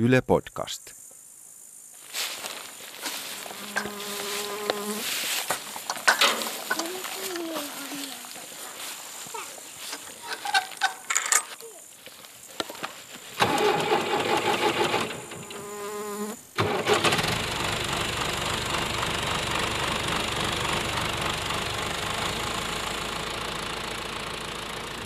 Yle 0.00 0.20
Podcast. 0.22 0.82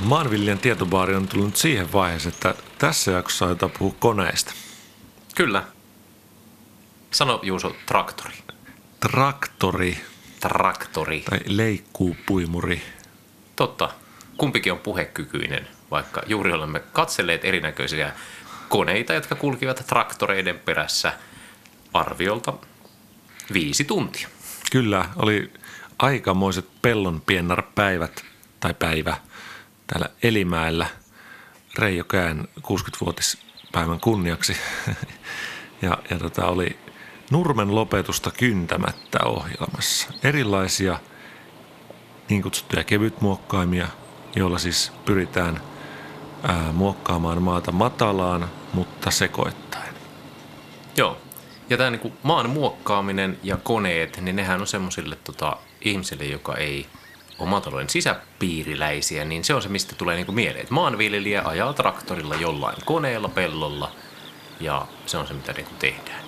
Maanviljelijän 0.00 0.58
tietobaari 0.58 1.14
on 1.14 1.28
tullut 1.28 1.56
siihen 1.56 1.92
vaiheeseen, 1.92 2.34
että 2.34 2.54
tässä 2.78 3.10
jaksossa 3.10 3.44
aiotaan 3.46 3.72
puhua 3.78 3.94
koneista. 3.98 4.61
Kyllä. 5.34 5.64
Sano 7.10 7.40
Juuso 7.42 7.76
traktori. 7.86 8.34
Traktori 9.00 9.98
Traktori. 10.40 11.20
tai 11.20 11.40
leikkuupuimuri. 11.46 12.82
Totta. 13.56 13.90
Kumpikin 14.36 14.72
on 14.72 14.78
puhekykyinen, 14.78 15.68
vaikka 15.90 16.22
juuri 16.26 16.52
olemme 16.52 16.80
katselleet 16.80 17.44
erinäköisiä 17.44 18.12
koneita, 18.68 19.14
jotka 19.14 19.34
kulkivat 19.34 19.84
traktoreiden 19.86 20.58
perässä 20.58 21.12
arviolta 21.92 22.52
viisi 23.52 23.84
tuntia. 23.84 24.28
Kyllä, 24.72 25.08
oli 25.16 25.52
aikamoiset 25.98 26.68
pellon 26.82 27.22
päivät 27.74 28.24
tai 28.60 28.74
päivä 28.74 29.16
täällä 29.86 30.08
Elimäellä 30.22 30.86
Reijo 31.78 32.04
Kään 32.04 32.48
60-vuotispäivän 33.72 34.00
kunniaksi. 34.00 34.56
ja 35.82 35.98
ja 36.10 36.18
tota, 36.18 36.46
oli 36.46 36.78
Nurmen 37.30 37.74
lopetusta 37.74 38.30
kyntämättä 38.30 39.18
ohjelmassa. 39.24 40.08
Erilaisia 40.22 40.98
niin 42.28 42.42
kutsuttuja 42.42 42.84
kevytmuokkaimia, 42.84 43.88
joilla 44.36 44.58
siis 44.58 44.92
pyritään 45.04 45.60
ää, 46.42 46.72
muokkaamaan 46.72 47.42
maata 47.42 47.72
matalaan, 47.72 48.50
mutta 48.72 49.10
sekoittaen. 49.10 49.94
Joo. 50.96 51.18
Ja 51.70 51.76
tämä 51.76 51.90
niinku 51.90 52.12
maan 52.22 52.50
muokkaaminen 52.50 53.38
ja 53.42 53.56
koneet, 53.56 54.20
niin 54.20 54.36
nehän 54.36 54.60
on 54.60 54.66
semmoisille 54.66 55.16
tota, 55.24 55.56
ihmisille, 55.80 56.24
joka 56.24 56.56
ei 56.56 56.86
ole 57.38 57.48
maatalouden 57.48 57.90
sisäpiiriläisiä, 57.90 59.24
niin 59.24 59.44
se 59.44 59.54
on 59.54 59.62
se, 59.62 59.68
mistä 59.68 59.94
tulee 59.94 60.16
niinku 60.16 60.32
mieleen. 60.32 60.60
että 60.62 60.74
maanviljelijä 60.74 61.42
ajaa 61.44 61.72
traktorilla 61.72 62.34
jollain 62.34 62.76
koneella, 62.84 63.28
pellolla, 63.28 63.92
ja 64.60 64.86
se 65.06 65.16
on 65.18 65.26
se, 65.26 65.34
mitä 65.34 65.52
niinku 65.52 65.72
tehdään. 65.78 66.24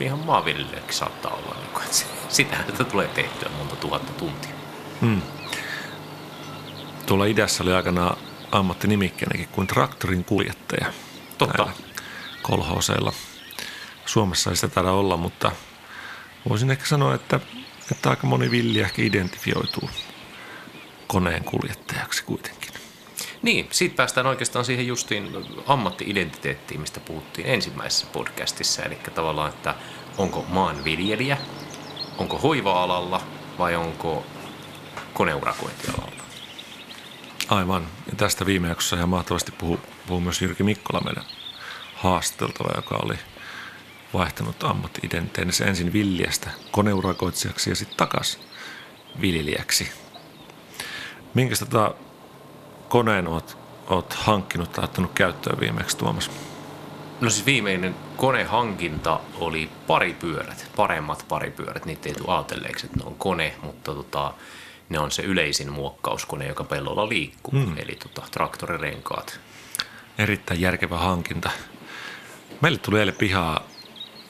Ihan 0.00 0.18
maanviljelijäkin 0.18 0.94
saattaa 0.94 1.32
olla, 1.34 1.56
niinku, 1.60 1.80
että 1.80 1.94
se- 1.94 2.06
sitähän 2.28 2.64
tätä 2.64 2.84
tulee 2.84 3.08
tehtyä 3.08 3.48
monta 3.58 3.76
tuhatta 3.76 4.12
tuntia. 4.12 4.50
Tuolla 7.06 7.24
idässä 7.24 7.62
oli 7.62 7.72
aikanaan 7.72 8.16
ammattinimikkeenäkin 8.52 9.48
kuin 9.48 9.66
traktorin 9.66 10.24
kuljettaja. 10.24 10.92
Totta. 11.38 11.64
Näillä 11.64 11.72
kolhooseilla. 12.42 13.12
Suomessa 14.06 14.50
ei 14.50 14.56
sitä 14.56 14.68
taida 14.68 14.90
olla, 14.90 15.16
mutta 15.16 15.52
voisin 16.48 16.70
ehkä 16.70 16.86
sanoa, 16.86 17.14
että, 17.14 17.40
että 17.92 18.10
aika 18.10 18.26
moni 18.26 18.50
villi 18.50 18.80
ehkä 18.80 19.02
identifioituu 19.02 19.90
koneen 21.12 21.44
kuljettajaksi 21.44 22.24
kuitenkin. 22.24 22.70
Niin, 23.42 23.68
siitä 23.70 23.96
päästään 23.96 24.26
oikeastaan 24.26 24.64
siihen 24.64 24.86
justiin 24.86 25.30
ammatti-identiteettiin, 25.66 26.80
mistä 26.80 27.00
puhuttiin 27.00 27.46
ensimmäisessä 27.46 28.06
podcastissa. 28.12 28.82
Eli 28.82 28.94
tavallaan, 29.14 29.48
että 29.48 29.74
onko 30.18 30.44
maanviljelijä, 30.48 31.38
onko 32.18 32.38
hoiva-alalla 32.38 33.20
vai 33.58 33.76
onko 33.76 34.26
koneurakointialalla. 35.14 36.22
Aivan. 37.48 37.86
Ja 38.06 38.16
tästä 38.16 38.46
viime 38.46 38.68
jaksossa 38.68 38.96
ihan 38.96 39.08
mahtavasti 39.08 39.52
puhuu, 39.52 39.80
puhuu 40.06 40.20
myös 40.20 40.42
Jyrki 40.42 40.62
Mikkola, 40.62 41.00
meidän 41.04 41.24
haasteltava, 41.94 42.72
joka 42.76 42.96
oli 43.02 43.18
vaihtanut 44.14 44.64
ammatti-identiteetinsä 44.64 45.64
ensin 45.64 45.92
viljästä 45.92 46.50
koneurakoitsijaksi 46.70 47.70
ja 47.70 47.76
sitten 47.76 47.96
takaisin 47.96 48.40
viljelijäksi. 49.20 50.02
Minkä 51.34 51.54
tota 51.56 51.94
koneen 52.88 53.28
oot, 53.28 53.58
oot 53.88 54.12
hankkinut 54.12 54.72
tai 54.72 54.84
ottanut 54.84 55.12
käyttöön 55.14 55.60
viimeksi 55.60 55.96
Tuomas? 55.96 56.30
No 57.20 57.30
siis 57.30 57.46
viimeinen 57.46 57.94
konehankinta 58.16 59.20
oli 59.38 59.70
paripyörät, 59.86 60.70
paremmat 60.76 61.24
paripyörät. 61.28 61.84
Niitä 61.84 62.08
ei 62.08 62.14
tule 62.14 62.34
ajatelleeksi, 62.34 62.86
että 62.86 62.98
ne 62.98 63.04
on 63.04 63.14
kone, 63.14 63.54
mutta 63.62 63.94
tota, 63.94 64.34
ne 64.88 64.98
on 64.98 65.10
se 65.10 65.22
yleisin 65.22 65.72
muokkauskone, 65.72 66.46
joka 66.46 66.64
pellolla 66.64 67.08
liikkuu. 67.08 67.52
Hmm. 67.52 67.74
Eli 67.78 67.96
tota, 67.96 68.28
traktorirenkaat. 68.30 69.40
Erittäin 70.18 70.60
järkevä 70.60 70.98
hankinta. 70.98 71.50
Meille 72.60 72.78
tuli 72.78 72.98
eilen 72.98 73.14
pihaa 73.14 73.60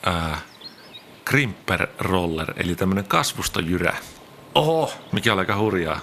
ää, 0.06 0.40
Crimper 1.24 1.86
Roller, 1.98 2.52
eli 2.56 2.74
tämmöinen 2.74 3.04
kasvustojyrä, 3.04 3.96
Oho, 4.54 4.92
mikä 5.12 5.32
on 5.32 5.38
aika 5.38 5.56
hurjaa. 5.56 6.00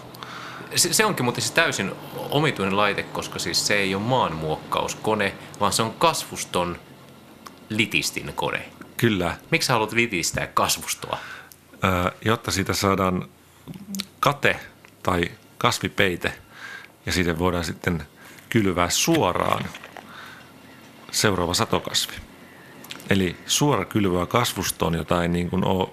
Se, 0.76 0.94
se 0.94 1.06
onkin 1.06 1.26
muuten 1.26 1.42
siis 1.42 1.52
täysin 1.52 1.92
omituinen 2.30 2.78
laite, 2.78 3.04
koska 3.04 3.40
siis 3.40 3.68
se 3.68 3.76
ei 3.76 3.96
ole 3.96 4.04
maanmuokkauskone, 4.04 5.36
vaan 5.60 5.74
se 5.74 5.82
on 5.82 5.94
kasvuston 5.94 6.80
litistin 7.70 8.34
kone. 8.36 8.70
Kyllä, 8.98 9.38
Miksi 9.52 9.72
haluat 9.72 9.92
litistää 9.92 10.48
kasvustoa? 10.48 11.18
ää, 11.82 12.12
jotta 12.26 12.52
siitä 12.52 12.74
saadaan 12.74 13.30
kate 14.20 14.60
tai 15.04 15.32
kasvipeite 15.58 16.34
ja 17.06 17.12
siitä 17.12 17.40
voidaan 17.40 17.64
sitten 17.64 18.08
kylvää 18.50 18.90
suoraan 18.90 19.66
seuraava 21.12 21.54
satokasvi. 21.54 22.14
Eli 23.10 23.36
suora 23.46 23.86
kylvää 23.86 24.26
kasvustoon, 24.26 24.96
jota 24.96 25.22
ei 25.22 25.28
niin 25.28 25.50
kuin 25.50 25.66
ole 25.66 25.90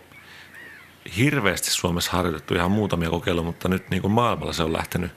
hirveästi 1.16 1.70
Suomessa 1.70 2.12
harjoitettu 2.12 2.54
ihan 2.54 2.70
muutamia 2.70 3.10
kokeiluja, 3.10 3.46
mutta 3.46 3.68
nyt 3.68 3.90
niin 3.90 4.02
kuin 4.02 4.12
maailmalla 4.12 4.52
se 4.52 4.62
on 4.62 4.72
lähtenyt, 4.72 5.10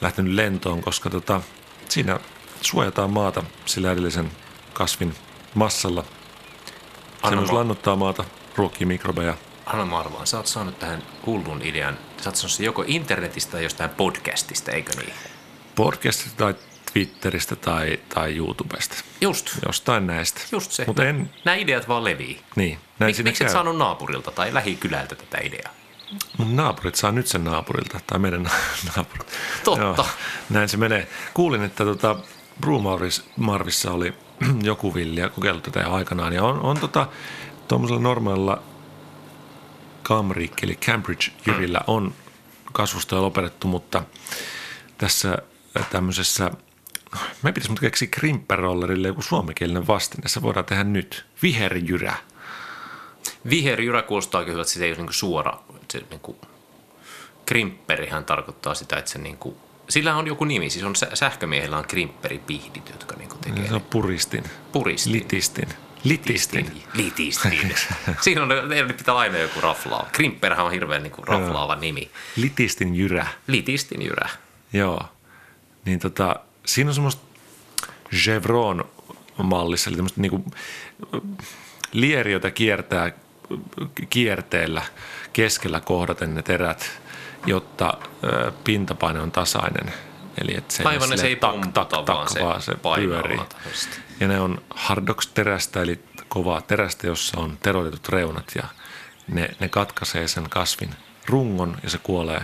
lähtenyt 0.00 0.34
lentoon, 0.34 0.82
koska 0.82 1.10
tota, 1.10 1.40
siinä 1.88 2.20
suojataan 2.60 3.10
maata 3.10 3.42
sillä 3.64 3.92
edellisen 3.92 4.30
kasvin 4.72 5.14
massalla. 5.54 6.04
Se 7.28 7.36
myös 7.36 7.52
lannuttaa 7.52 7.96
maata, 7.96 8.24
ruokkii 8.56 8.86
mikrobeja. 8.86 9.34
Anna 9.66 9.86
mä 9.86 9.98
arvaan, 9.98 10.26
sä 10.26 10.36
oot 10.36 10.46
saanut 10.46 10.78
tähän 10.78 11.02
hullun 11.26 11.62
idean. 11.62 11.98
Sä 12.20 12.30
oot 12.30 12.36
saanut 12.36 12.52
sen 12.52 12.66
joko 12.66 12.84
internetistä 12.86 13.52
tai 13.52 13.62
jostain 13.62 13.90
podcastista, 13.90 14.72
eikö 14.72 14.92
niin? 14.96 15.12
podcastista 15.74 16.36
tai 16.36 16.54
Twitteristä 16.92 17.56
tai, 17.56 18.00
tai 18.14 18.36
YouTubesta. 18.36 18.94
Just, 19.20 19.50
Jostain 19.66 20.06
näistä. 20.06 20.40
just 20.52 20.70
se. 20.72 20.84
Mutta 20.86 21.04
en, 21.04 21.30
Nämä 21.44 21.54
ideat 21.54 21.88
vaan 21.88 22.04
levii. 22.04 22.40
niin, 22.56 22.78
näin 22.98 23.14
Mik, 23.16 23.24
miksi 23.24 23.44
et 23.44 23.50
saanut 23.50 23.76
naapurilta 23.76 24.30
tai 24.30 24.54
lähikylältä 24.54 25.14
tätä 25.14 25.38
ideaa? 25.42 25.72
Mun 26.38 26.56
naapurit 26.56 26.94
saa 26.94 27.12
nyt 27.12 27.26
sen 27.26 27.44
naapurilta, 27.44 28.00
tai 28.06 28.18
meidän 28.18 28.50
naapurit. 28.96 29.26
Totta. 29.64 30.04
näin 30.50 30.68
se 30.68 30.76
menee. 30.76 31.08
Kuulin, 31.34 31.62
että 31.62 31.84
tota, 31.84 32.16
Brumarvissa 32.60 33.22
Marvissa 33.36 33.90
oli 33.90 34.14
joku 34.62 34.94
villi 34.94 35.20
ja 35.20 35.28
kokeillut 35.28 35.62
tätä 35.62 35.80
jo 35.80 35.92
aikanaan. 35.92 36.32
Ja 36.32 36.44
on, 36.44 36.60
on 36.60 36.78
tota, 36.80 37.06
tuommoisella 37.68 38.02
normaalilla 38.02 38.62
Camric, 40.04 40.52
eli 40.62 40.78
Cambridge-jyrillä 40.86 41.80
on 41.86 42.14
kasvustoja 42.72 43.22
lopetettu, 43.22 43.68
mutta 43.68 44.02
tässä 44.98 45.38
tämmöisessä, 45.90 46.50
me 47.42 47.52
pitäisi 47.52 47.70
mutta 47.70 47.80
keksiä 47.80 48.08
Crimper-rollerille 48.16 49.06
joku 49.06 49.22
suomenkielinen 49.22 49.86
vastine. 49.86 50.28
Se 50.28 50.42
voidaan 50.42 50.64
tehdä 50.64 50.84
nyt. 50.84 51.24
Viherjyrä. 51.42 52.14
Viherjyrä 53.50 54.02
kuulostaa 54.02 54.44
kyllä, 54.44 54.60
että 54.62 54.72
se 54.72 54.84
ei 54.84 54.90
ole 54.90 54.96
niinku 54.98 55.12
suora. 55.12 55.58
Se 55.90 56.02
niinku, 56.10 56.36
krimpperihän 57.46 58.24
tarkoittaa 58.24 58.74
sitä, 58.74 58.96
että 58.96 59.10
se 59.10 59.18
niinku, 59.18 59.56
sillä 59.88 60.16
on 60.16 60.26
joku 60.26 60.44
nimi. 60.44 60.70
Siis 60.70 60.84
on 60.84 60.96
sä- 60.96 61.10
sähkömiehellä 61.14 61.76
on 61.78 61.84
krimpperipihdit, 61.84 62.88
jotka 62.88 63.16
niinku 63.16 63.36
tekee 63.40 63.68
Se 63.68 63.74
on 63.74 63.80
puristin. 63.82 64.44
puristin. 64.72 65.12
Litistin. 65.12 65.68
Litistin. 66.04 66.82
Litistin. 66.94 67.74
Siinä 68.20 68.42
on, 68.42 68.48
pitää 68.96 69.16
aina 69.16 69.38
joku 69.38 69.60
raflaava. 69.60 70.06
Krimpperhän 70.12 70.66
on 70.66 70.72
hirveän 70.72 71.02
niinku 71.02 71.22
raflaava 71.22 71.76
nimi. 71.76 72.10
Litistin 72.36 72.94
jyrä. 72.94 73.26
Litistin 73.46 74.02
jyrä. 74.02 74.28
Joo. 74.72 75.00
Niin 75.84 75.98
tota, 75.98 76.36
siinä 76.66 76.90
on 76.90 76.94
semmoista 76.94 77.22
Chevron 78.14 78.84
mallissa, 79.42 79.90
eli 79.90 79.96
tämmöistä 79.96 80.20
niinku 80.20 80.44
lieri, 81.92 82.32
jota 82.32 82.50
kiertää 82.50 83.12
kierteellä 84.10 84.82
keskellä 85.32 85.80
kohdaten 85.80 86.34
ne 86.34 86.42
terät, 86.42 87.00
jotta 87.46 87.94
ö, 88.24 88.52
pintapaine 88.64 89.20
on 89.20 89.32
tasainen. 89.32 89.92
Eli 90.40 90.56
että 90.56 90.74
se, 90.74 90.82
Aivan, 90.82 91.18
se 91.18 91.26
ei 91.26 91.36
tak, 91.36 91.54
tak, 91.74 91.88
tak, 91.88 92.06
vaan 92.06 92.28
se 92.28 92.42
vaan 92.42 92.62
se 92.62 92.74
pyörii. 92.94 93.40
Ja 94.20 94.28
ne 94.28 94.40
on 94.40 94.62
hardox-terästä, 94.70 95.82
eli 95.82 96.00
kovaa 96.28 96.60
terästä, 96.60 97.06
jossa 97.06 97.40
on 97.40 97.58
teroitetut 97.62 98.08
reunat 98.08 98.52
ja 98.54 98.62
ne, 99.28 99.50
ne 99.60 99.68
katkaisee 99.68 100.28
sen 100.28 100.50
kasvin 100.50 100.94
rungon 101.26 101.76
ja 101.82 101.90
se 101.90 101.98
kuolee, 101.98 102.42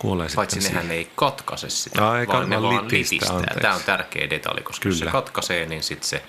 kuolee 0.00 0.28
Paitsi 0.34 0.60
nehän 0.60 0.90
ei 0.90 1.10
katkaise 1.14 1.70
sitä, 1.70 2.20
eikä, 2.20 2.32
vaan 2.32 2.50
ne 2.50 2.62
vaan 2.62 2.74
vaan 2.74 2.84
litistää, 2.84 3.36
anteeksi. 3.36 3.60
Tämä 3.60 3.74
on 3.74 3.80
tärkeä 3.86 4.30
detalji, 4.30 4.62
koska 4.62 4.88
jos 4.88 4.98
se 4.98 5.00
Kyllä. 5.00 5.12
katkaisee, 5.12 5.66
niin 5.66 5.82
sitten 5.82 6.08
se 6.08 6.22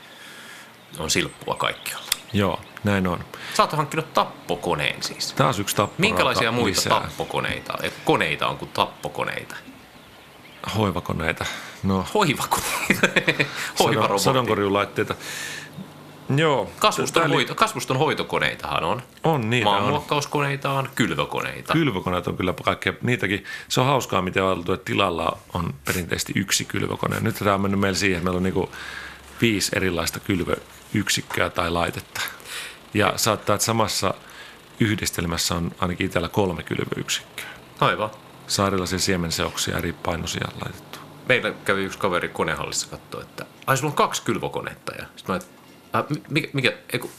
on 0.99 1.09
silppua 1.09 1.55
kaikkialla. 1.55 2.05
Joo, 2.33 2.61
näin 2.83 3.07
on. 3.07 3.23
Sä 3.53 3.63
oot 3.63 3.71
hankkinut 3.71 4.13
tappokoneen 4.13 5.03
siis. 5.03 5.33
Taas 5.33 5.59
yksi 5.59 5.75
tapporauta 5.75 6.01
Minkälaisia 6.01 6.51
muita 6.51 6.79
lisää. 6.79 7.01
tappokoneita? 7.01 7.73
Ei, 7.83 7.93
Koneita 8.05 8.47
on 8.47 8.57
kuin 8.57 8.71
tappokoneita. 8.71 9.55
Hoivakoneita. 10.77 11.45
No, 11.83 12.05
Hoivakoneita. 12.13 13.07
sadon, 14.17 14.47
Hoivarobotti. 14.47 15.05
Joo. 16.37 16.69
Kasvuston, 16.79 17.21
tää 17.21 17.27
oli- 17.27 17.33
hoito, 17.35 17.55
kasvuston 17.55 17.97
hoitokoneitahan 17.97 18.83
on. 18.83 19.01
On 19.23 19.49
niin, 19.49 19.67
on. 19.67 19.73
Maanmuokkauskoneita 19.73 20.71
on, 20.71 20.89
kylvökoneita. 20.95 21.73
Kylvökoneet 21.73 22.27
on 22.27 22.37
kyllä 22.37 22.53
kaikkea, 22.63 22.93
niitäkin, 23.01 23.43
se 23.69 23.81
on 23.81 23.87
hauskaa, 23.87 24.21
miten 24.21 24.43
on 24.43 24.59
että 24.59 24.77
tilalla 24.85 25.37
on 25.53 25.73
perinteisesti 25.85 26.33
yksi 26.35 26.65
kylvökone. 26.65 27.19
Nyt 27.19 27.35
tämä 27.35 27.53
on 27.53 27.61
mennyt 27.61 27.79
meillä 27.79 27.97
siihen, 27.97 28.17
että 28.17 28.23
meillä 28.23 28.37
on 28.37 28.43
niinku 28.43 28.71
viisi 29.41 29.71
erilaista 29.75 30.19
kylvöyksikköä 30.19 31.49
tai 31.49 31.71
laitetta. 31.71 32.21
Ja 32.93 33.13
saattaa, 33.15 33.53
että 33.55 33.65
samassa 33.65 34.13
yhdistelmässä 34.79 35.55
on 35.55 35.71
ainakin 35.79 36.05
itsellä 36.05 36.29
kolme 36.29 36.63
kylvöyksikköä. 36.63 37.45
Aivan. 37.79 38.09
Saa 38.47 38.67
erilaisia 38.67 38.99
siemenseoksia 38.99 39.77
eri 39.77 39.93
painoisia 39.93 40.47
laitettu. 40.65 40.99
Meillä 41.29 41.51
kävi 41.65 41.83
yksi 41.83 41.99
kaveri 41.99 42.29
konehallissa 42.29 42.87
katsoa, 42.89 43.21
että 43.21 43.45
ai 43.67 43.77
sulla 43.77 43.91
on 43.91 43.95
kaksi 43.95 44.21
kylvokonetta. 44.23 44.93
Ja 44.99 45.05
sitten 45.15 45.35
mä, 45.35 45.41
että, 45.93 45.97
"Ä, 45.99 46.03
mi- 46.09 46.21
mikä, 46.29 46.49
mikä 46.53 46.73
ei, 46.93 46.99
kun, 46.99 47.09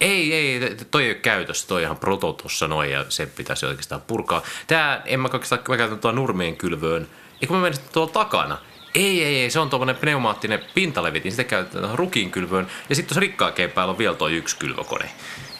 ei, 0.00 0.34
ei, 0.34 0.76
toi 0.90 1.02
ei 1.04 1.08
ole 1.10 1.14
käytössä, 1.18 1.68
toi 1.68 1.82
ihan 1.82 1.96
proto 1.96 2.32
tuossa 2.32 2.68
noin 2.68 2.90
ja 2.90 3.04
se 3.08 3.26
pitäisi 3.26 3.66
oikeastaan 3.66 4.00
purkaa. 4.06 4.42
Tää, 4.66 5.02
en 5.04 5.20
mä 5.20 5.28
oikeastaan, 5.32 5.60
mä 5.68 5.76
käytän 5.76 5.98
tuolla 5.98 6.16
nurmien 6.16 6.56
kylvöön. 6.56 7.08
Ei 7.42 7.46
kun 7.48 7.56
mä 7.56 7.62
menen 7.62 7.78
tuolla 7.92 8.12
takana. 8.12 8.58
Ei, 8.94 9.24
ei, 9.24 9.40
ei, 9.42 9.50
se 9.50 9.58
on 9.60 9.70
tuommoinen 9.70 9.96
pneumaattinen 9.96 10.60
pintalevitin, 10.74 11.32
sitä 11.32 11.44
käytetään 11.44 11.80
tuohon 11.82 11.98
rukiin 11.98 12.30
kylvöön. 12.30 12.66
Ja 12.88 12.94
sitten 12.94 13.08
tuossa 13.08 13.20
rikkaakeen 13.20 13.70
päällä 13.70 13.90
on 13.92 13.98
vielä 13.98 14.16
toi 14.16 14.32
yksi 14.36 14.56
kylvökone. 14.56 15.10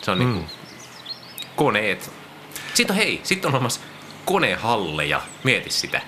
Se 0.02 0.10
on 0.10 0.18
niinku 0.18 0.44
koneet. 1.56 2.10
Sitten 2.74 2.94
on 2.94 2.98
hei, 3.02 3.20
sitten 3.22 3.48
on 3.48 3.54
olemassa 3.54 3.80
konehalleja, 4.24 5.20
mieti 5.44 5.70
sitä. 5.70 6.00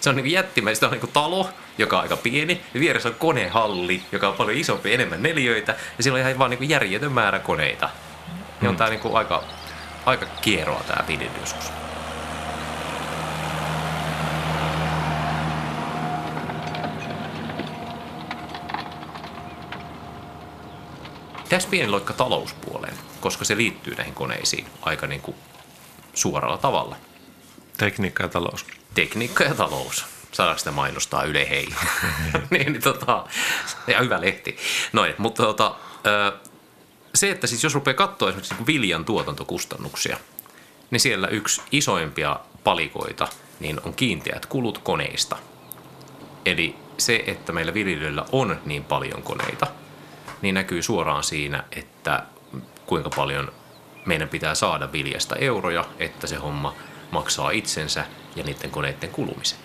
Se 0.00 0.10
on 0.10 0.16
niin 0.16 0.30
jättimäistä, 0.30 0.86
on 0.86 0.92
niin 0.92 1.10
talo, 1.12 1.48
joka 1.78 1.96
on 1.96 2.02
aika 2.02 2.16
pieni, 2.16 2.60
ja 2.74 2.80
vieressä 2.80 3.08
on 3.08 3.14
konehalli, 3.14 4.02
joka 4.12 4.28
on 4.28 4.34
paljon 4.34 4.58
isompi, 4.58 4.94
enemmän 4.94 5.22
neliöitä, 5.22 5.76
ja 5.96 6.02
siellä 6.02 6.16
on 6.16 6.20
ihan 6.20 6.38
vaan 6.38 6.50
niin 6.50 6.68
järjetön 6.68 7.12
määrä 7.12 7.38
koneita. 7.38 7.90
Ja 8.62 8.68
on 8.68 8.76
tää 8.76 8.88
niin 8.90 9.00
aika, 9.14 9.44
aika 10.06 10.26
kieroa 10.40 10.82
tää 10.86 11.04
viljely 11.08 11.30
joskus. 11.40 11.72
Tässä 21.48 21.68
pieni 21.68 21.90
loikka 21.90 22.12
talouspuoleen, 22.12 22.94
koska 23.20 23.44
se 23.44 23.56
liittyy 23.56 23.94
näihin 23.94 24.14
koneisiin 24.14 24.66
aika 24.82 25.06
niin 25.06 25.20
kuin 25.20 25.36
suoralla 26.14 26.58
tavalla. 26.58 26.96
Tekniikka 27.76 28.22
ja 28.22 28.28
talous. 28.28 28.66
Tekniikka 28.94 29.44
ja 29.44 29.54
talous. 29.54 30.17
Saadaanko 30.32 30.58
sitä 30.58 30.70
mainostaa 30.70 31.24
Yle 31.24 31.50
Hei? 31.50 31.68
niin, 32.50 32.72
niin 32.72 32.82
tota, 32.82 33.24
ja 33.86 34.00
hyvä 34.00 34.20
lehti. 34.20 34.56
Noin, 34.92 35.14
mutta 35.18 35.42
tota, 35.42 35.74
se, 37.14 37.30
että 37.30 37.46
siis 37.46 37.64
jos 37.64 37.74
rupeaa 37.74 37.94
katsoa 37.94 38.28
esimerkiksi 38.28 38.54
niin 38.54 38.66
viljan 38.66 39.04
tuotantokustannuksia, 39.04 40.16
niin 40.90 41.00
siellä 41.00 41.28
yksi 41.28 41.62
isoimpia 41.72 42.40
palikoita 42.64 43.28
niin 43.60 43.80
on 43.84 43.94
kiinteät 43.94 44.46
kulut 44.46 44.78
koneista. 44.78 45.36
Eli 46.46 46.76
se, 46.98 47.24
että 47.26 47.52
meillä 47.52 47.74
viljelijöillä 47.74 48.24
on 48.32 48.60
niin 48.64 48.84
paljon 48.84 49.22
koneita, 49.22 49.66
niin 50.42 50.54
näkyy 50.54 50.82
suoraan 50.82 51.24
siinä, 51.24 51.64
että 51.72 52.22
kuinka 52.86 53.10
paljon 53.10 53.52
meidän 54.06 54.28
pitää 54.28 54.54
saada 54.54 54.92
viljasta 54.92 55.36
euroja, 55.36 55.84
että 55.98 56.26
se 56.26 56.36
homma 56.36 56.74
maksaa 57.10 57.50
itsensä 57.50 58.04
ja 58.36 58.44
niiden 58.44 58.70
koneiden 58.70 59.10
kulumisen. 59.10 59.58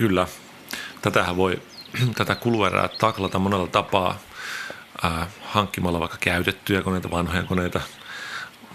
Kyllä. 0.00 0.26
Tätähän 1.02 1.36
voi, 1.36 1.62
tätä 2.16 2.34
kuluerää 2.34 2.88
taklata 2.88 3.38
monella 3.38 3.66
tapaa 3.66 4.18
ää, 5.02 5.26
hankkimalla 5.42 6.00
vaikka 6.00 6.16
käytettyjä 6.20 6.82
koneita, 6.82 7.10
vanhoja 7.10 7.42
koneita, 7.42 7.80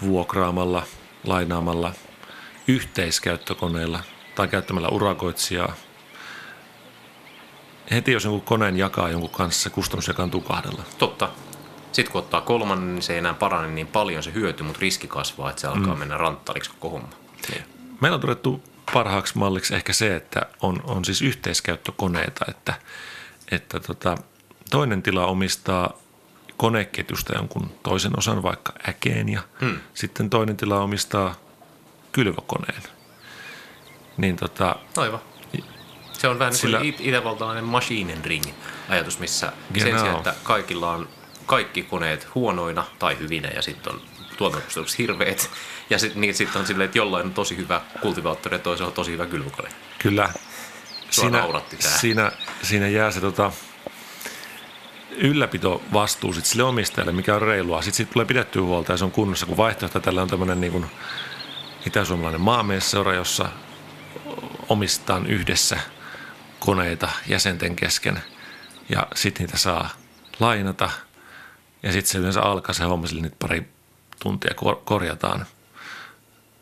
vuokraamalla, 0.00 0.82
lainaamalla, 1.24 1.92
yhteiskäyttökoneilla 2.68 4.00
tai 4.34 4.48
käyttämällä 4.48 4.88
urakoitsijaa. 4.88 5.72
Heti 7.90 8.12
jos 8.12 8.24
jonkun 8.24 8.42
koneen 8.42 8.76
jakaa 8.76 9.10
jonkun 9.10 9.30
kanssa, 9.30 9.62
se 9.62 9.70
kustannus 9.70 10.08
jakaantuu 10.08 10.40
kahdella. 10.40 10.82
Totta. 10.98 11.28
Sitten 11.92 12.12
kun 12.12 12.18
ottaa 12.18 12.40
kolmannen, 12.40 12.94
niin 12.94 13.02
se 13.02 13.12
ei 13.12 13.18
enää 13.18 13.34
parane 13.34 13.68
niin 13.68 13.86
paljon 13.86 14.22
se 14.22 14.32
hyöty, 14.32 14.62
mutta 14.62 14.80
riski 14.80 15.08
kasvaa, 15.08 15.50
että 15.50 15.60
se 15.60 15.66
alkaa 15.66 15.94
mm. 15.94 15.98
mennä 15.98 16.16
ranttariksi 16.16 16.70
koko 16.70 16.90
homma. 16.90 17.08
Niin. 17.50 17.64
Meillä 18.00 18.14
on 18.14 18.20
todettu 18.20 18.75
parhaaksi 18.92 19.38
malliksi 19.38 19.74
ehkä 19.74 19.92
se, 19.92 20.16
että 20.16 20.40
on, 20.60 20.80
on 20.84 21.04
siis 21.04 21.22
yhteiskäyttökoneita, 21.22 22.44
että, 22.48 22.74
että 23.50 23.80
tota, 23.80 24.18
toinen 24.70 25.02
tila 25.02 25.26
omistaa 25.26 25.92
koneketjusta 26.56 27.34
jonkun 27.34 27.70
toisen 27.82 28.18
osan, 28.18 28.42
vaikka 28.42 28.72
äkeen, 28.88 29.28
ja 29.28 29.40
hmm. 29.60 29.78
sitten 29.94 30.30
toinen 30.30 30.56
tila 30.56 30.80
omistaa 30.80 31.34
kylvökoneen. 32.12 32.82
Niin 34.16 34.36
tota, 34.36 34.76
Aivan. 34.96 35.20
Se 36.12 36.28
on 36.28 36.38
vähän 36.38 36.50
niin 36.52 36.60
Sillä- 36.60 36.78
kuin 36.78 36.88
it- 36.88 37.00
itävaltalainen 37.00 37.64
machine 37.64 38.18
ring 38.24 38.44
ajatus, 38.88 39.18
missä 39.18 39.46
sen 39.46 39.84
Genau. 39.84 39.98
sijaan, 39.98 40.16
että 40.16 40.34
kaikilla 40.42 40.90
on 40.90 41.08
kaikki 41.46 41.82
koneet 41.82 42.34
huonoina 42.34 42.84
tai 42.98 43.18
hyvinä 43.18 43.48
ja 43.48 43.62
sitten 43.62 43.92
on 43.92 44.00
tuotantokustannukset 44.36 44.98
hirveät. 44.98 45.50
Ja 45.90 45.98
sitten 45.98 46.20
niin 46.20 46.34
sit 46.34 46.56
on 46.56 46.66
silleen, 46.66 46.84
että 46.84 46.98
jollain 46.98 47.26
on 47.26 47.34
tosi 47.34 47.56
hyvä 47.56 47.80
kultivaattori 48.02 48.54
ja 48.54 48.58
toisella 48.58 48.88
on 48.88 48.94
tosi 48.94 49.12
hyvä 49.12 49.26
kylvökone. 49.26 49.68
kyllä 49.98 50.32
siinä, 51.10 51.38
nauratti 51.38 51.76
tää. 51.76 51.98
siinä, 51.98 52.32
siinä 52.62 52.88
jää 52.88 53.10
se 53.10 53.20
tota, 53.20 53.52
ylläpito 55.10 55.82
vastuu 55.92 56.32
sit 56.32 56.44
sille 56.44 56.62
omistajalle, 56.62 57.12
mikä 57.12 57.34
on 57.34 57.42
reilua. 57.42 57.82
Sitten 57.82 57.96
siitä 57.96 58.12
tulee 58.12 58.26
pidettyä 58.26 58.62
huolta 58.62 58.92
ja 58.92 58.98
se 58.98 59.04
on 59.04 59.10
kunnossa, 59.10 59.46
kun 59.46 59.56
vaihtoehto 59.56 60.00
tällä 60.00 60.22
on 60.22 60.28
tämmöinen 60.28 60.60
niin 60.60 60.72
kuin 60.72 60.86
itäsuomalainen 61.86 62.40
maamiesseura, 62.40 63.14
jossa 63.14 63.48
omistetaan 64.68 65.26
yhdessä 65.26 65.78
koneita 66.58 67.08
jäsenten 67.26 67.76
kesken 67.76 68.22
ja 68.88 69.06
sitten 69.14 69.46
niitä 69.46 69.58
saa 69.58 69.88
lainata 70.40 70.90
ja 71.82 71.92
sitten 71.92 72.12
se 72.12 72.18
yleensä 72.18 72.42
alkaa 72.42 72.74
se 72.74 72.84
homma 72.84 73.06
sille 73.06 73.22
niitä 73.22 73.36
pari 73.38 73.68
tuntia 74.26 74.54
kor- 74.54 74.82
korjataan 74.84 75.46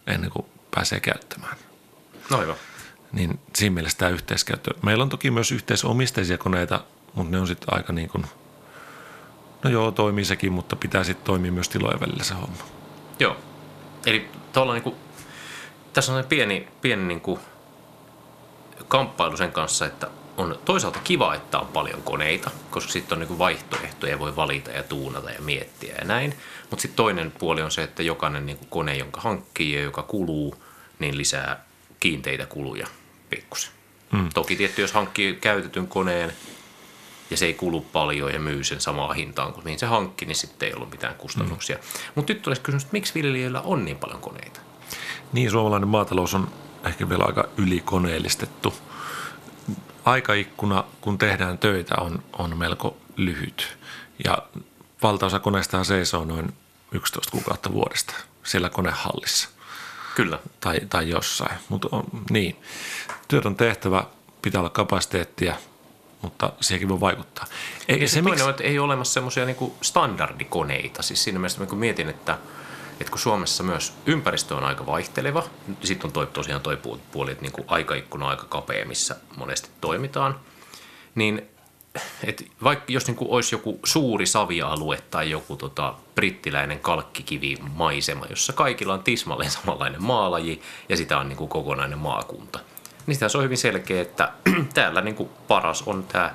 ennen 0.07 0.31
kuin 0.31 0.47
pääsee 0.71 1.01
käyttämään. 1.01 1.57
No 2.31 2.41
hyvä. 2.41 2.55
Niin 3.13 3.41
siinä 3.55 3.75
mielessä 3.75 3.99
tämä 3.99 4.11
yhteiskäyttö. 4.11 4.71
Meillä 4.83 5.03
on 5.03 5.09
toki 5.09 5.31
myös 5.31 5.53
yhteisomisteisia 5.53 6.39
koneita, 6.39 6.85
mutta 7.15 7.31
ne 7.31 7.41
on 7.41 7.47
sitten 7.47 7.75
aika 7.75 7.93
niin 7.93 8.09
kuin, 8.09 8.27
no 9.63 9.71
joo, 9.71 9.91
toimii 9.91 10.25
sekin, 10.25 10.53
mutta 10.53 10.77
pitää 10.77 11.05
sitten 11.05 11.25
toimia 11.25 11.53
myös 11.53 11.69
tilojen 11.69 12.01
välillä 12.01 12.25
se 12.25 12.35
homma. 12.35 12.65
Joo. 13.19 13.37
Eli 14.07 14.29
tuolla 14.53 14.73
niinku, 14.73 14.97
tässä 15.93 16.15
on 16.15 16.25
pieni, 16.25 16.69
pieni 16.81 17.05
niinku 17.05 17.39
kamppailu 18.89 19.37
sen 19.37 19.53
kanssa, 19.53 19.87
että 19.87 20.11
on 20.37 20.59
toisaalta 20.65 20.99
kiva, 21.05 21.35
että 21.35 21.59
on 21.59 21.67
paljon 21.67 22.03
koneita, 22.03 22.51
koska 22.71 22.93
sitten 22.93 23.17
on 23.17 23.21
niinku 23.21 23.39
vaihtoehtoja, 23.39 24.19
voi 24.19 24.37
valita 24.37 24.71
ja 24.71 24.83
tuunata 24.83 25.31
ja 25.31 25.41
miettiä 25.41 25.95
ja 25.99 26.05
näin. 26.05 26.35
Mutta 26.71 26.83
sitten 26.83 26.97
toinen 26.97 27.31
puoli 27.31 27.63
on 27.63 27.71
se, 27.71 27.83
että 27.83 28.03
jokainen 28.03 28.47
niinku 28.47 28.65
kone, 28.71 28.97
jonka 28.97 29.21
hankkii 29.21 29.73
ja 29.73 29.83
joka 29.83 30.03
kuluu, 30.03 30.55
niin 30.99 31.19
lisää 31.19 31.65
kiinteitä 32.01 32.47
kuluja 32.47 32.87
pikkusen. 33.31 33.73
Mm. 34.13 34.29
Toki 34.35 34.57
tietty, 34.57 34.83
jos 34.83 34.93
hankkii 34.93 35.35
käytetyn 35.35 35.89
koneen 35.89 36.33
ja 37.31 37.37
se 37.37 37.47
ei 37.47 37.55
kulu 37.55 37.81
paljon 37.81 38.33
ja 38.33 38.41
myy 38.41 38.65
sen 38.65 38.81
samaan 38.81 39.17
hintaan 39.17 39.53
kuin 39.53 39.65
mihin 39.65 39.79
se 39.79 39.87
hankki, 39.87 40.27
niin 40.27 40.37
sitten 40.37 40.69
ei 40.69 40.75
ollut 40.75 40.91
mitään 40.91 41.15
kustannuksia. 41.15 41.77
Mm. 41.77 41.83
Mutta 42.15 42.33
nyt 42.33 42.47
olisi 42.47 42.63
kysymys, 42.63 42.83
että 42.83 42.93
miksi 42.93 43.15
viljelijöillä 43.15 43.61
on 43.61 43.85
niin 43.85 43.97
paljon 43.97 44.21
koneita? 44.21 44.61
Niin, 45.33 45.51
suomalainen 45.51 45.89
maatalous 45.89 46.35
on 46.35 46.49
ehkä 46.85 47.09
vielä 47.09 47.25
aika 47.25 47.49
ylikoneellistettu. 47.57 48.75
Aikaikkuna, 50.05 50.85
kun 51.01 51.19
tehdään 51.19 51.59
töitä, 51.59 51.95
on, 52.01 52.23
on 52.39 52.57
melko 52.57 52.97
lyhyt. 53.17 53.79
Ja 54.25 54.39
valtaosa 55.03 55.41
koneista 55.41 55.85
seisoo 55.85 56.25
noin 56.25 56.55
11 56.93 57.31
kuukautta 57.31 57.73
vuodesta 57.73 58.15
siellä 58.45 58.71
konehallissa 58.71 59.49
Kyllä. 60.15 60.39
tai, 60.61 60.81
tai 60.91 61.11
jossain. 61.11 61.59
Mutta 61.69 61.89
niin, 62.31 62.57
työt 63.29 63.47
on 63.47 63.57
tehtävä 63.57 64.05
pitää 64.43 64.61
olla 64.61 64.71
kapasiteettia, 64.71 65.55
mutta 66.23 66.53
siihenkin 66.61 66.89
voi 66.89 67.01
vaikuttaa. 67.01 67.47
Ei, 67.89 68.01
ja 68.01 68.09
se, 68.09 68.15
se 68.15 68.23
toinen 68.23 68.33
miksi... 68.33 68.45
on, 68.45 68.51
että 68.51 68.65
ei 68.65 68.79
ole 68.79 68.85
olemassa 68.85 69.13
semmoisia 69.13 69.45
niin 69.45 69.73
standardikoneita. 69.83 71.03
Siis 71.03 71.25
siinä 71.25 71.39
mielessä 71.39 71.67
kun 71.67 71.79
mietin, 71.79 72.09
että, 72.09 72.39
että 73.01 73.11
kun 73.11 73.19
Suomessa 73.19 73.63
myös 73.63 73.93
ympäristö 74.07 74.57
on 74.57 74.65
aika 74.65 74.87
vaihteleva, 74.87 75.45
sitten 75.83 76.09
on 76.09 76.13
toi, 76.13 76.27
tosiaan 76.27 76.61
toi 76.61 76.79
puoli, 77.13 77.33
että 77.33 77.43
niin 77.43 77.67
aikaikkuna 77.67 78.25
on 78.25 78.31
aika 78.31 78.47
kapea, 78.49 78.87
missä 78.87 79.17
monesti 79.37 79.69
toimitaan, 79.81 80.41
niin 81.15 81.49
et 82.25 82.51
vaikka 82.65 82.93
jos 82.93 83.07
niin 83.07 83.17
olisi 83.21 83.55
joku 83.55 83.81
suuri 83.85 84.27
savialue 84.27 85.03
tai 85.11 85.31
joku 85.31 85.57
tota, 85.57 85.95
brittiläinen 86.15 86.81
kalkkikivimaisema, 86.81 88.27
jossa 88.31 88.53
kaikilla 88.53 88.95
on 88.95 89.03
tismalleen 89.03 89.51
samanlainen 89.51 90.03
maalaji 90.03 90.63
ja 90.89 90.97
sitä 90.97 91.19
on 91.19 91.29
niin 91.29 91.49
kokonainen 91.49 91.99
maakunta, 91.99 92.61
niin 93.07 93.15
sitä 93.15 93.29
se 93.29 93.39
on 93.39 93.45
hyvin 93.45 93.59
selkeä, 93.59 94.03
että 94.03 94.33
täällä 94.75 95.01
niin 95.01 95.29
paras 95.49 95.83
on 95.83 96.05
tämä 96.05 96.35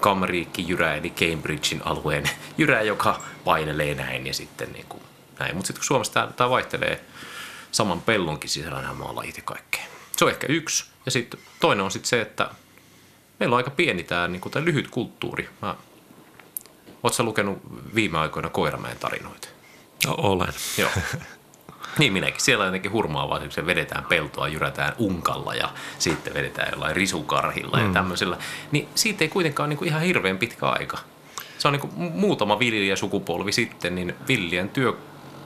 Kamriikki 0.00 0.64
jyrä 0.68 0.94
eli 0.94 1.10
Cambridgein 1.10 1.82
alueen 1.84 2.30
jyrä, 2.58 2.82
joka 2.82 3.20
painelee 3.44 3.94
näin 3.94 4.26
ja 4.26 4.34
sitten 4.34 4.72
niin 4.72 4.86
kuin 4.88 5.02
näin. 5.40 5.56
Mutta 5.56 5.66
sitten 5.66 5.80
kun 5.80 5.86
Suomessa 5.86 6.28
tämä, 6.36 6.50
vaihtelee 6.50 7.04
saman 7.70 8.02
pellonkin 8.02 8.50
sisällä 8.50 8.80
nämä 8.80 8.94
maalajit 8.94 9.36
ja 9.36 9.42
kaikkea. 9.42 9.84
Se 10.16 10.24
on 10.24 10.30
ehkä 10.30 10.46
yksi. 10.50 10.84
Ja 11.06 11.10
sitten 11.10 11.40
toinen 11.60 11.84
on 11.84 11.90
sitten 11.90 12.08
se, 12.08 12.20
että 12.20 12.50
meillä 13.40 13.54
on 13.54 13.56
aika 13.56 13.70
pieni 13.70 14.04
tämä, 14.04 14.28
niin 14.28 14.40
kuin, 14.40 14.64
lyhyt 14.64 14.88
kulttuuri. 14.90 15.48
Mä, 15.62 15.74
Oletko 17.02 17.22
lukenut 17.22 17.58
viime 17.94 18.18
aikoina 18.18 18.50
Koiramäen 18.50 18.96
tarinoita? 18.98 19.48
No, 20.06 20.14
olen. 20.18 20.52
Joo. 20.78 20.90
Niin 21.98 22.12
minäkin. 22.12 22.40
Siellä 22.40 22.62
on 22.62 22.68
jotenkin 22.68 22.92
hurmaavaa, 22.92 23.42
että 23.42 23.54
se 23.54 23.66
vedetään 23.66 24.04
peltoa, 24.04 24.48
jyrätään 24.48 24.92
unkalla 24.98 25.54
ja 25.54 25.68
sitten 25.98 26.34
vedetään 26.34 26.68
jollain 26.72 26.96
risukarhilla 26.96 27.78
mm. 27.78 27.86
ja 27.86 27.92
tämmöisellä. 27.92 28.36
Niin 28.72 28.88
siitä 28.94 29.24
ei 29.24 29.28
kuitenkaan 29.28 29.64
ole 29.64 29.68
niin 29.68 29.78
kuin 29.78 29.88
ihan 29.88 30.02
hirveän 30.02 30.38
pitkä 30.38 30.66
aika. 30.66 30.98
Se 31.58 31.68
on 31.68 31.72
niin 31.72 31.80
kuin 31.80 31.92
muutama 32.12 32.58
viljelijä 32.58 32.96
sukupolvi 32.96 33.52
sitten, 33.52 33.94
niin 33.94 34.14
viljelijän 34.28 34.68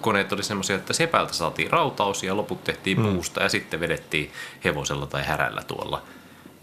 työkoneet 0.04 0.32
oli 0.32 0.42
semmoisia, 0.42 0.76
että 0.76 0.92
sepältä 0.92 1.32
saatiin 1.32 1.70
rautaus 1.70 2.22
ja 2.22 2.36
loput 2.36 2.64
tehtiin 2.64 3.00
mm. 3.00 3.12
puusta 3.12 3.42
ja 3.42 3.48
sitten 3.48 3.80
vedettiin 3.80 4.32
hevosella 4.64 5.06
tai 5.06 5.24
härällä 5.24 5.62
tuolla– 5.62 6.02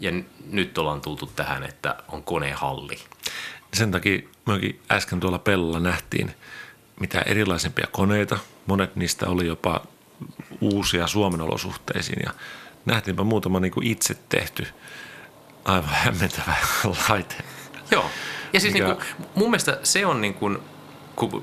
ja 0.00 0.12
nyt 0.50 0.78
ollaan 0.78 1.00
tultu 1.00 1.26
tähän, 1.36 1.62
että 1.62 1.96
on 2.08 2.22
konehalli. 2.22 2.98
Sen 3.74 3.90
takia 3.90 4.22
mekin 4.46 4.80
äsken 4.90 5.20
tuolla 5.20 5.38
pellolla 5.38 5.80
nähtiin 5.80 6.34
mitä 7.00 7.20
erilaisempia 7.20 7.86
koneita. 7.92 8.38
Monet 8.66 8.96
niistä 8.96 9.26
oli 9.28 9.46
jopa 9.46 9.80
uusia 10.60 11.06
Suomen 11.06 11.40
olosuhteisiin 11.40 12.22
ja 12.26 12.32
nähtiinpä 12.84 13.24
muutama 13.24 13.60
niin 13.60 13.72
kuin 13.72 13.86
itse 13.86 14.16
tehty 14.28 14.66
aivan 15.64 15.94
hämmentävä 16.04 16.54
laite. 17.08 17.34
Joo. 17.90 18.10
Ja 18.52 18.60
siis 18.60 18.72
Mikä... 18.72 18.86
niin 18.86 18.96
kuin, 18.96 19.06
mun 19.34 19.50
mielestä 19.50 19.78
se 19.82 20.06
on 20.06 20.20
niin 20.20 20.34
kuin, 20.34 20.58
kun 21.16 21.42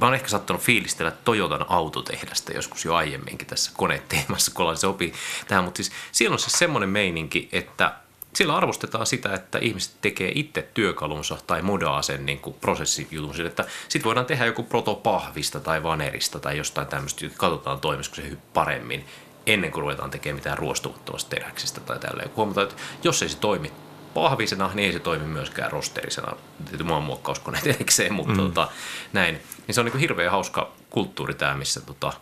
mä 0.00 0.06
oon 0.06 0.14
ehkä 0.14 0.28
sattunut 0.28 0.62
fiilistellä 0.62 1.10
Toyotan 1.10 1.66
autotehdasta 1.68 2.52
joskus 2.52 2.84
jo 2.84 2.94
aiemminkin 2.94 3.46
tässä 3.46 3.70
koneteemassa, 3.76 4.52
kun 4.54 4.76
se 4.76 4.86
opii 4.86 5.12
tähän, 5.48 5.64
mutta 5.64 5.76
siis 5.76 5.92
siellä 6.12 6.34
on 6.34 6.38
siis 6.38 6.58
semmoinen 6.58 6.88
meininki, 6.88 7.48
että 7.52 7.92
siellä 8.34 8.56
arvostetaan 8.56 9.06
sitä, 9.06 9.34
että 9.34 9.58
ihmiset 9.58 9.92
tekee 10.00 10.32
itse 10.34 10.68
työkalunsa 10.74 11.38
tai 11.46 11.62
modaa 11.62 12.02
sen 12.02 12.26
niin 12.26 12.38
kuin 12.38 12.56
prosessijutun 12.60 13.46
että 13.46 13.64
sitten 13.88 14.04
voidaan 14.04 14.26
tehdä 14.26 14.46
joku 14.46 14.62
protopahvista 14.62 15.60
tai 15.60 15.82
vanerista 15.82 16.38
tai 16.38 16.56
jostain 16.58 16.86
tämmöistä, 16.86 17.26
että 17.26 17.38
katsotaan 17.38 17.80
toimisiko 17.80 18.16
se 18.16 18.36
paremmin 18.54 19.04
ennen 19.46 19.72
kuin 19.72 19.80
ruvetaan 19.80 20.10
tekemään 20.10 20.36
mitään 20.36 20.58
ruostumattomasta 20.58 21.30
teräksestä 21.30 21.80
tai 21.80 21.98
tälleen. 21.98 22.30
Huomataan, 22.36 22.66
että 22.68 22.82
jos 23.04 23.22
ei 23.22 23.28
se 23.28 23.38
toimi 23.38 23.72
pahvisena, 24.16 24.70
niin 24.74 24.86
ei 24.86 24.92
se 24.92 24.98
toimi 24.98 25.26
myöskään 25.26 25.72
rosterisena. 25.72 26.36
Tietysti 26.58 26.84
muokkauskoneet 26.84 27.66
erikseen, 27.66 28.14
mutta 28.14 28.32
mm. 28.32 28.38
tota, 28.38 28.68
näin. 29.12 29.34
Niin 29.66 29.74
se 29.74 29.80
on 29.80 29.86
niin 29.86 29.98
hirveän 29.98 30.30
hauska 30.30 30.72
kulttuuri 30.90 31.34
tämä, 31.34 31.54
missä 31.54 31.80
tota, 31.80 32.12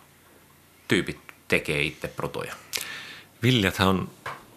tyypit 0.87 1.19
tekee 1.47 1.81
itse 1.81 2.07
protoja. 2.07 2.55
Viljathan 3.43 3.87
on 3.87 4.09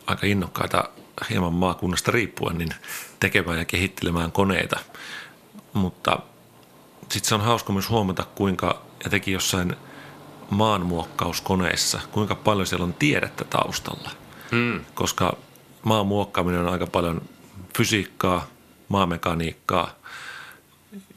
aika 0.07 0.26
innokkaita 0.26 0.85
hieman 1.30 1.52
maakunnasta 1.52 2.11
riippuen 2.11 2.59
niin 2.59 2.75
tekemään 3.21 3.59
ja 3.59 3.64
kehittelemään 3.64 4.33
koneita. 4.33 4.78
Mutta 5.73 6.18
sitten 7.09 7.28
se 7.28 7.35
on 7.35 7.40
hauska 7.40 7.73
myös 7.73 7.88
huomata, 7.88 8.25
kuinka 8.35 8.83
etenkin 9.07 9.35
jossain 9.35 9.76
maanmuokkauskoneissa, 10.50 12.00
kuinka 12.12 12.35
paljon 12.35 12.66
siellä 12.66 12.85
on 12.85 12.95
tiedettä 12.95 13.45
taustalla. 13.45 14.11
Mm. 14.50 14.85
Koska 14.95 15.37
maan 15.82 16.06
muokkaaminen 16.06 16.61
on 16.61 16.73
aika 16.73 16.87
paljon 16.87 17.23
fysiikkaa, 17.76 18.47
maamekaniikkaa, 18.88 19.90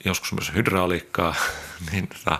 joskus 0.06 0.34
myös 0.34 0.54
hydrauliikkaa. 0.54 1.36
niin, 1.92 2.08
tota, 2.08 2.40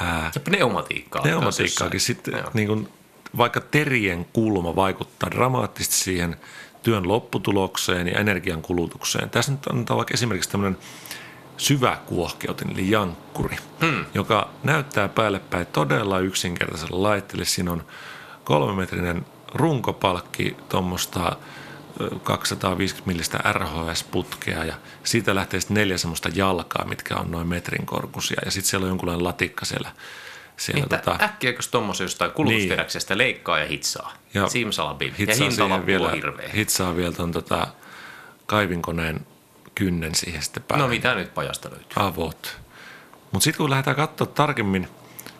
ää, 0.00 0.30
ja 0.34 0.40
pneumatiikkaa. 0.40 1.22
Pneumatiikkaakin 1.22 2.00
sitten, 2.00 2.44
niin 2.54 2.68
kun, 2.68 2.88
vaikka 3.36 3.60
terien 3.60 4.26
kulma 4.32 4.76
vaikuttaa 4.76 5.30
dramaattisesti 5.30 5.96
siihen 5.96 6.36
työn 6.82 7.08
lopputulokseen 7.08 8.08
ja 8.08 8.18
energian 8.18 8.62
kulutukseen. 8.62 9.30
Tässä 9.30 9.52
nyt 9.52 9.66
on 9.66 9.84
vaikka 9.96 10.14
esimerkiksi 10.14 10.50
tämmöinen 10.50 10.78
syväkuohkeutin, 11.56 12.70
eli 12.70 12.90
jankkuri, 12.90 13.56
hmm. 13.80 14.04
joka 14.14 14.50
näyttää 14.62 15.08
päälle 15.08 15.38
päin 15.38 15.66
todella 15.66 16.18
yksinkertaisella 16.18 17.02
laitteelle. 17.02 17.44
Siinä 17.44 17.72
on 17.72 17.84
kolmemetrinen 18.44 19.26
runkopalkki 19.54 20.56
tuommoista 20.68 21.36
250 22.22 23.06
millistä 23.06 23.38
RHS-putkea 23.52 24.64
ja 24.64 24.74
siitä 25.04 25.34
lähtee 25.34 25.60
sitten 25.60 25.74
neljä 25.74 25.98
semmoista 25.98 26.28
jalkaa, 26.34 26.84
mitkä 26.84 27.16
on 27.16 27.30
noin 27.30 27.46
metrin 27.46 27.86
korkuisia 27.86 28.40
ja 28.44 28.50
sitten 28.50 28.70
siellä 28.70 28.84
on 28.84 28.88
jonkunlainen 28.88 29.24
latikka 29.24 29.64
siellä. 29.64 29.90
siellä 30.56 30.86
niin, 30.90 31.04
tota... 31.04 31.24
Äkkiäkös 31.24 31.68
tuommoisen 31.68 32.04
jostain 32.04 32.30
kulutusteräksestä 32.30 33.14
niin. 33.14 33.18
leikkaa 33.18 33.58
ja 33.58 33.66
hitsaa? 33.66 34.12
Ja, 34.34 34.48
Simsalabim. 34.48 35.14
Ja 35.18 35.34
hintalappu 35.34 35.86
vielä, 35.86 36.06
on 36.06 36.14
hirveä. 36.14 36.50
Hitsaa 36.54 36.96
vielä 36.96 37.12
tuon 37.12 37.32
tota, 37.32 37.66
kaivinkoneen 38.46 39.26
kynnen 39.74 40.14
siihen 40.14 40.42
sitten 40.42 40.62
päälle. 40.62 40.84
No 40.84 40.88
mitä 40.88 41.14
nyt 41.14 41.34
pajasta 41.34 41.70
löytyy? 41.70 41.88
Avot. 41.96 42.58
Mutta 43.32 43.44
sitten 43.44 43.58
kun 43.58 43.70
lähdetään 43.70 43.96
katsoa 43.96 44.26
tarkemmin 44.26 44.88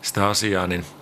sitä 0.01 0.27
asiaa, 0.27 0.67
niin– 0.67 0.85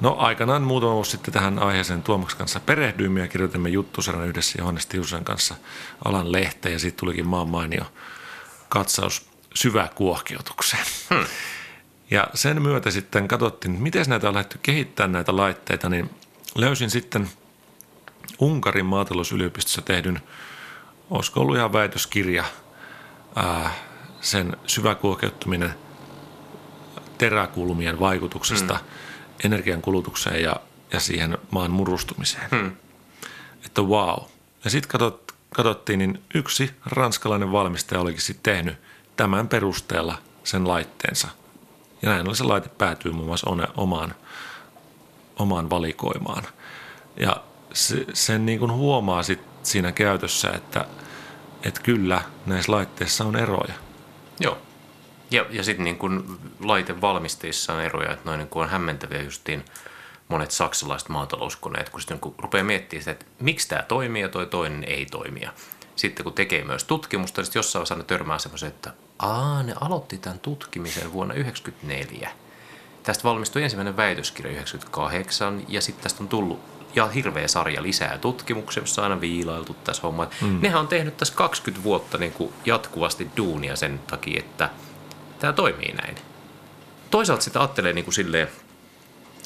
No 0.00 0.16
aikanaan 0.18 0.62
muutama 0.62 0.94
vuosi 0.94 1.10
sitten 1.10 1.34
tähän 1.34 1.58
aiheeseen 1.58 2.02
Tuomaksen 2.02 2.38
kanssa 2.38 2.60
perehdyimme 2.60 3.20
ja 3.20 3.28
kirjoitimme 3.28 3.68
juttusarjan 3.68 4.28
yhdessä 4.28 4.58
Johannes 4.58 4.86
Tiusen 4.86 5.24
kanssa 5.24 5.54
alan 6.04 6.32
lehteen 6.32 6.72
ja 6.72 6.78
siitä 6.78 6.96
tulikin 6.96 7.26
maan 7.26 7.48
mainio 7.48 7.84
katsaus 8.68 9.30
syväkuohkeutukseen. 9.54 10.84
Hmm. 11.14 11.24
Ja 12.10 12.28
sen 12.34 12.62
myötä 12.62 12.90
sitten 12.90 13.28
katsottiin, 13.28 13.82
miten 13.82 14.04
näitä 14.08 14.28
on 14.28 14.34
lähdetty 14.34 14.58
kehittämään 14.62 15.12
näitä 15.12 15.36
laitteita, 15.36 15.88
niin 15.88 16.10
löysin 16.54 16.90
sitten 16.90 17.30
Unkarin 18.38 18.86
maatalousyliopistossa 18.86 19.82
tehdyn, 19.82 20.20
olisiko 21.10 21.40
ollut 21.40 21.56
ihan 21.56 21.72
väitöskirja, 21.72 22.44
ää, 23.36 23.70
sen 24.20 24.56
syväkuokeuttuminen 24.66 25.74
teräkulmien 27.18 28.00
vaikutuksesta 28.00 28.74
hmm 28.74 28.86
energian 29.44 29.82
kulutukseen 29.82 30.42
ja, 30.42 30.56
ja 30.92 31.00
siihen 31.00 31.38
maan 31.50 31.70
murustumiseen. 31.70 32.50
Hmm. 32.50 32.72
Että 33.66 33.82
wow. 33.82 34.18
Ja 34.64 34.70
sitten 34.70 34.90
katsot, 34.90 35.34
katsottiin, 35.54 35.98
niin 35.98 36.22
yksi 36.34 36.70
ranskalainen 36.86 37.52
valmistaja 37.52 38.00
olikin 38.00 38.20
sitten 38.20 38.54
tehnyt 38.54 38.76
tämän 39.16 39.48
perusteella 39.48 40.18
sen 40.44 40.68
laitteensa. 40.68 41.28
Ja 42.02 42.08
näin 42.08 42.28
oli 42.28 42.36
se 42.36 42.44
laite 42.44 42.68
päätyy 42.68 43.12
muun 43.12 43.26
muassa 43.26 43.50
omaan, 43.76 44.14
omaan 45.36 45.70
valikoimaan. 45.70 46.44
Ja 47.16 47.36
se, 47.72 48.06
sen 48.12 48.46
niin 48.46 48.58
kuin 48.58 48.72
huomaa 48.72 49.22
sit 49.22 49.40
siinä 49.62 49.92
käytössä, 49.92 50.50
että, 50.50 50.86
että 51.62 51.80
kyllä 51.80 52.22
näissä 52.46 52.72
laitteissa 52.72 53.24
on 53.24 53.36
eroja. 53.36 53.74
Joo. 54.40 54.58
Ja, 55.30 55.46
ja 55.50 55.62
sitten 55.62 55.84
niin 55.84 55.98
kun 55.98 56.40
laitevalmisteissa 56.60 57.72
on 57.72 57.80
eroja, 57.80 58.12
että 58.12 58.24
noin 58.24 58.38
niin 58.38 58.48
on 58.54 58.68
hämmentäviä 58.68 59.22
justiin 59.22 59.64
monet 60.28 60.50
saksalaiset 60.50 61.08
maatalouskoneet, 61.08 61.88
kun 61.88 62.00
sitten 62.00 62.20
kun 62.20 62.34
rupeaa 62.38 62.64
miettimään 62.64 63.02
sitä, 63.02 63.10
että 63.10 63.26
miksi 63.40 63.68
tämä 63.68 63.82
toimii 63.82 64.22
ja 64.22 64.28
toi 64.28 64.46
toinen 64.46 64.84
ei 64.84 65.06
toimia. 65.06 65.52
Sitten 65.96 66.24
kun 66.24 66.32
tekee 66.32 66.64
myös 66.64 66.84
tutkimusta, 66.84 67.42
niin 67.42 67.50
jossain 67.54 67.80
vaiheessa 67.80 68.04
törmää 68.06 68.38
semmoisen, 68.38 68.68
että 68.68 68.92
Aa, 69.18 69.62
ne 69.62 69.74
aloitti 69.80 70.18
tämän 70.18 70.38
tutkimisen 70.38 71.12
vuonna 71.12 71.34
1994. 71.34 72.30
Tästä 73.02 73.24
valmistui 73.24 73.62
ensimmäinen 73.62 73.96
väitöskirja 73.96 74.52
98 74.52 75.64
ja 75.68 75.80
sitten 75.80 76.02
tästä 76.02 76.22
on 76.22 76.28
tullut 76.28 76.60
ja 76.94 77.06
hirveä 77.06 77.48
sarja 77.48 77.82
lisää 77.82 78.18
tutkimuksia, 78.18 78.82
jossa 78.82 79.02
on 79.02 79.10
aina 79.10 79.20
viilailtu 79.20 79.76
tässä 79.84 80.02
homma. 80.02 80.28
Mm. 80.40 80.58
Nehän 80.62 80.80
on 80.80 80.88
tehnyt 80.88 81.16
tässä 81.16 81.34
20 81.34 81.84
vuotta 81.84 82.18
niin 82.18 82.32
kuin 82.32 82.52
jatkuvasti 82.64 83.30
duunia 83.36 83.76
sen 83.76 84.00
takia, 84.06 84.38
että– 84.40 84.70
tämä 85.38 85.52
toimii 85.52 85.92
näin. 85.92 86.16
Toisaalta 87.10 87.44
sitä 87.44 87.60
ajattelee 87.60 87.92
niin 87.92 88.04
kuin 88.04 88.14
silleen, 88.14 88.48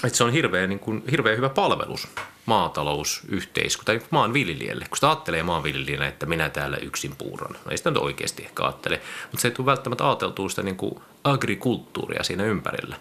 että 0.05 0.17
se 0.19 0.25
on 0.25 0.33
hirveän, 0.33 0.69
niin 0.69 0.79
kuin, 0.79 1.05
hirveän 1.11 1.37
hyvä 1.37 1.49
palvelus 1.49 2.09
maatalousyhteiskunta 2.47 3.93
tai 3.93 4.01
maanviljelijälle. 4.11 4.85
Kun 4.89 4.97
sitä 4.97 5.09
ajattelee 5.09 5.43
maanviljelijänä, 5.43 6.09
että 6.09 6.27
minä 6.27 6.49
täällä 6.49 6.77
yksin 6.77 7.17
puuron. 7.17 7.57
No 7.65 7.71
ei 7.71 7.77
sitä 7.77 7.91
nyt 7.91 8.03
oikeasti 8.03 8.43
ehkä 8.43 8.63
ajattele, 8.63 9.01
mutta 9.23 9.41
se 9.43 9.49
ei 9.49 9.55
tule 9.55 9.67
välttämättä 9.67 10.07
ajateltua 10.07 10.49
sitä 10.49 10.63
niin 10.63 10.77
kuin 10.77 10.95
agrikulttuuria 11.25 12.23
siinä 12.23 12.45
ympärillä, 12.45 12.97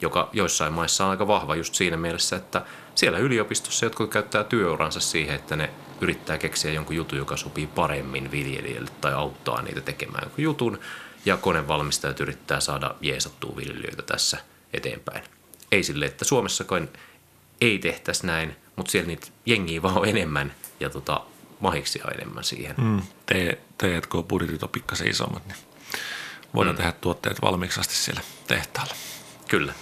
joka 0.00 0.28
joissain 0.32 0.72
maissa 0.72 1.04
on 1.04 1.10
aika 1.10 1.26
vahva 1.26 1.56
just 1.56 1.74
siinä 1.74 1.96
mielessä, 1.96 2.36
että 2.36 2.62
siellä 2.94 3.18
yliopistossa 3.18 3.86
jotkut 3.86 4.10
käyttää 4.10 4.44
työuransa 4.44 5.00
siihen, 5.00 5.34
että 5.34 5.56
ne 5.56 5.70
yrittää 6.00 6.38
keksiä 6.38 6.72
jonkun 6.72 6.96
jutun, 6.96 7.18
joka 7.18 7.36
sopii 7.36 7.66
paremmin 7.66 8.30
viljelijälle 8.30 8.90
tai 9.00 9.12
auttaa 9.12 9.62
niitä 9.62 9.80
tekemään 9.80 10.22
jonkun 10.24 10.44
jutun, 10.44 10.78
ja 11.28 11.36
konevalmistajat 11.36 12.20
yrittää 12.20 12.60
saada 12.60 12.94
jeesattua 13.00 13.56
viljelijöitä 13.56 14.02
tässä 14.02 14.38
eteenpäin. 14.72 15.24
Ei 15.72 15.82
sille, 15.82 16.06
että 16.06 16.24
Suomessakaan 16.24 16.88
ei 17.60 17.78
tehtäisi 17.78 18.26
näin, 18.26 18.56
mutta 18.76 18.90
siellä 18.90 19.06
niitä 19.06 19.26
jengiä 19.46 19.82
vaan 19.82 19.98
on 19.98 20.08
enemmän 20.08 20.54
ja 20.80 20.90
tota, 20.90 21.20
mahiksia 21.60 22.04
enemmän 22.14 22.44
siihen. 22.44 22.76
Mm. 22.78 23.02
T&K-budjetit 23.76 24.62
on 24.62 24.68
pikkasen 24.68 25.08
isommat, 25.08 25.46
niin 25.46 25.56
voidaan 26.54 26.76
mm. 26.76 26.78
tehdä 26.78 26.92
tuotteet 26.92 27.42
valmiiksi 27.42 27.80
asti 27.80 27.94
siellä 27.94 28.20
tehtaalla. 28.46 28.94
Kyllä. 29.48 29.72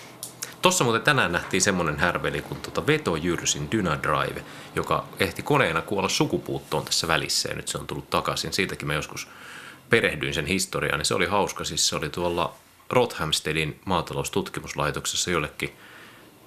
Tuossa 0.62 0.84
muuten 0.84 1.02
tänään 1.02 1.32
nähtiin 1.32 1.62
semmoinen 1.62 1.98
härveli 1.98 2.42
kuin 2.42 2.60
tuota 2.60 2.86
Veto 2.86 3.16
Jyrsin 3.16 3.70
Dynadrive, 3.70 4.44
joka 4.74 5.08
ehti 5.20 5.42
koneena 5.42 5.82
kuolla 5.82 6.08
sukupuuttoon 6.08 6.84
tässä 6.84 7.08
välissä 7.08 7.48
ja 7.48 7.54
nyt 7.54 7.68
se 7.68 7.78
on 7.78 7.86
tullut 7.86 8.10
takaisin. 8.10 8.52
Siitäkin 8.52 8.86
mä 8.86 8.94
joskus 8.94 9.28
perehdyin 9.90 10.35
sen 10.35 10.47
historiaan, 10.47 10.99
niin 10.99 11.07
se 11.07 11.14
oli 11.14 11.26
hauska. 11.26 11.64
Siis 11.64 11.88
se 11.88 11.97
oli 11.97 12.11
tuolla 12.11 12.55
Rothamstedin 12.90 13.81
maataloustutkimuslaitoksessa 13.85 15.31
jollekin 15.31 15.76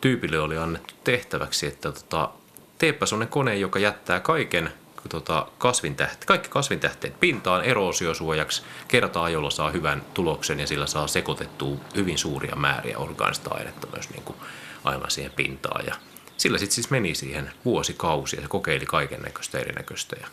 tyypille 0.01 0.39
oli 0.39 0.57
annettu 0.57 0.93
tehtäväksi, 1.03 1.67
että 1.67 1.91
tota, 1.91 2.29
teepä 2.77 3.05
sellainen 3.05 3.31
kone, 3.31 3.55
joka 3.55 3.79
jättää 3.79 4.19
kaiken 4.19 4.71
tota, 5.09 5.47
kasvintähte, 5.57 6.25
kaikki 6.25 6.49
kasvintähteet 6.49 7.19
pintaan 7.19 7.63
eroosiosuojaksi 7.63 8.63
kertaa, 8.87 9.29
jolla 9.29 9.49
saa 9.49 9.71
hyvän 9.71 10.01
tuloksen 10.13 10.59
ja 10.59 10.67
sillä 10.67 10.87
saa 10.87 11.07
sekoitettua 11.07 11.77
hyvin 11.95 12.17
suuria 12.17 12.55
määriä 12.55 12.97
orgaanista 12.97 13.53
ainetta 13.53 13.87
myös 13.93 14.09
niin 14.09 14.23
kuin 14.23 14.37
aivan 14.83 15.11
siihen 15.11 15.31
pintaan. 15.35 15.85
Ja 15.85 15.95
sillä 16.37 16.57
sitten 16.57 16.75
siis 16.75 16.89
meni 16.89 17.15
siihen 17.15 17.51
vuosikausia 17.65 18.37
ja 18.37 18.41
se 18.41 18.49
kokeili 18.49 18.85
kaiken 18.85 19.21
näköistä 19.21 19.59
erinäköistä 19.59 20.15
ja 20.21 20.27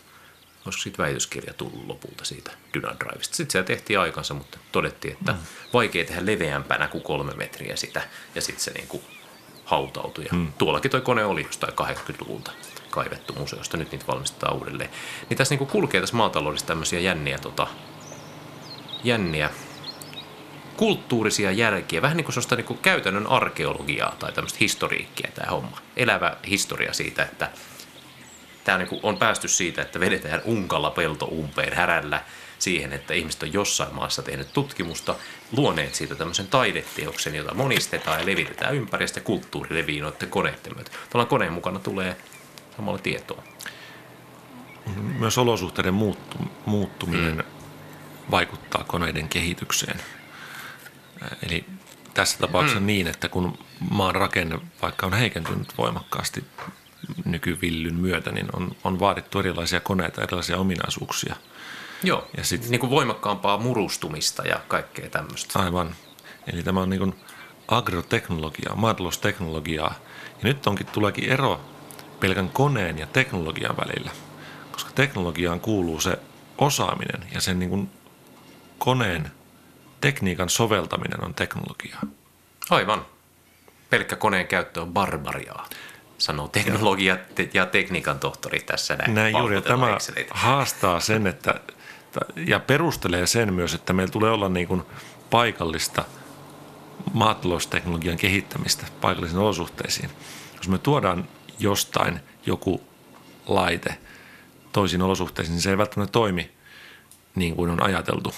olisiko 0.67 0.83
siitä 0.83 1.03
väitöskirja 1.03 1.55
tullut 1.55 1.87
lopulta 1.87 2.25
siitä 2.25 2.51
Dynadrivesta. 2.75 3.37
Sitten 3.37 3.53
se 3.53 3.63
tehtiin 3.63 3.99
aikansa, 3.99 4.35
mutta 4.35 4.59
todettiin, 4.73 5.13
että 5.13 5.33
mm. 5.33 5.39
vaikea 5.73 6.05
tehdä 6.05 6.27
leveämpänä 6.27 6.89
kuin 6.89 7.03
kolme 7.03 7.35
metriä 7.35 7.77
sitä 7.77 8.03
ja 8.35 8.41
sitten 8.43 8.65
se 8.65 8.71
niin 8.71 8.89
kuin 8.89 9.03
hautautui. 9.65 10.25
Ja 10.25 10.33
mm. 10.33 10.53
Tuollakin 10.59 10.91
toi 10.91 11.01
kone 11.01 11.25
oli 11.25 11.43
jostain 11.43 11.73
80-luvulta 11.73 12.53
kaivettu 12.91 13.33
museosta, 13.33 13.77
nyt 13.77 13.93
niitä 13.93 14.07
valmistetaan 14.07 14.57
uudelleen. 14.57 14.91
Niin 15.29 15.39
tässä 15.39 15.55
niin 15.55 15.67
kulkee 15.67 16.01
tässä 16.01 16.17
maataloudessa 16.17 16.67
tämmöisiä 16.67 17.01
jänniä, 17.01 17.39
tota, 17.39 17.67
jänniä 19.05 19.51
kulttuurisia 20.77 21.53
järkiä, 21.53 22.03
vähän 22.03 22.17
niin 22.17 22.25
kuin 22.25 22.33
sellaista 22.33 22.57
niin 22.57 22.67
kuin 22.67 22.79
käytännön 22.79 23.27
arkeologiaa 23.27 24.17
tai 24.19 24.33
tämmöistä 24.33 24.59
historiikkia 24.61 25.31
tämä 25.35 25.51
homma. 25.51 25.79
Elävä 25.97 26.37
historia 26.49 26.93
siitä, 26.93 27.23
että 27.23 27.51
tämä 28.67 28.79
niin 28.79 29.01
on 29.03 29.17
päästy 29.17 29.49
siitä, 29.49 29.83
että 29.83 30.01
vedetään 30.01 30.43
unkalla 30.45 30.91
pelto 30.91 31.25
umpeen 31.25 31.77
härällä 31.77 32.23
siihen, 32.59 32.93
että 32.93 33.15
ihmiset 33.15 33.43
on 33.43 33.53
jossain 33.53 33.95
maassa 33.95 34.23
tehnyt 34.23 34.53
tutkimusta, 34.53 35.15
luoneet 35.57 35.95
siitä 35.95 36.15
tämmöisen 36.15 36.47
taideteoksen, 36.47 37.35
jota 37.35 37.55
monistetaan 37.55 38.21
ja 38.21 38.27
levitetään 38.27 38.75
ympäri, 38.75 39.07
ja 39.17 39.21
kulttuuri 39.21 39.77
levii 39.77 40.01
noiden 40.01 40.31
koneiden 40.31 40.75
myötä. 40.75 40.91
Tuolla 41.11 41.27
koneen 41.27 41.53
mukana 41.53 41.79
tulee 41.79 42.17
samalla 42.77 42.99
tietoa. 42.99 43.43
Myös 45.19 45.39
olosuhteiden 45.39 45.95
muuttu, 45.95 46.39
muuttuminen 46.67 47.37
mm. 47.37 47.45
vaikuttaa 48.31 48.85
koneiden 48.85 49.29
kehitykseen. 49.29 50.01
Eli 51.47 51.65
tässä 52.15 52.39
tapauksessa 52.39 52.81
mm. 52.81 52.87
niin, 52.87 53.07
että 53.07 53.29
kun 53.29 53.59
maan 53.91 54.15
rakenne 54.15 54.59
vaikka 54.83 55.07
on 55.07 55.13
heikentynyt 55.13 55.79
voimakkaasti 55.79 56.45
nykyvillyn 57.25 57.95
myötä, 57.95 58.33
niin 58.33 58.47
on, 58.53 58.77
on 58.85 59.01
vaadittu 59.01 59.39
erilaisia 59.39 59.81
koneita, 59.81 60.23
erilaisia 60.23 60.57
ominaisuuksia. 60.59 61.37
Joo, 62.03 62.29
ja 62.37 62.45
sit, 62.45 62.69
niin 62.69 62.81
kuin 62.81 62.91
voimakkaampaa 62.91 63.59
murustumista 63.59 64.43
ja 64.43 64.61
kaikkea 64.69 65.11
tämmöistä. 65.11 65.59
Aivan. 65.59 65.95
Eli 66.53 66.63
tämä 66.63 66.81
on 66.81 66.91
niin 66.91 67.01
kuin 67.01 67.15
agroteknologiaa, 67.69 68.77
maatalousteknologiaa. 68.77 69.95
Ja 70.29 70.43
nyt 70.43 70.67
onkin 70.67 70.87
tuleekin 70.87 71.29
ero 71.29 71.61
pelkän 72.21 72.51
koneen 72.51 72.99
ja 72.99 73.07
teknologian 73.07 73.77
välillä, 73.77 74.11
koska 74.73 74.91
teknologiaan 74.95 75.61
kuuluu 75.61 76.01
se 76.01 76.19
osaaminen 76.59 77.29
ja 77.35 77.41
sen 77.41 77.59
niin 77.59 77.71
kuin 77.71 77.91
koneen 78.79 79.31
tekniikan 80.01 80.49
soveltaminen 80.49 81.25
on 81.25 81.35
teknologiaa. 81.35 82.03
Aivan. 82.71 83.07
Pelkkä 83.91 84.17
koneen 84.17 84.47
käyttö 84.47 84.83
on 84.83 84.93
barbariaa, 84.93 85.69
sanoo 86.19 86.49
teknologia 86.49 87.19
ja 87.55 87.67
tekniikan 87.67 88.19
tohtori 88.19 88.61
tässä 88.61 88.97
näin. 88.97 89.15
Näin 89.15 89.37
juuri, 89.37 89.55
ja 89.55 89.63
tämä 89.63 89.99
haastaa 90.31 91.01
sen, 91.01 91.27
että, 91.27 91.61
ja 92.37 92.61
perustelee 92.61 93.27
sen 93.27 93.55
myös, 93.55 93.75
että 93.75 93.93
meillä 93.93 94.13
tulee 94.13 94.31
olla 94.31 94.49
niin 94.49 94.69
kuin 94.69 94.83
paikallista 95.31 96.05
maatalousteknologian 97.13 98.17
kehittämistä 98.17 98.87
paikallisiin 99.01 99.39
olosuhteisiin. 99.39 100.11
Jos 100.57 100.69
me 100.69 100.79
tuodaan 100.79 101.29
jostain 101.59 102.21
joku 102.47 102.83
laite 103.47 103.99
toisiin 104.73 105.03
olosuhteisiin, 105.03 105.53
niin 105.53 105.63
se 105.63 105.71
ei 105.71 105.79
välttämättä 105.79 106.13
toimi 106.13 106.51
niin 107.35 107.57
kuin 107.57 107.71
on 107.71 107.83
ajateltu. 107.83 108.35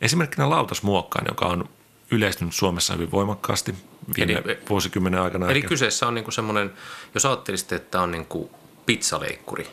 Esimerkkinä 0.00 0.50
lautasmuokkaan, 0.50 1.26
joka 1.28 1.46
on 1.46 1.68
yleistynyt 2.10 2.54
Suomessa 2.54 2.92
hyvin 2.92 3.10
voimakkaasti 3.10 3.74
viime 4.16 4.32
eli, 4.32 4.58
vuosikymmenen 4.68 5.20
aikana. 5.20 5.48
Eli 5.48 5.58
ehkä. 5.58 5.68
kyseessä 5.68 6.06
on 6.06 6.14
niinku 6.14 6.30
semmoinen, 6.30 6.72
jos 7.14 7.26
ajattelisitte, 7.26 7.76
että 7.76 8.00
on 8.00 8.10
niinku 8.10 8.50
pizzaleikkuri, 8.86 9.66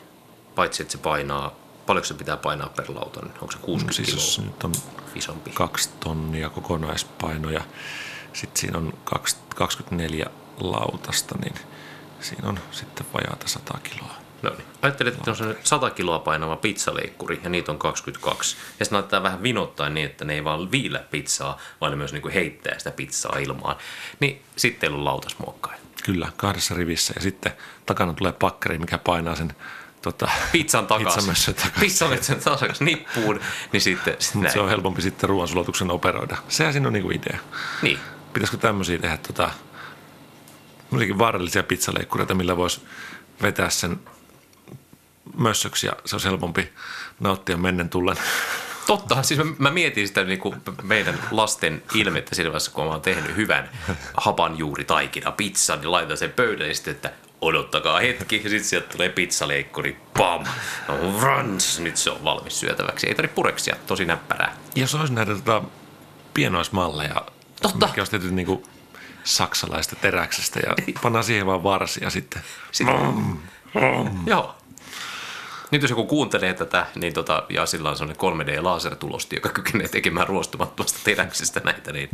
paitsi 0.54 0.82
että 0.82 0.92
se 0.92 0.98
painaa, 0.98 1.54
paljonko 1.86 2.06
se 2.06 2.14
pitää 2.14 2.36
painaa 2.36 2.68
per 2.68 2.86
lauta, 2.88 3.20
niin 3.20 3.32
onko 3.40 3.52
se 3.52 3.58
60 3.58 4.02
no, 4.02 4.06
siis 4.06 4.36
kiloa? 4.36 4.50
nyt 4.50 4.64
on 4.64 4.72
isompi. 5.14 5.50
kaksi 5.50 5.90
tonnia 6.00 6.50
kokonaispaino 6.50 7.50
ja 7.50 7.62
sitten 8.32 8.60
siinä 8.60 8.78
on 8.78 8.94
24 9.54 10.26
lautasta, 10.60 11.38
niin 11.38 11.54
siinä 12.20 12.48
on 12.48 12.58
sitten 12.70 13.06
vajaata 13.14 13.48
100 13.48 13.78
kiloa. 13.82 14.14
No 14.42 14.50
niin. 14.50 14.66
Ajattelet, 14.82 15.14
että 15.14 15.30
on 15.30 15.36
100 15.64 15.90
kiloa 15.90 16.18
painava 16.18 16.56
pizzaleikkuri 16.56 17.40
ja 17.44 17.50
niitä 17.50 17.72
on 17.72 17.78
22. 17.78 18.56
Ja 18.78 18.84
sitten 18.84 18.96
laitetaan 18.96 19.22
vähän 19.22 19.42
vinottaa 19.42 19.88
niin, 19.88 20.06
että 20.06 20.24
ne 20.24 20.34
ei 20.34 20.44
vaan 20.44 20.70
viillä 20.70 20.98
pizzaa, 20.98 21.58
vaan 21.80 21.92
ne 21.92 21.96
myös 21.96 22.12
niin 22.12 22.22
kuin 22.22 22.34
heittää 22.34 22.78
sitä 22.78 22.90
pizzaa 22.90 23.38
ilmaan. 23.38 23.76
Niin 24.20 24.42
sitten 24.56 24.92
on 24.92 25.04
lautasmuokkain. 25.04 25.80
Kyllä, 26.04 26.28
kahdessa 26.36 26.74
rivissä. 26.74 27.12
Ja 27.16 27.22
sitten 27.22 27.52
takana 27.86 28.12
tulee 28.12 28.32
pakkari, 28.32 28.78
mikä 28.78 28.98
painaa 28.98 29.34
sen 29.34 29.52
tota, 30.02 30.28
pizzan 30.52 30.86
takaisin. 30.86 31.34
Pizzamössön 31.80 32.40
takaisin 32.40 32.84
nippuun. 32.84 33.40
Niin 33.72 33.80
sitten, 33.80 34.16
sitten 34.18 34.52
se 34.52 34.60
on 34.60 34.68
helpompi 34.68 35.02
sitten 35.02 35.28
ruoansulatuksen 35.28 35.90
operoida. 35.90 36.36
Sehän 36.48 36.72
siinä 36.72 36.86
on 36.86 36.92
niinku 36.92 37.10
idea. 37.10 37.38
Niin. 37.82 37.98
Pitäisikö 38.32 38.56
tämmöisiä 38.56 38.98
tehdä 38.98 39.16
tota, 39.16 39.50
vaarallisia 41.18 41.62
pizzaleikkureita, 41.62 42.34
millä 42.34 42.56
voisi 42.56 42.80
vetää 43.42 43.70
sen 43.70 44.00
mössöksi 45.36 45.86
ja 45.86 45.92
se 46.04 46.16
on 46.16 46.22
helpompi 46.24 46.72
nauttia 47.20 47.56
mennen 47.56 47.88
tullen. 47.88 48.16
Totta, 48.86 49.22
siis 49.22 49.40
mä, 49.40 49.52
mä 49.58 49.70
mietin 49.70 50.08
sitä 50.08 50.24
niin 50.24 50.38
kuin 50.38 50.54
meidän 50.82 51.18
lasten 51.30 51.82
ilmettä 51.94 52.34
siinä 52.34 52.50
vaiheessa, 52.50 52.70
kun 52.70 52.84
mä 52.84 52.90
oon 52.90 53.00
tehnyt 53.00 53.36
hyvän 53.36 53.70
hapanjuuritaikina 54.16 55.32
pizzan, 55.32 55.80
niin 55.80 55.92
laitan 55.92 56.16
sen 56.16 56.32
pöydälle 56.32 56.74
sitten, 56.74 56.94
että 56.94 57.12
odottakaa 57.40 58.00
hetki, 58.00 58.36
ja 58.36 58.50
sitten 58.50 58.68
sieltä 58.68 58.88
tulee 58.88 59.08
pizzaleikkuri, 59.08 59.96
pam, 60.18 60.44
no, 60.88 61.20
runs, 61.20 61.80
nyt 61.80 61.96
se 61.96 62.10
on 62.10 62.24
valmis 62.24 62.60
syötäväksi. 62.60 63.08
Ei 63.08 63.14
tarvitse 63.14 63.34
pureksia, 63.34 63.76
tosi 63.86 64.04
näppärää. 64.04 64.56
Jos 64.74 64.94
olisi 64.94 65.12
näitä 65.12 65.34
tota, 65.34 65.62
pienoismalleja, 66.34 67.22
Totta. 67.62 67.86
mitkä 67.86 68.00
olisi 68.00 68.10
tehty 68.10 68.30
niin 68.30 68.46
kuin 68.46 68.62
saksalaista 69.24 69.96
teräksestä 69.96 70.60
ja 70.60 70.74
pannaan 71.02 71.24
siihen 71.24 71.46
vaan 71.46 71.62
varsia 71.62 72.10
sitten. 72.10 72.42
sitten. 72.72 72.96
Mm. 73.00 73.38
Mm. 73.74 74.26
Joo. 74.26 74.54
Nyt 75.70 75.82
jos 75.82 75.90
joku 75.90 76.06
kuuntelee 76.06 76.54
tätä, 76.54 76.86
niin 76.94 77.14
tota, 77.14 77.42
ja 77.48 77.66
sillä 77.66 77.90
on 77.90 77.96
sellainen 77.96 78.20
3D-lasertulosti, 78.20 79.36
joka 79.36 79.48
kykenee 79.48 79.88
tekemään 79.88 80.28
ruostumattomasta 80.28 80.98
teräksestä 81.04 81.60
näitä, 81.64 81.92
niin 81.92 82.10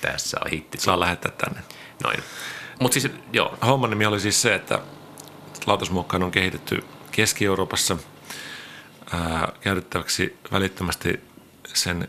tässä 0.00 0.36
on 0.44 0.50
hitti. 0.50 0.78
Saa 0.78 1.00
lähettää 1.00 1.32
tänne. 1.32 1.60
Noin. 2.04 2.22
Mut 2.80 2.92
siis, 2.92 3.08
joo. 3.32 3.58
Homman 3.66 3.90
nimi 3.90 4.06
oli 4.06 4.20
siis 4.20 4.42
se, 4.42 4.54
että 4.54 4.78
lautasmuokkaan 5.66 6.22
on 6.22 6.30
kehitetty 6.30 6.84
Keski-Euroopassa 7.10 7.96
ää, 9.12 9.52
käytettäväksi 9.60 10.38
välittömästi 10.52 11.20
sen 11.74 12.08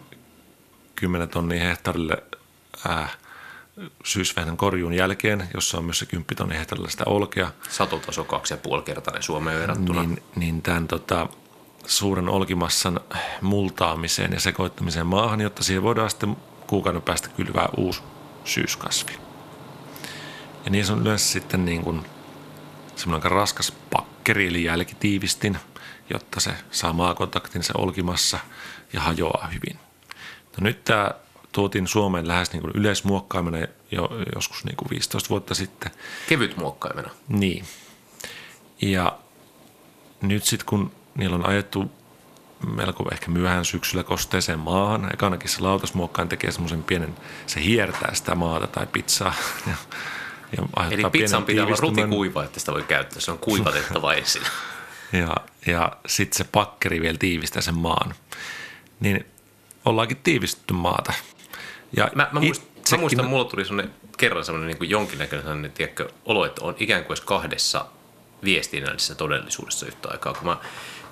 10 0.96 1.30
tonnia 1.30 1.64
hehtaarille 1.64 2.24
ää, 2.88 3.10
syysvehnän 4.04 4.58
korjuun 4.58 4.94
jälkeen, 4.94 5.48
jossa 5.54 5.78
on 5.78 5.86
myös 5.86 6.00
se 6.00 6.06
10 6.06 6.36
tonnia 6.36 6.58
hehtaarilla 6.58 6.90
sitä 6.90 7.04
olkea, 7.08 7.52
Satotaso 7.70 8.24
kaksi 8.24 8.54
ja 8.54 8.58
puoli 8.58 8.82
kertainen 8.82 9.24
Suomeen 9.24 9.60
verrattuna. 9.60 10.04
niin, 10.04 10.24
niin 10.36 10.62
tämän 10.62 10.88
tota, 10.88 11.30
suuren 11.86 12.30
olkimassan 12.30 13.00
multaamiseen 13.42 14.34
ja 14.34 14.40
sekoittamiseen 14.40 15.08
maahan, 15.08 15.42
jotta 15.42 15.64
siihen 15.64 15.84
voidaan 15.84 16.10
sitten 16.10 16.38
kuukauden 16.68 17.02
päästä 17.02 17.30
kylvää 17.30 17.70
uusi 17.78 18.02
syyskasvi. 18.46 19.20
Ja 20.66 20.72
niissä 20.72 20.94
on 20.94 21.02
yleensä 21.02 21.32
sitten 21.32 21.66
niin 21.66 21.82
kuin 21.82 22.06
semmoinen 22.96 23.26
aika 23.26 23.36
raskas 23.36 23.74
pakkeri, 23.92 24.48
eli 24.48 24.64
jälkitiivistin, 24.64 25.58
jotta 26.10 26.40
se 26.40 26.52
saa 26.72 26.94
maakontaktin 26.94 27.64
se 27.64 27.74
olkimassa 27.78 28.40
ja 28.94 29.02
hajoaa 29.02 29.48
hyvin. 29.48 29.80
No 30.58 30.64
nyt 30.64 30.84
tämä 30.84 31.12
tuotiin 31.58 31.88
Suomeen 31.88 32.28
lähes 32.28 32.52
niin 32.52 32.62
kuin 32.62 32.72
yleismuokkaaminen 32.76 33.68
jo 33.92 34.10
joskus 34.36 34.66
niin 34.66 34.76
kuin 34.76 34.90
15 34.90 35.30
vuotta 35.30 35.56
sitten. 35.56 35.92
Kevyt 36.30 36.58
muokkaimena. 36.58 37.10
Niin. 37.28 37.66
Ja 38.82 39.18
nyt 40.22 40.44
sitten 40.44 40.66
kun 40.66 40.92
niillä 41.16 41.36
on 41.36 41.46
ajettu 41.46 41.92
melko 42.76 43.10
ehkä 43.12 43.32
myöhään 43.32 43.66
syksyllä 43.66 44.04
kosteeseen 44.04 44.60
maahan, 44.60 45.14
ekanakin 45.14 45.50
se 45.50 45.62
lautasmuokkaan 45.62 46.30
tekee 46.30 46.52
semmoisen 46.52 46.84
pienen, 46.84 47.16
se 47.48 47.64
hiertää 47.64 48.14
sitä 48.14 48.36
maata 48.36 48.68
tai 48.68 48.88
pizzaa 48.88 49.34
ja, 49.68 49.74
ja 50.58 50.64
Eli 50.92 51.04
pizzan 51.12 51.44
pitää 51.44 51.66
olla 51.66 51.78
rutikuiva, 51.80 52.44
että 52.44 52.60
sitä 52.60 52.72
voi 52.72 52.84
käyttää. 52.84 53.20
Se 53.20 53.32
on 53.32 53.40
kuivatettava 53.40 54.14
ensin. 54.22 54.42
ja, 55.14 55.36
ja 55.66 55.98
sitten 56.08 56.38
se 56.38 56.44
pakkeri 56.44 57.02
vielä 57.02 57.18
tiivistää 57.18 57.62
sen 57.62 57.76
maan. 57.76 58.16
Niin 59.00 59.26
ollaankin 59.86 60.18
tiivistetty 60.18 60.74
maata. 60.74 61.14
Ja 61.96 62.12
Mä, 62.16 62.30
mä, 62.32 62.40
muist, 62.40 62.64
mä 62.92 62.98
muistan, 62.98 63.26
mulla 63.26 63.46
tuli 63.46 63.66
sellainen, 63.66 63.94
kerran 64.18 64.46
sellainen 64.46 64.68
niin 64.68 64.78
kuin 64.78 64.90
jonkinnäköinen 64.90 65.44
sellainen, 65.44 65.72
tiedätkö, 65.72 66.10
olo, 66.26 66.46
että 66.46 66.66
on 66.66 66.76
ikään 66.80 67.06
kuin 67.06 67.18
kahdessa 67.26 67.86
viestinnällisessä 68.44 69.16
todellisuudessa 69.16 69.86
yhtä 69.86 70.10
aikaa, 70.10 70.34
kun 70.34 70.46
mä 70.46 70.58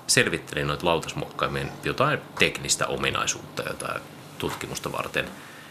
selvittelin 0.06 0.66
noita 0.66 0.86
lautasmuokkaimien 0.86 1.72
jotain 1.84 2.18
teknistä 2.38 2.86
ominaisuutta, 2.86 3.62
jotain 3.62 4.02
tutkimusta 4.38 4.92
varten. 4.92 5.28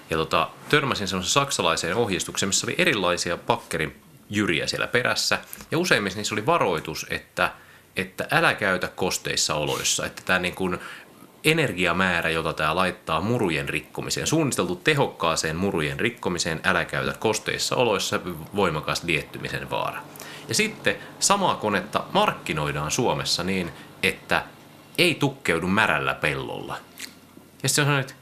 Ja 0.10 0.18
tota, 0.18 0.50
törmäsin 0.70 1.08
semmoisen 1.08 1.32
saksalaiseen 1.32 1.96
ohjeistukseen, 1.96 2.50
missä 2.50 2.68
oli 2.68 2.76
erilaisia 2.78 3.38
pakkerin 3.38 4.02
jyriä 4.30 4.68
siellä 4.68 4.88
perässä. 4.88 5.40
Ja 5.72 5.78
useimmissa 5.78 6.18
niissä 6.18 6.36
oli 6.36 6.46
varoitus, 6.46 7.06
että, 7.10 7.52
että 7.96 8.28
älä 8.32 8.54
käytä 8.54 8.88
kosteissa 8.88 9.56
oloissa. 9.56 10.06
Että 10.06 10.22
tämä 10.26 10.40
niin 10.40 10.56
kuin 10.56 10.80
energiamäärä, 11.46 12.30
jota 12.30 12.54
tämä 12.54 12.76
laittaa 12.76 13.22
murujen 13.22 13.70
rikkomiseen, 13.70 14.28
suunniteltu 14.28 14.76
tehokkaaseen 14.76 15.56
murujen 15.56 16.00
rikkomiseen, 16.00 16.62
älä 16.64 16.86
käytä 16.86 17.14
kosteissa 17.20 17.76
oloissa, 17.76 18.20
voimakas 18.56 19.04
liettymisen 19.04 19.70
vaara. 19.70 20.02
Ja 20.48 20.56
sitten 20.56 20.96
samaa 21.20 21.56
konetta 21.56 22.04
markkinoidaan 22.14 22.92
Suomessa 22.92 23.44
niin, 23.44 23.72
että 24.04 24.44
ei 24.98 25.16
tukkeudu 25.16 25.68
märällä 25.68 26.14
pellolla. 26.14 26.78
Ja 27.64 27.70
sitten 27.70 27.82
on 27.82 27.86
sellainen, 27.86 28.00
että 28.00 28.14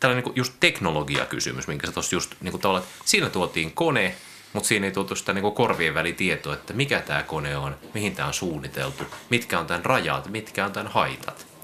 tällainen 0.00 0.24
niin 0.24 0.36
just 0.36 0.52
teknologiakysymys, 0.60 1.68
minkä 1.68 1.86
sä 1.86 1.92
tuossa 1.92 2.16
just 2.16 2.34
niin 2.40 2.50
kuin 2.50 2.60
tavallaan, 2.60 2.84
että 2.84 3.02
siinä 3.04 3.30
tuotiin 3.30 3.72
kone, 3.72 4.14
mutta 4.52 4.68
siinä 4.68 4.86
ei 4.86 4.92
tuotu 4.92 5.14
sitä 5.14 5.32
niin 5.32 5.52
korvien 5.52 5.94
välitietoa, 5.94 6.54
että 6.54 6.72
mikä 6.72 7.00
tämä 7.00 7.22
kone 7.22 7.56
on, 7.56 7.76
mihin 7.94 8.14
tämä 8.14 8.28
on 8.28 8.34
suunniteltu, 8.34 9.04
mitkä 9.30 9.58
on 9.58 9.66
tämän 9.66 9.84
rajat, 9.84 10.28
mitkä 10.28 10.64
on 10.64 10.72
tämän 10.72 10.92
haitat. 10.92 11.55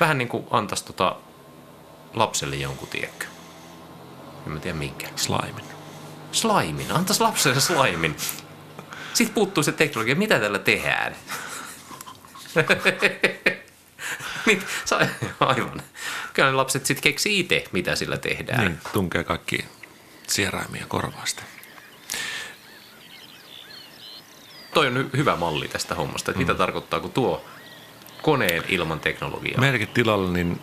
Vähän 0.00 0.18
niin 0.18 0.28
kuin 0.28 0.46
antaisi 0.50 0.84
tota 0.84 1.16
lapselle 2.14 2.56
jonkun 2.56 2.88
tiekkö. 2.88 3.26
En 4.46 4.52
mä 4.52 4.60
tiedä 4.60 4.78
minkä. 4.78 5.08
Slaimin. 5.16 5.64
Slaimin, 6.32 6.92
antaisi 6.92 7.20
lapselle 7.20 7.60
slaimin. 7.60 8.16
Sitten 9.14 9.34
puuttuu 9.34 9.62
se 9.62 9.72
teknologia, 9.72 10.16
mitä 10.16 10.40
tällä 10.40 10.58
tehdään. 10.58 11.16
niin, 14.46 14.62
sa- 14.84 15.00
aivan. 15.40 15.82
Kyllä 16.32 16.50
ne 16.50 16.54
lapset 16.56 16.86
sitten 16.86 17.02
keksii 17.02 17.40
itse, 17.40 17.64
mitä 17.72 17.96
sillä 17.96 18.16
tehdään. 18.16 18.64
Niin, 18.64 18.78
tunkee 18.92 19.24
kaikki 19.24 19.64
sieraimia 20.26 20.84
korvaasta. 20.88 21.42
Toi 24.74 24.86
on 24.86 24.94
hy- 24.96 25.16
hyvä 25.16 25.36
malli 25.36 25.68
tästä 25.68 25.94
hommasta, 25.94 26.30
että 26.30 26.38
mitä 26.38 26.54
tarkoittaa, 26.54 27.00
kun 27.00 27.12
tuo 27.12 27.44
koneen 28.22 28.64
ilman 28.68 29.00
teknologiaa. 29.00 29.60
Merkit 29.60 29.94
tilalla, 29.94 30.32
niin 30.32 30.60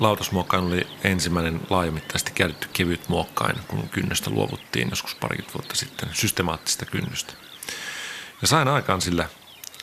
lautasmuokkain 0.00 0.64
oli 0.64 0.86
ensimmäinen 1.04 1.60
laajamittaisesti 1.70 2.32
käytetty 2.34 2.68
kevyt 2.72 3.08
muokkain, 3.08 3.56
kun 3.68 3.88
kynnystä 3.88 4.30
luovuttiin 4.30 4.90
joskus 4.90 5.14
parikymmentä 5.14 5.58
vuotta 5.58 5.74
sitten, 5.74 6.08
systemaattista 6.12 6.86
kynnystä. 6.86 7.32
Ja 8.42 8.48
sain 8.48 8.68
aikaan 8.68 9.00
sillä 9.00 9.28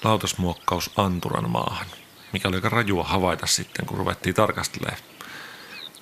lautasmuokkaus 0.04 0.91
anturan 0.97 1.49
maahan, 1.49 1.88
mikä 2.34 2.47
oli 2.47 2.56
aika 2.56 2.69
rajua 2.69 3.04
havaita 3.04 3.47
sitten, 3.47 3.86
kun 3.86 3.97
ruvettiin 3.97 4.36
tarkastelemaan 4.36 5.01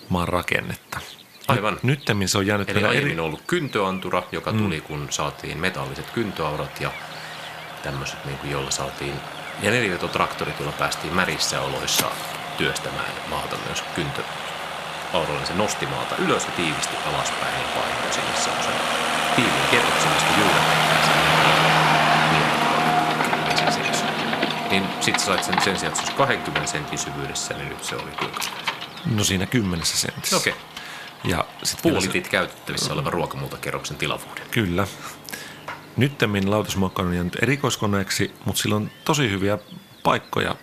maan 0.10 0.28
rakennetta. 0.28 0.99
Aivan. 1.47 1.80
Nyttemmin 1.84 2.30
se 2.30 2.38
on 2.38 2.47
jäänyt 2.47 2.69
Eli 2.69 2.82
vielä 2.82 2.93
eri... 2.93 3.19
ollut 3.19 3.41
kyntöantura, 3.47 4.23
joka 4.32 4.54
tuli, 4.54 4.82
kun 4.82 5.08
saatiin 5.10 5.58
metalliset 5.58 6.10
kyntöaurat 6.10 6.82
ja 6.82 6.91
tämmöiset, 7.84 8.26
niin 8.26 8.38
kuin, 8.38 8.52
joilla 8.52 8.71
saatiin, 8.71 9.13
ja 9.62 9.72
nelivetotraktorit, 9.72 10.60
joilla 10.60 10.76
päästiin 10.80 11.13
märissä 11.16 11.62
oloissa 11.62 12.12
työstämään 12.58 13.12
maata 13.30 13.56
myös 13.66 13.84
kyntöauroilla. 13.96 15.38
niin 15.38 15.48
Se 15.48 15.54
nosti 15.54 15.86
maata 15.86 16.16
ylös 16.16 16.46
ja 16.46 16.52
tiivisti 16.52 16.96
alaspäin 17.06 17.54
ja 17.62 17.68
painoi 17.76 18.13
sinne 18.13 18.36
semmoisen 18.44 18.74
tiiviin 19.36 19.68
kerroksen, 19.72 20.12
mistä 20.12 20.30
juuret 20.39 20.63
niin 24.70 24.84
sit 25.02 25.20
sä 25.20 25.26
sait 25.26 25.44
sen, 25.44 25.62
sen 25.62 25.80
sijaan, 25.80 25.94
että 25.94 25.96
se 25.96 26.02
olisi 26.02 26.18
20 26.18 26.72
sentin 26.72 27.00
syvyydessä, 27.00 27.54
niin 27.54 27.70
nyt 27.70 27.84
se 27.84 27.96
oli 27.96 28.12
kuinka? 28.20 28.42
No 29.06 29.24
siinä 29.24 29.46
kymmenessä 29.46 29.98
sentissä. 29.98 30.38
Okei. 30.38 30.54
Ja 31.24 31.46
sit 31.63 31.84
vielä 31.84 32.00
se- 32.00 32.08
Puolitit 32.08 32.28
käytettävissä 32.28 32.94
olevan 32.94 33.13
ruokamuutakerroksen 33.13 33.98
tilavuuden. 33.98 34.44
Kyllä. 34.52 34.88
Nyttemmin 35.97 36.51
lautasmuokkain 36.51 37.08
on 37.08 37.13
jäänyt 37.13 37.43
erikoiskoneeksi, 37.43 38.32
mutta 38.45 38.62
sillä 38.62 38.75
on 38.75 38.91
tosi 39.06 39.29
hyviä 39.29 39.58
paikkoja, 40.03 40.56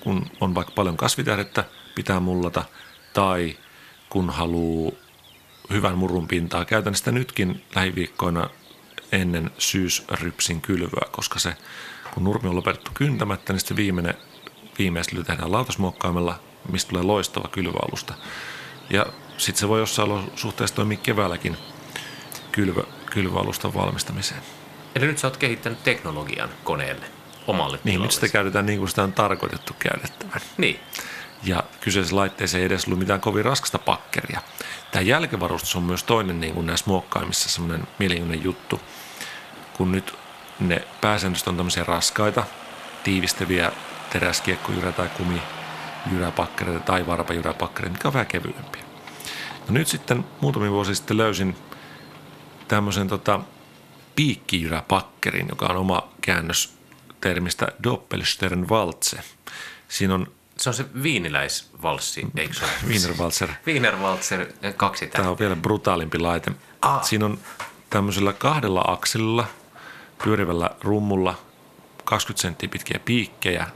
kun 0.00 0.26
on 0.40 0.54
vaikka 0.54 0.72
paljon 0.76 0.96
kasvitähdettä, 0.96 1.64
pitää 1.94 2.20
mullata, 2.20 2.64
tai 3.12 3.56
kun 4.10 4.30
haluaa 4.30 4.92
hyvän 5.70 5.98
murun 5.98 6.28
pintaa. 6.28 6.64
Käytän 6.64 6.94
sitä 6.94 7.12
nytkin 7.12 7.64
lähiviikkoina 7.74 8.50
ennen 9.12 9.50
syysrypsin 9.58 10.60
kylvöä, 10.60 11.08
koska 11.12 11.38
se, 11.38 11.56
kun 12.14 12.24
nurmi 12.24 12.48
on 12.48 12.56
lopetettu 12.56 12.90
kyntämättä, 12.94 13.52
niin 13.52 13.60
sitten 13.60 13.76
viimeinen 13.76 14.14
viimeistely 14.78 15.24
tehdään 15.24 15.52
lautasmuokkaimella, 15.52 16.40
mistä 16.72 16.88
tulee 16.88 17.02
loistava 17.02 17.48
kylvöalusta. 17.48 18.14
Ja 18.90 19.06
sitten 19.38 19.60
se 19.60 19.68
voi 19.68 19.80
jossain 19.80 20.10
olosuhteessa 20.10 20.76
toimia 20.76 20.98
keväälläkin 20.98 21.56
kylvö, 22.52 22.82
valmistamiseen. 23.74 24.42
Eli 24.94 25.06
nyt 25.06 25.18
sä 25.18 25.26
oot 25.26 25.36
kehittänyt 25.36 25.84
teknologian 25.84 26.48
koneelle, 26.64 27.06
omalle 27.46 27.78
Niin, 27.84 28.02
nyt 28.02 28.12
sitä 28.12 28.28
käytetään 28.28 28.66
niin 28.66 28.78
kuin 28.78 28.88
sitä 28.88 29.02
on 29.02 29.12
tarkoitettu 29.12 29.72
käytettävän. 29.78 30.40
Niin. 30.56 30.80
Ja 31.44 31.62
kyseisessä 31.80 32.16
laitteessa 32.16 32.58
ei 32.58 32.64
edes 32.64 32.84
ollut 32.84 32.98
mitään 32.98 33.20
kovin 33.20 33.44
raskasta 33.44 33.78
pakkeria. 33.78 34.40
Tämä 34.90 35.02
jälkivarustus 35.02 35.76
on 35.76 35.82
myös 35.82 36.04
toinen 36.04 36.40
niin 36.40 36.54
kuin 36.54 36.66
näissä 36.66 36.86
muokkaimissa 36.86 37.48
semmoinen 37.48 37.88
mielenkiintoinen 37.98 38.44
juttu. 38.44 38.80
Kun 39.72 39.92
nyt 39.92 40.14
ne 40.60 40.82
pääsäännöstä 41.00 41.50
on 41.50 41.56
tämmöisiä 41.56 41.84
raskaita, 41.84 42.44
tiivistäviä 43.04 43.72
teräskiekkojyrä 44.10 44.92
tai 44.92 45.08
kumijyräpakkereita 45.08 46.80
tai 46.80 47.06
varpajyräpakkereita, 47.06 47.92
mitkä 47.92 48.08
on 48.08 48.14
vähän 48.14 48.26
kevyempiä. 48.26 48.82
No 49.68 49.74
nyt 49.74 49.88
sitten 49.88 50.24
muutamia 50.40 50.70
vuosia 50.70 50.94
sitten 50.94 51.16
löysin 51.16 51.56
tämmöisen 52.68 53.08
tota, 53.08 53.40
piikkijyräpakkerin, 54.16 55.46
joka 55.48 55.66
on 55.66 55.76
oma 55.76 56.08
käännös 56.20 56.74
termistä 57.20 57.68
Doppelstern-Waltze. 57.82 59.22
Siinä 59.88 60.14
on 60.14 60.26
Se 60.56 60.70
on 60.70 60.74
se 60.74 60.86
viiniläisvalssi, 61.02 62.26
eikö 62.36 62.54
se 62.54 62.64
ole? 62.64 62.72
Wienerwalzer. 62.86 63.48
Wienerwalzer 63.66 64.46
kaksi 64.76 65.06
Tämä 65.06 65.30
on 65.30 65.38
vielä 65.38 65.56
brutaalimpi 65.56 66.18
laite. 66.18 66.52
Ah. 66.82 67.02
Siinä 67.02 67.24
on 67.24 67.38
tämmöisellä 67.90 68.32
kahdella 68.32 68.84
akselilla 68.86 69.46
pyörivällä 70.24 70.70
rummulla 70.80 71.38
20 72.04 72.42
senttiä 72.42 72.68
pitkiä 72.68 73.00
piikkejä. 73.04 73.66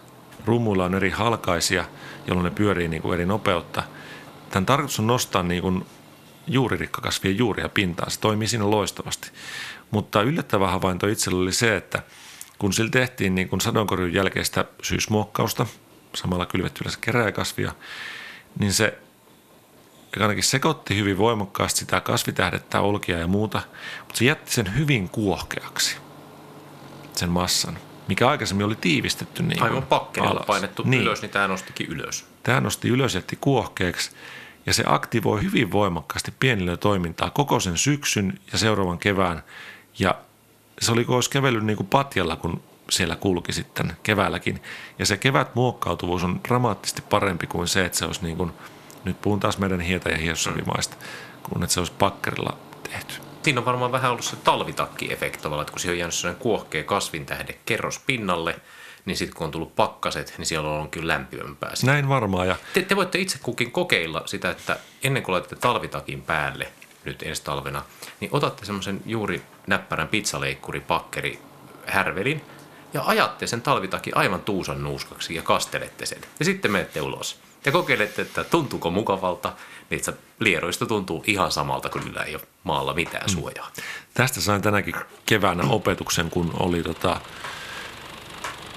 Rummuilla 0.44 0.84
on 0.84 0.94
eri 0.94 1.10
halkaisia, 1.10 1.84
jolloin 2.26 2.44
ne 2.44 2.50
pyörii 2.50 2.88
niin 2.88 3.02
kuin 3.02 3.14
eri 3.14 3.26
nopeutta. 3.26 3.82
Tämän 4.50 4.66
tarkoitus 4.66 4.98
on 4.98 5.06
nostaa 5.06 5.42
niin 5.42 5.62
kuin 5.62 5.86
juuririkkakasvien 6.46 7.38
juuria 7.38 7.68
pintaan. 7.68 8.10
Se 8.10 8.20
toimii 8.20 8.48
siinä 8.48 8.70
loistavasti. 8.70 9.30
Mutta 9.90 10.22
yllättävä 10.22 10.70
havainto 10.70 11.06
itsellä 11.06 11.42
oli 11.42 11.52
se, 11.52 11.76
että 11.76 12.02
kun 12.58 12.72
sillä 12.72 12.90
tehtiin 12.90 13.34
niin 13.34 13.48
kuin 13.48 13.60
sadonkorjun 13.60 14.12
jälkeistä 14.12 14.64
syysmuokkausta, 14.82 15.66
samalla 16.14 16.46
kylvetty 16.46 16.80
yleensä 16.82 16.98
keräjäkasvia, 17.00 17.72
niin 18.58 18.72
se 18.72 18.98
ainakin 20.20 20.44
sekoitti 20.44 20.96
hyvin 20.96 21.18
voimakkaasti 21.18 21.80
sitä 21.80 22.00
kasvitähdettä, 22.00 22.80
olkia 22.80 23.18
ja 23.18 23.26
muuta, 23.26 23.62
mutta 23.98 24.18
se 24.18 24.24
jätti 24.24 24.52
sen 24.52 24.76
hyvin 24.76 25.08
kuohkeaksi, 25.08 25.96
sen 27.12 27.30
massan, 27.30 27.78
mikä 28.08 28.28
aikaisemmin 28.28 28.66
oli 28.66 28.76
tiivistetty 28.76 29.42
niin 29.42 29.62
Aivan 29.62 29.82
pakkelilla 29.82 30.32
alas. 30.32 30.46
painettu 30.46 30.82
niin. 30.86 31.02
ylös, 31.02 31.22
niin 31.22 31.30
tämä 31.30 31.48
nostikin 31.48 31.86
ylös. 31.88 32.26
Tämä 32.42 32.60
nosti 32.60 32.88
ylös 32.88 33.14
jätti 33.14 33.38
kuohkeaksi 33.40 34.10
ja 34.66 34.74
se 34.74 34.82
aktivoi 34.86 35.42
hyvin 35.42 35.72
voimakkaasti 35.72 36.34
pienille 36.40 36.76
toimintaa 36.76 37.30
koko 37.30 37.60
sen 37.60 37.78
syksyn 37.78 38.38
ja 38.52 38.58
seuraavan 38.58 38.98
kevään. 38.98 39.42
Ja 39.98 40.14
se 40.80 40.92
oli 40.92 41.04
kuin 41.04 41.14
olisi 41.14 41.30
kävellyt 41.30 41.64
niin 41.64 41.76
kuin 41.76 41.86
patjalla, 41.86 42.36
kun 42.36 42.62
siellä 42.90 43.16
kulki 43.16 43.52
sitten 43.52 43.96
keväälläkin. 44.02 44.62
Ja 44.98 45.06
se 45.06 45.16
kevät 45.16 45.54
muokkautuvuus 45.54 46.24
on 46.24 46.40
dramaattisesti 46.48 47.02
parempi 47.02 47.46
kuin 47.46 47.68
se, 47.68 47.84
että 47.84 47.98
se 47.98 48.04
olisi 48.04 48.22
niin 48.22 48.36
kuin, 48.36 48.52
nyt 49.04 49.20
puhun 49.22 49.40
taas 49.40 49.58
meidän 49.58 49.80
hietä 49.80 50.10
ja 50.10 50.16
hiossavimaista, 50.16 50.96
kun 51.42 51.62
että 51.62 51.74
se 51.74 51.80
olisi 51.80 51.92
pakkerilla 51.98 52.56
tehty. 52.82 53.14
Siinä 53.42 53.60
on 53.60 53.64
varmaan 53.64 53.92
vähän 53.92 54.10
ollut 54.10 54.24
se 54.24 54.36
talvitakki-efekti 54.36 55.38
tavallaan, 55.42 55.62
että 55.62 55.72
kun 55.72 55.80
siihen 55.80 55.94
on 55.94 55.98
jäänyt 55.98 56.14
sellainen 56.14 56.42
kuohkea 56.42 56.84
kasvintähde 56.84 57.58
kerros 57.66 57.98
pinnalle, 58.06 58.60
niin 59.04 59.16
sitten 59.16 59.36
kun 59.36 59.44
on 59.44 59.50
tullut 59.50 59.76
pakkaset, 59.76 60.34
niin 60.38 60.46
siellä 60.46 60.70
on 60.70 60.90
kyllä 60.90 61.12
lämpimämpää. 61.12 61.72
Näin 61.84 62.08
varmaan. 62.08 62.48
Ja 62.48 62.56
Te, 62.74 62.82
te 62.82 62.96
voitte 62.96 63.18
itse 63.18 63.38
kukin 63.42 63.72
kokeilla 63.72 64.22
sitä, 64.26 64.50
että 64.50 64.78
ennen 65.02 65.22
kuin 65.22 65.32
laitatte 65.32 65.56
talvitakin 65.56 66.22
päälle 66.22 66.68
nyt 67.06 67.22
ensi 67.22 67.44
talvena, 67.44 67.82
niin 68.20 68.30
otatte 68.32 68.64
semmoisen 68.64 69.00
juuri 69.06 69.42
näppärän 69.66 70.08
pizzaleikkuri, 70.08 70.80
pakkeri, 70.80 71.38
härvelin 71.86 72.42
ja 72.94 73.02
ajatte 73.06 73.46
sen 73.46 73.62
talvitakin 73.62 74.16
aivan 74.16 74.40
tuusan 74.40 74.82
nuuskaksi 74.82 75.34
ja 75.34 75.42
kastelette 75.42 76.06
sen. 76.06 76.20
Ja 76.38 76.44
sitten 76.44 76.72
menette 76.72 77.00
ulos. 77.00 77.38
Ja 77.64 77.72
kokeilette, 77.72 78.22
että 78.22 78.44
tuntuuko 78.44 78.90
mukavalta, 78.90 79.52
niin 79.90 79.98
että 79.98 80.12
lieroista 80.38 80.86
tuntuu 80.86 81.24
ihan 81.26 81.52
samalta, 81.52 81.88
kun 81.88 82.00
niillä 82.00 82.22
ei 82.22 82.34
ole 82.34 82.42
maalla 82.64 82.94
mitään 82.94 83.28
suojaa. 83.28 83.70
Tästä 84.14 84.40
sain 84.40 84.62
tänäkin 84.62 84.94
keväänä 85.26 85.62
opetuksen, 85.68 86.30
kun 86.30 86.50
oli 86.58 86.82
tota, 86.82 87.20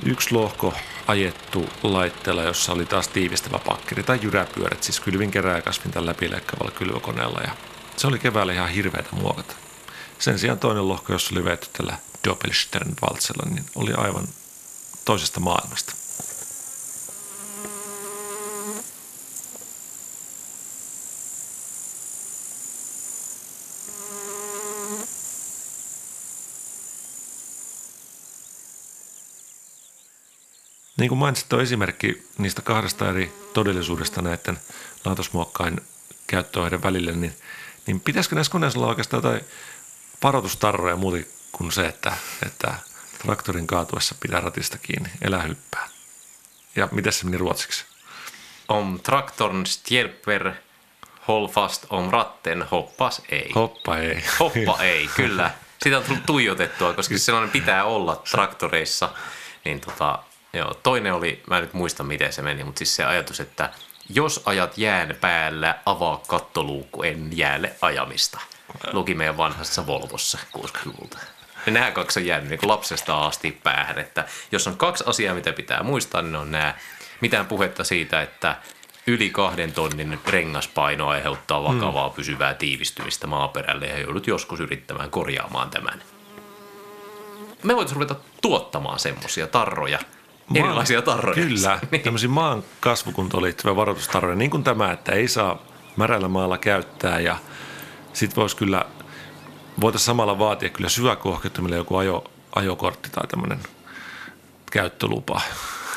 yksi 0.05 0.33
lohko 0.33 0.73
ajettu 1.07 1.69
laitteella, 1.83 2.43
jossa 2.43 2.73
oli 2.73 2.85
taas 2.85 3.07
tiivistävä 3.07 3.59
pakkeri 3.65 4.03
tai 4.03 4.19
jyräpyörät, 4.21 4.83
siis 4.83 4.99
kylvin 4.99 5.31
kerää 5.31 5.55
ja 5.55 5.61
kasvintan 5.61 6.05
läpileikkavalla 6.05 6.71
kylvökoneella. 6.71 7.41
Ja 7.41 7.51
se 7.99 8.07
oli 8.07 8.19
keväällä 8.19 8.53
ihan 8.53 8.69
hirveätä 8.69 9.09
muokata. 9.12 9.55
Sen 10.19 10.39
sijaan 10.39 10.59
toinen 10.59 10.88
lohko, 10.88 11.13
jossa 11.13 11.35
oli 11.35 11.43
veetty 11.43 11.67
tällä 11.73 11.97
Doppelstern 12.27 12.93
valtsella, 13.01 13.49
niin 13.49 13.65
oli 13.75 13.93
aivan 13.93 14.27
toisesta 15.05 15.39
maailmasta. 15.39 15.93
Niin 30.97 31.09
kuin 31.09 31.19
mainitsit, 31.19 31.49
tuo 31.49 31.62
esimerkki 31.62 32.27
niistä 32.38 32.62
kahdesta 32.62 33.09
eri 33.09 33.33
todellisuudesta 33.53 34.21
näiden 34.21 34.59
laatosmuokkain 35.05 35.81
käyttöaineiden 36.27 36.83
välillä, 36.83 37.12
niin, 37.12 37.33
niin 37.85 38.01
pitäisikö 38.01 38.35
näissä 38.35 38.51
koneissa 38.51 38.79
olla 38.79 38.89
oikeastaan 38.89 39.23
jotain 39.23 39.45
varoitustarroja 40.23 40.95
muuta 40.95 41.17
kuin 41.51 41.71
se, 41.71 41.85
että, 41.85 42.13
että 42.45 42.73
traktorin 43.21 43.67
kaatuessa 43.67 44.15
pitää 44.19 44.41
ratista 44.41 44.77
kiinni, 44.77 45.09
elää 45.21 45.41
hyppää. 45.41 45.87
Ja 46.75 46.87
miten 46.91 47.13
se 47.13 47.25
meni 47.25 47.37
ruotsiksi? 47.37 47.85
Om 48.67 48.99
traktorn 48.99 49.65
stjälper, 49.65 50.51
håll 51.27 51.47
fast 51.47 51.85
om 51.89 52.09
ratten, 52.09 52.63
hoppas 52.63 53.21
ei. 53.29 53.51
Hoppa 53.55 53.97
ei. 53.97 54.23
Hoppa 54.39 54.77
ei, 54.93 55.09
kyllä. 55.15 55.51
Sitä 55.83 55.97
on 55.97 56.03
tullut 56.03 56.25
tuijotettua, 56.25 56.93
koska 56.93 57.17
se 57.17 57.23
sellainen 57.23 57.51
pitää 57.51 57.83
olla 57.83 58.23
traktoreissa. 58.31 59.09
Niin 59.65 59.79
tota, 59.79 60.19
joo, 60.53 60.73
toinen 60.73 61.13
oli, 61.13 61.43
mä 61.49 61.57
en 61.57 61.63
nyt 61.63 61.73
muista 61.73 62.03
miten 62.03 62.33
se 62.33 62.41
meni, 62.41 62.63
mutta 62.63 62.79
siis 62.79 62.95
se 62.95 63.03
ajatus, 63.03 63.39
että 63.39 63.69
jos 64.09 64.41
ajat 64.45 64.77
jään 64.77 65.15
päällä, 65.21 65.75
avaa 65.85 66.21
kattoluukku 66.27 67.03
en 67.03 67.37
jäälle 67.37 67.71
ajamista. 67.81 68.39
Luki 68.93 69.13
meidän 69.13 69.37
vanhassa 69.37 69.87
Volvossa 69.87 70.37
60-luvulta. 70.57 71.17
Ja 71.65 71.71
nämä 71.71 71.91
kaksi 71.91 72.19
on 72.19 72.25
jäänyt 72.25 72.49
niin 72.49 72.59
lapsesta 72.63 73.25
asti 73.25 73.51
päähän, 73.63 73.99
että 73.99 74.25
jos 74.51 74.67
on 74.67 74.77
kaksi 74.77 75.03
asiaa, 75.07 75.35
mitä 75.35 75.53
pitää 75.53 75.83
muistaa, 75.83 76.21
niin 76.21 76.35
on 76.35 76.51
nämä 76.51 76.75
mitään 77.21 77.45
puhetta 77.45 77.83
siitä, 77.83 78.21
että 78.21 78.55
yli 79.07 79.29
kahden 79.29 79.71
tonnin 79.71 80.19
rengaspaino 80.27 81.07
aiheuttaa 81.07 81.63
vakavaa 81.63 82.09
pysyvää 82.09 82.53
tiivistymistä 82.53 83.27
maaperälle 83.27 83.87
ja 83.87 83.99
joudut 83.99 84.27
joskus 84.27 84.59
yrittämään 84.59 85.11
korjaamaan 85.11 85.69
tämän. 85.69 86.03
Me 87.63 87.75
voitaisiin 87.75 87.95
ruveta 87.95 88.15
tuottamaan 88.41 88.99
semmoisia 88.99 89.47
tarroja, 89.47 89.99
erilaisia 90.55 91.01
tarroja. 91.01 91.35
Kyllä, 91.35 91.79
Niin. 91.91 92.01
tämmöisiä 92.01 92.29
maan 92.29 92.63
kasvukuntoon 92.79 93.43
liittyviä 93.43 93.75
varoitustarroja, 93.75 94.35
niin 94.35 94.51
kuin 94.51 94.63
tämä, 94.63 94.91
että 94.91 95.12
ei 95.12 95.27
saa 95.27 95.62
märällä 95.95 96.27
maalla 96.27 96.57
käyttää 96.57 97.19
ja 97.19 97.38
sitten 98.13 98.35
voisi 98.35 98.55
kyllä, 98.57 98.85
voitaisiin 99.81 100.05
samalla 100.05 100.39
vaatia 100.39 100.69
kyllä 100.69 100.89
syväkuohkettomille 100.89 101.75
joku 101.75 101.95
ajo, 101.95 102.23
ajokortti 102.55 103.09
tai 103.09 103.27
tämmöinen 103.27 103.59
käyttölupa. 104.71 105.41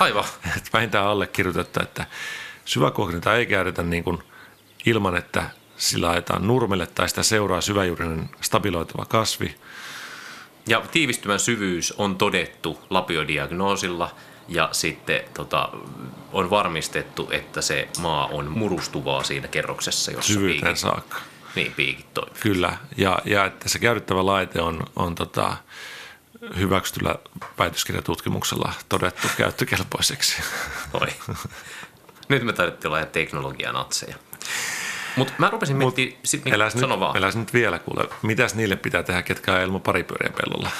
Aivan. 0.00 0.24
Että 0.56 0.70
vähintään 0.72 1.06
allekirjoitetta, 1.06 1.82
että 1.82 2.06
syväkuohketinta 2.64 3.36
ei 3.36 3.46
käytetä 3.46 3.82
niin 3.82 4.04
kuin 4.04 4.18
ilman, 4.86 5.16
että 5.16 5.50
sillä 5.76 6.10
ajetaan 6.10 6.46
nurmelle 6.46 6.86
tai 6.86 7.08
sitä 7.08 7.22
seuraa 7.22 7.60
syväjuurinen 7.60 8.30
stabiloituva 8.40 9.04
kasvi. 9.04 9.54
Ja 10.66 10.82
tiivistymän 10.92 11.40
syvyys 11.40 11.92
on 11.92 12.16
todettu 12.16 12.80
lapiodiagnoosilla 12.90 14.10
ja 14.48 14.68
sitten 14.72 15.20
tota, 15.34 15.68
on 16.32 16.50
varmistettu, 16.50 17.28
että 17.30 17.62
se 17.62 17.88
maa 18.00 18.26
on 18.26 18.50
murustuvaa 18.50 19.22
siinä 19.22 19.48
kerroksessa, 19.48 20.10
jossa 20.10 20.32
syvyyteen 20.32 20.62
piikit, 20.62 20.78
saakka. 20.78 21.16
niin, 21.54 21.72
piikit 21.72 22.14
toimivat. 22.14 22.38
Kyllä, 22.40 22.76
ja, 22.96 23.18
ja 23.24 23.44
että 23.44 23.68
se 23.68 23.78
käytettävä 23.78 24.26
laite 24.26 24.60
on, 24.60 24.80
on 24.96 25.14
tota, 25.14 25.56
hyväksytyllä 26.56 27.14
väitöskirjatutkimuksella 27.58 28.72
todettu 28.88 29.28
käyttökelpoiseksi. 29.36 30.42
Oi. 31.00 31.08
Nyt 32.28 32.42
me 32.42 32.52
taidettiin 32.52 32.88
olla 32.88 32.98
ihan 32.98 33.10
teknologianatseja. 33.10 34.16
Mutta 35.16 35.32
mä 35.38 35.50
rupesin 35.50 35.76
miettimään, 35.76 36.18
sit, 36.24 36.44
niin, 36.44 36.54
Eläs 36.54 36.74
nyt, 36.74 36.88
vaan, 36.88 37.16
eläs 37.16 37.36
nyt 37.36 37.52
vielä, 37.52 37.78
kuule. 37.78 38.08
Mitäs 38.22 38.54
niille 38.54 38.76
pitää 38.76 39.02
tehdä, 39.02 39.22
ketkä 39.22 39.54
on 39.54 39.60
ilman 39.60 39.80
paripyörien 39.80 40.32
pellolla? 40.32 40.70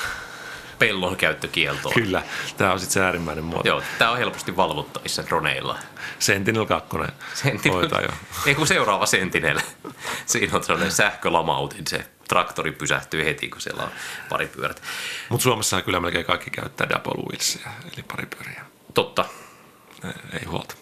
Pellon 0.86 1.16
käyttökieltoon. 1.16 1.94
Kyllä, 1.94 2.22
tämä 2.56 2.72
on 2.72 2.80
sitten 2.80 2.92
se 2.94 3.04
äärimmäinen 3.04 3.44
muoto. 3.44 3.68
Joo, 3.68 3.82
tää 3.98 4.10
on 4.10 4.18
helposti 4.18 4.56
valvottavissa 4.56 5.26
droneilla. 5.26 5.78
Sentinel 6.18 6.66
2 6.66 6.88
Sentinel. 7.34 7.78
hoitaa 7.78 8.00
jo. 8.00 8.08
Ei 8.46 8.54
kun 8.54 8.66
seuraava 8.66 9.06
Sentinel. 9.06 9.60
Siinä 10.26 10.56
on 10.56 10.64
sellainen 10.64 10.92
sähkölamautin, 10.92 11.86
se 11.86 12.06
traktori 12.28 12.72
pysähtyy 12.72 13.24
heti, 13.24 13.48
kun 13.48 13.60
siellä 13.60 13.82
on 13.82 13.90
paripyörät. 14.28 14.82
Mutta 15.28 15.42
Suomessa 15.42 15.82
kyllä 15.82 16.00
melkein 16.00 16.24
kaikki 16.24 16.50
käyttää 16.50 16.88
double 16.88 17.22
wheelsia, 17.28 17.68
eli 17.92 18.02
paripyöriä. 18.02 18.64
Totta. 18.94 19.24
Ei- 20.04 20.38
Ei 20.40 20.44
huolta. 20.44 20.74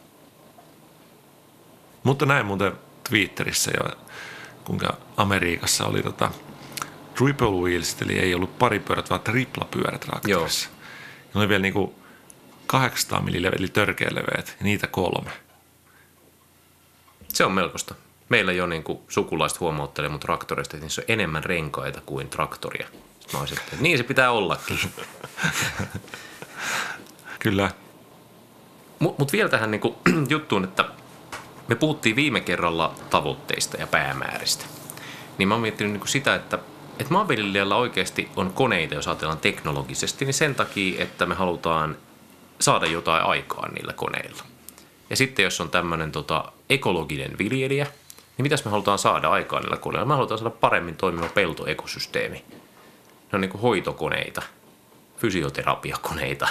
Mutta 2.02 2.26
näin 2.26 2.46
muuten 2.46 2.72
Twitterissä 3.08 3.70
jo, 3.80 3.90
kuinka 4.64 4.96
Amerikassa 5.16 5.86
oli 5.86 6.02
tota 6.02 6.30
triple 7.20 7.50
wheels, 7.50 7.96
eli 8.02 8.18
ei 8.18 8.34
ollut 8.34 8.58
paripyörät, 8.58 9.10
vaan 9.10 9.20
triplapyörät 9.20 10.00
traktorissa. 10.00 10.68
Ne 11.34 11.40
oli 11.40 11.48
vielä 11.48 11.62
niinku 11.62 11.94
800 12.66 13.22
millileve, 13.22 13.56
eli 13.56 13.68
törkeä 13.68 14.08
leveät, 14.10 14.56
ja 14.58 14.64
niitä 14.64 14.86
kolme. 14.86 15.30
Se 17.28 17.44
on 17.44 17.52
melkoista. 17.52 17.94
Meillä 18.28 18.52
jo 18.52 18.66
niin 18.66 18.82
kuin 18.82 18.98
sukulaiset 19.08 19.60
huomauttelee 19.60 20.10
mun 20.10 20.20
traktoreista, 20.20 20.76
että 20.76 20.84
niissä 20.84 21.02
on 21.02 21.12
enemmän 21.12 21.44
renkaita 21.44 22.00
kuin 22.06 22.28
traktoria. 22.28 22.88
Mä 23.32 23.38
olisin, 23.38 23.58
että 23.58 23.76
niin 23.80 23.98
se 23.98 24.04
pitää 24.04 24.30
ollakin. 24.30 24.78
Kyllä, 27.38 27.70
Mutta 28.98 29.22
mut 29.22 29.32
vielä 29.32 29.48
tähän 29.48 29.70
niinku 29.70 29.98
juttuun, 30.28 30.64
että 30.64 30.84
me 31.68 31.74
puhuttiin 31.74 32.16
viime 32.16 32.40
kerralla 32.40 32.94
tavoitteista 33.10 33.76
ja 33.76 33.86
päämääristä. 33.86 34.64
Niin 35.38 35.48
mä 35.48 35.54
oon 35.54 35.62
miettinyt 35.62 35.92
niinku 35.92 36.06
sitä, 36.06 36.34
että, 36.34 36.58
että 37.00 37.12
maanviljelijällä 37.12 37.76
oikeasti 37.76 38.28
on 38.36 38.52
koneita, 38.52 38.94
jos 38.94 39.08
ajatellaan 39.08 39.38
teknologisesti, 39.38 40.24
niin 40.24 40.34
sen 40.34 40.54
takia, 40.54 41.02
että 41.02 41.26
me 41.26 41.34
halutaan 41.34 41.96
saada 42.58 42.86
jotain 42.86 43.24
aikaan 43.24 43.74
niillä 43.74 43.92
koneilla. 43.92 44.42
Ja 45.10 45.16
sitten 45.16 45.42
jos 45.42 45.60
on 45.60 45.70
tämmöinen 45.70 46.12
tota, 46.12 46.52
ekologinen 46.70 47.38
viljelijä, 47.38 47.84
niin 48.36 48.42
mitäs 48.42 48.64
me 48.64 48.70
halutaan 48.70 48.98
saada 48.98 49.28
aikaan 49.28 49.62
niillä 49.62 49.76
koneilla? 49.76 50.06
Me 50.06 50.14
halutaan 50.14 50.38
saada 50.38 50.50
paremmin 50.50 50.96
toimiva 50.96 51.28
peltoekosysteemi. 51.28 52.44
Ne 53.32 53.36
on 53.36 53.40
niinku 53.40 53.58
hoitokoneita, 53.58 54.42
fysioterapiakoneita, 55.16 56.48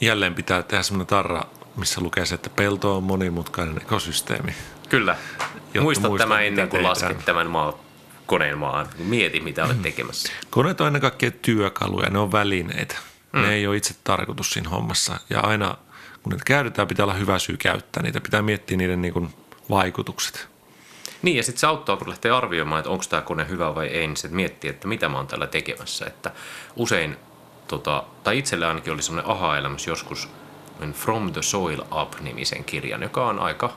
jälleen 0.00 0.34
pitää 0.34 0.62
tehdä 0.62 0.82
semmoinen 0.82 1.06
tarra, 1.06 1.42
missä 1.76 2.00
lukee 2.00 2.26
se, 2.26 2.34
että 2.34 2.50
pelto 2.50 2.96
on 2.96 3.02
monimutkainen 3.02 3.76
ekosysteemi. 3.76 4.54
Kyllä. 4.88 5.16
Muista 5.80 6.08
tämä 6.18 6.40
ennen 6.40 6.68
kuin 6.68 6.82
lasket 6.82 7.24
tämän 7.24 7.50
maa, 7.50 7.87
koneen 8.28 8.58
maan. 8.58 8.88
Mieti, 8.98 9.40
mitä 9.40 9.64
olet 9.64 9.82
tekemässä. 9.82 10.32
Koneet 10.50 10.80
on 10.80 10.86
ennen 10.86 11.02
kaikkea 11.02 11.30
työkaluja, 11.30 12.10
ne 12.10 12.18
on 12.18 12.32
välineitä. 12.32 12.96
Mm. 13.32 13.40
Ne 13.40 13.54
ei 13.54 13.66
ole 13.66 13.76
itse 13.76 13.94
tarkoitus 14.04 14.50
siinä 14.50 14.68
hommassa. 14.68 15.20
Ja 15.30 15.40
aina 15.40 15.76
kun 16.22 16.30
niitä 16.30 16.44
käytetään, 16.44 16.88
pitää 16.88 17.04
olla 17.04 17.14
hyvä 17.14 17.38
syy 17.38 17.56
käyttää 17.56 18.02
niitä. 18.02 18.20
Pitää 18.20 18.42
miettiä 18.42 18.76
niiden 18.76 19.02
niin 19.02 19.14
kuin 19.14 19.34
vaikutukset. 19.70 20.48
Niin, 21.22 21.36
ja 21.36 21.42
sitten 21.42 21.60
se 21.60 21.66
auttaa, 21.66 21.96
kun 21.96 22.08
lähtee 22.08 22.30
arvioimaan, 22.30 22.78
että 22.78 22.90
onko 22.90 23.04
tämä 23.08 23.22
kone 23.22 23.48
hyvä 23.48 23.74
vai 23.74 23.86
ei, 23.86 24.06
niin 24.06 24.16
se 24.16 24.28
miettii, 24.28 24.70
että 24.70 24.88
mitä 24.88 25.08
mä 25.08 25.16
oon 25.16 25.26
täällä 25.26 25.46
tekemässä. 25.46 26.06
Että 26.06 26.30
usein, 26.76 27.16
tota, 27.68 28.04
tai 28.24 28.38
itselle 28.38 28.66
ainakin 28.66 28.92
oli 28.92 29.02
semmoinen 29.02 29.30
aha-elämys 29.30 29.86
joskus 29.86 30.28
From 30.92 31.32
the 31.32 31.42
Soil 31.42 31.82
Up-nimisen 32.02 32.64
kirjan, 32.64 33.02
joka 33.02 33.26
on 33.26 33.38
aika, 33.38 33.76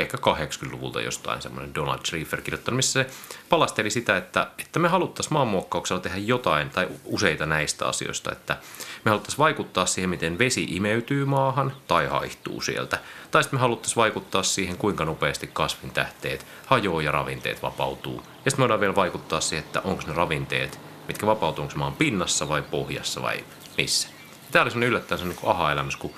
ehkä 0.00 0.16
80-luvulta 0.16 1.00
jostain 1.00 1.42
semmoinen 1.42 1.74
Donald 1.74 1.98
Schrieffer 2.06 2.40
kirjoittanut, 2.40 2.76
missä 2.76 2.92
se 2.92 3.10
palasteli 3.48 3.90
sitä, 3.90 4.16
että, 4.16 4.46
että 4.58 4.78
me 4.78 4.88
haluttaisiin 4.88 5.32
maanmuokkauksella 5.32 6.00
tehdä 6.00 6.18
jotain 6.18 6.70
tai 6.70 6.88
useita 7.04 7.46
näistä 7.46 7.86
asioista, 7.86 8.32
että 8.32 8.56
me 9.04 9.08
haluttaisiin 9.08 9.38
vaikuttaa 9.38 9.86
siihen, 9.86 10.10
miten 10.10 10.38
vesi 10.38 10.66
imeytyy 10.70 11.24
maahan 11.24 11.72
tai 11.86 12.06
haihtuu 12.06 12.60
sieltä. 12.60 12.98
Tai 13.30 13.42
sitten 13.42 13.58
me 13.58 13.60
haluttaisiin 13.60 13.96
vaikuttaa 13.96 14.42
siihen, 14.42 14.76
kuinka 14.76 15.04
nopeasti 15.04 15.50
kasvintähteet 15.52 16.46
hajoaa 16.66 17.02
ja 17.02 17.12
ravinteet 17.12 17.62
vapautuu. 17.62 18.16
Ja 18.16 18.50
sitten 18.50 18.54
me 18.54 18.60
voidaan 18.60 18.80
vielä 18.80 18.94
vaikuttaa 18.94 19.40
siihen, 19.40 19.64
että 19.64 19.80
onko 19.80 20.02
ne 20.06 20.12
ravinteet, 20.12 20.80
mitkä 21.08 21.26
vapautuu, 21.26 21.62
onko 21.62 21.74
maan 21.76 21.96
pinnassa 21.96 22.48
vai 22.48 22.62
pohjassa 22.62 23.22
vai 23.22 23.44
missä. 23.78 24.08
Tämä 24.50 24.62
oli 24.62 24.70
semmoinen 24.70 24.88
yllättäen 24.88 25.18
semmoinen 25.18 25.42
niin 25.42 25.50
aha-elämys, 25.50 25.96
kun 25.96 26.14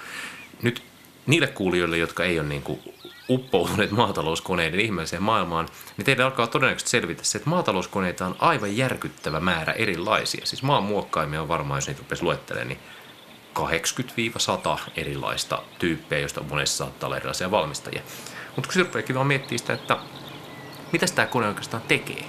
nyt 0.63 0.83
niille 1.27 1.47
kuulijoille, 1.47 1.99
jotka 1.99 2.25
ei 2.25 2.39
ole 2.39 2.49
niin 2.49 2.63
kuin 2.63 2.81
uppoutuneet 3.33 3.91
maatalouskoneiden 3.91 4.81
ihmeelliseen 4.81 5.23
maailmaan, 5.23 5.69
niin 5.97 6.05
teille 6.05 6.25
alkaa 6.25 6.47
todennäköisesti 6.47 6.91
selvitä 6.91 7.25
se, 7.25 7.39
että 7.39 7.51
maatalouskoneita 7.51 8.27
on 8.27 8.37
aivan 8.39 8.77
järkyttävä 8.77 9.41
määrä 9.41 9.73
erilaisia. 9.73 10.47
Siis 10.47 10.63
maan 10.63 10.83
muokkaimia 10.83 11.43
on 11.43 11.49
varmaan, 11.49 11.79
jos 11.79 11.87
niitä 11.87 12.01
rupesi 12.01 12.23
luettelemaan, 12.23 12.69
niin 12.69 12.79
80-100 14.77 14.81
erilaista 14.97 15.63
tyyppejä, 15.79 16.21
joista 16.21 16.43
monessa 16.43 16.77
saattaa 16.77 17.07
olla 17.07 17.17
erilaisia 17.17 17.51
valmistajia. 17.51 18.03
Mutta 18.57 18.73
kun 18.73 18.83
rupeakin 18.83 19.15
vaan 19.15 19.27
miettiä 19.27 19.59
sitä, 19.59 19.73
että 19.73 19.97
mitä 20.93 21.07
tämä 21.15 21.27
kone 21.27 21.49
oikeastaan 21.49 21.83
tekee, 21.83 22.25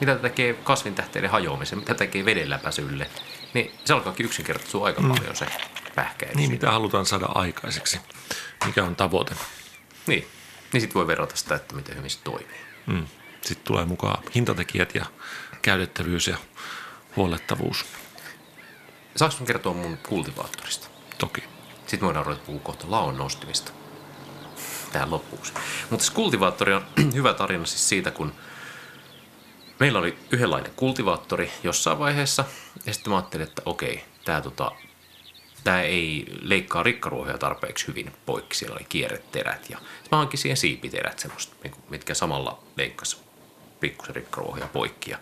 mitä 0.00 0.12
tämä 0.12 0.22
tekee 0.22 0.54
kasvintähteiden 0.54 1.30
hajoamisen, 1.30 1.78
mitä 1.78 1.94
tekee 1.94 2.24
vedenläpäisylle, 2.24 3.10
niin 3.54 3.72
se 3.84 3.94
alkaakin 3.94 4.26
yksinkertaistua 4.26 4.86
aika 4.86 5.02
paljon 5.02 5.36
se 5.36 5.46
pähkäily. 5.94 6.34
Niin, 6.34 6.50
mitä 6.50 6.70
halutaan 6.70 7.06
saada 7.06 7.26
aikaiseksi? 7.26 8.00
Mikä 8.66 8.84
on 8.84 8.96
tavoite? 8.96 9.34
Niin, 10.06 10.26
niin 10.72 10.80
sitten 10.80 10.94
voi 10.94 11.06
verrata 11.06 11.36
sitä, 11.36 11.54
että 11.54 11.74
miten 11.74 11.96
hyvin 11.96 12.10
se 12.10 12.18
toimii. 12.24 12.60
Mm. 12.86 13.06
Sitten 13.42 13.66
tulee 13.66 13.84
mukaan 13.84 14.22
hintatekijät 14.34 14.94
ja 14.94 15.06
käytettävyys 15.62 16.26
ja 16.26 16.36
huollettavuus. 17.16 17.84
Saanko 19.16 19.44
kertoa 19.44 19.74
mun 19.74 19.98
kultivaattorista? 20.08 20.88
Toki. 21.18 21.44
Sitten 21.86 22.06
voidaan 22.06 22.26
ruveta 22.26 22.44
puhua 22.46 22.60
kohta 22.60 22.86
laon 22.88 23.16
nostimista. 23.16 23.72
Tähän 24.92 25.10
loppuksi. 25.10 25.52
Mutta 25.90 26.06
se 26.06 26.12
kultivaattori 26.12 26.72
on 26.72 26.86
hyvä 27.14 27.34
tarina 27.34 27.66
siis 27.66 27.88
siitä, 27.88 28.10
kun 28.10 28.32
meillä 29.80 29.98
oli 29.98 30.18
yhdenlainen 30.30 30.72
kultivaattori 30.76 31.52
jossain 31.62 31.98
vaiheessa. 31.98 32.44
Ja 32.86 32.94
sitten 32.94 33.10
mä 33.10 33.16
ajattelin, 33.16 33.48
että 33.48 33.62
okei, 33.64 34.04
tämä 34.24 34.40
tota, 34.40 34.72
tää 35.64 35.82
ei 35.82 36.26
leikkaa 36.40 36.82
rikkaruohoja 36.82 37.38
tarpeeksi 37.38 37.86
hyvin 37.86 38.12
poikki. 38.26 38.56
Siellä 38.56 38.76
oli 38.76 38.86
kierreterät 38.88 39.70
ja 39.70 39.78
mä 40.12 40.18
hankin 40.18 40.38
siihen 40.38 40.56
siipiterät 40.56 41.18
semmoista, 41.18 41.56
niinku, 41.62 41.78
mitkä 41.90 42.14
samalla 42.14 42.62
leikkasi 42.76 43.16
pikkusen 43.80 44.14
rikkaruohoja 44.14 44.66
poikki. 44.66 45.10
Ja 45.10 45.18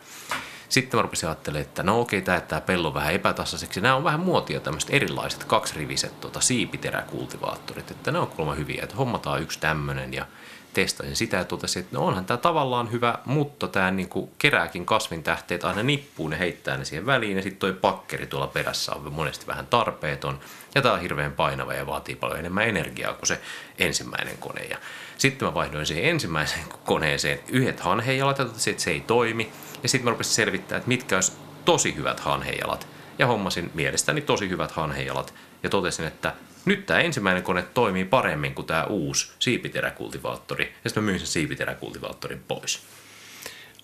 sitten 0.69 0.99
mä 0.99 1.03
rupesin 1.03 1.29
ajattelemaan, 1.29 1.67
että 1.67 1.83
no 1.83 2.01
okei, 2.01 2.23
tämä 2.23 2.61
pellon 2.61 2.95
vähän 2.95 3.15
epätasaiseksi. 3.15 3.81
Nämä 3.81 3.95
on 3.95 4.05
vähän 4.05 4.21
muotia 4.21 4.61
tämmöiset 4.61 4.91
erilaiset 4.91 5.45
kaksiriviset 5.45 6.21
tota, 6.21 6.41
siipiteräkultivaattorit, 6.41 7.91
että 7.91 8.13
ne 8.13 8.19
on 8.19 8.27
kuulemma 8.27 8.55
hyviä, 8.55 8.83
että 8.83 8.97
hommataan 8.97 9.43
yksi 9.43 9.61
tämmöinen 9.61 10.15
ja 10.15 10.27
testasin 10.75 11.17
sitä 11.17 11.37
ja 11.37 11.45
totesin, 11.45 11.83
että 11.83 11.97
no 11.97 12.07
onhan 12.07 12.25
tämä 12.25 12.37
tavallaan 12.37 12.93
hyvä, 12.93 13.19
mutta 13.25 13.69
tämä 13.69 13.91
niinku 13.91 14.31
kerääkin 14.39 14.87
kasvintähteet 14.87 15.65
aina 15.65 15.83
nippuun 15.83 16.33
ja 16.33 16.39
heittää 16.39 16.77
ne 16.77 16.85
siihen 16.85 17.07
väliin 17.07 17.37
ja 17.37 17.43
sitten 17.43 17.61
toi 17.61 17.73
pakkeri 17.73 18.27
tuolla 18.27 18.47
perässä 18.47 18.93
on 18.93 19.13
monesti 19.13 19.47
vähän 19.47 19.67
tarpeeton 19.67 20.41
ja 20.75 20.83
tämä 20.83 20.95
on 20.95 21.01
hirveän 21.01 21.33
painava 21.33 21.75
ja 21.75 21.87
vaatii 21.87 22.17
paljon 22.17 22.39
enemmän 22.39 22.69
energiaa 22.69 23.15
kuin 23.15 23.27
se 23.27 23.41
ensimmäinen 23.79 24.39
kone. 24.39 24.65
Ja 24.65 24.79
sitten 25.19 25.49
mä 25.49 25.55
vaihdoin 25.55 25.87
siihen 25.87 26.05
ensimmäiseen 26.05 26.65
koneeseen 26.85 27.41
yhdet 27.49 27.81
hanheijalat 27.81 28.39
ja 28.39 28.45
totesin, 28.45 28.71
että 28.71 28.83
se 28.83 28.91
ei 28.91 29.01
toimi. 29.01 29.53
Ja 29.83 29.89
sitten 29.89 30.05
mä 30.05 30.11
rupesin 30.11 30.35
selvittää, 30.35 30.79
että 30.79 30.89
mitkä 30.89 31.15
olisi 31.15 31.33
tosi 31.65 31.97
hyvät 31.97 32.21
hanheijalat. 32.21 32.87
Ja 33.19 33.27
hommasin 33.27 33.71
mielestäni 33.75 34.21
tosi 34.21 34.49
hyvät 34.49 34.73
hanheijalat. 34.73 35.35
Ja 35.63 35.71
totesin, 35.71 36.07
että 36.07 36.35
nyt 36.65 36.87
tämä 36.87 37.01
ensimmäinen 37.01 37.43
kone 37.43 37.63
toimii 37.63 38.05
paremmin 38.05 38.55
kuin 38.55 38.67
tämä 38.67 38.85
uusi 38.85 39.33
siipiteräkultivaattori. 39.39 40.75
Ja 40.85 40.91
sitten 40.91 41.03
mä 41.03 41.07
myin 41.07 41.19
sen 41.19 41.29
siipiteräkultivaattorin 41.29 42.45
pois. 42.49 42.83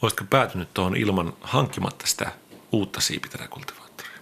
Olisitko 0.03 0.25
päätynyt 0.31 0.75
tuohon 0.75 0.97
ilman 0.97 1.33
hankkimatta 1.41 2.07
sitä 2.07 2.33
uutta 2.73 3.01
siipiteräkultivaattoria? 3.01 4.19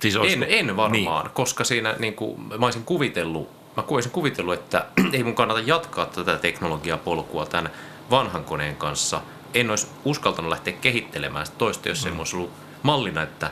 Siis 0.00 0.14
En, 0.14 0.20
olisiko- 0.20 0.44
en 0.48 0.76
varmaan, 0.76 1.24
niin. 1.24 1.34
koska 1.34 1.64
siinä 1.64 1.96
niin 1.98 2.14
kuin, 2.14 2.40
mä 2.40 2.66
olisin 2.66 2.84
kuvitellut, 2.84 3.48
mä 3.76 3.84
olisin 3.88 4.12
kuvitellut, 4.12 4.54
että 4.54 4.86
ei 5.12 5.22
mun 5.22 5.34
kannata 5.34 5.60
jatkaa 5.60 6.06
tätä 6.06 6.36
teknologiapolkua 6.36 7.46
tämän 7.46 7.72
vanhan 8.10 8.44
koneen 8.44 8.76
kanssa. 8.76 9.20
En 9.54 9.70
olisi 9.70 9.86
uskaltanut 10.04 10.50
lähteä 10.50 10.72
kehittelemään 10.72 11.46
sitä 11.46 11.58
toista, 11.58 11.88
jos 11.88 12.04
mm. 12.04 12.10
se 12.10 12.18
olisi 12.18 12.36
ollut 12.36 12.50
mallina, 12.82 13.22
että 13.22 13.50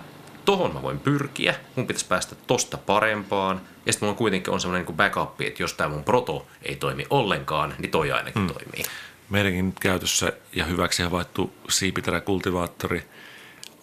tohon 0.50 0.74
mä 0.74 0.82
voin 0.82 1.00
pyrkiä, 1.00 1.54
mun 1.76 1.86
pitäisi 1.86 2.06
päästä 2.06 2.36
tosta 2.46 2.78
parempaan, 2.78 3.60
ja 3.86 3.92
sitten 3.92 4.06
mulla 4.06 4.18
kuitenkin 4.18 4.52
on 4.52 4.60
semmoinen 4.60 4.86
niin 4.86 4.96
backup, 4.96 5.40
että 5.40 5.62
jos 5.62 5.74
tämä 5.74 5.88
mun 5.88 6.04
proto 6.04 6.46
ei 6.62 6.76
toimi 6.76 7.06
ollenkaan, 7.10 7.74
niin 7.78 7.90
toi 7.90 8.12
ainakin 8.12 8.42
mm. 8.42 8.48
toimii. 8.48 8.82
Meidänkin 9.28 9.74
käytössä 9.80 10.32
ja 10.52 10.64
hyväksi 10.64 11.02
havaittu 11.02 11.52
siipiteräkultivaattori 11.68 13.08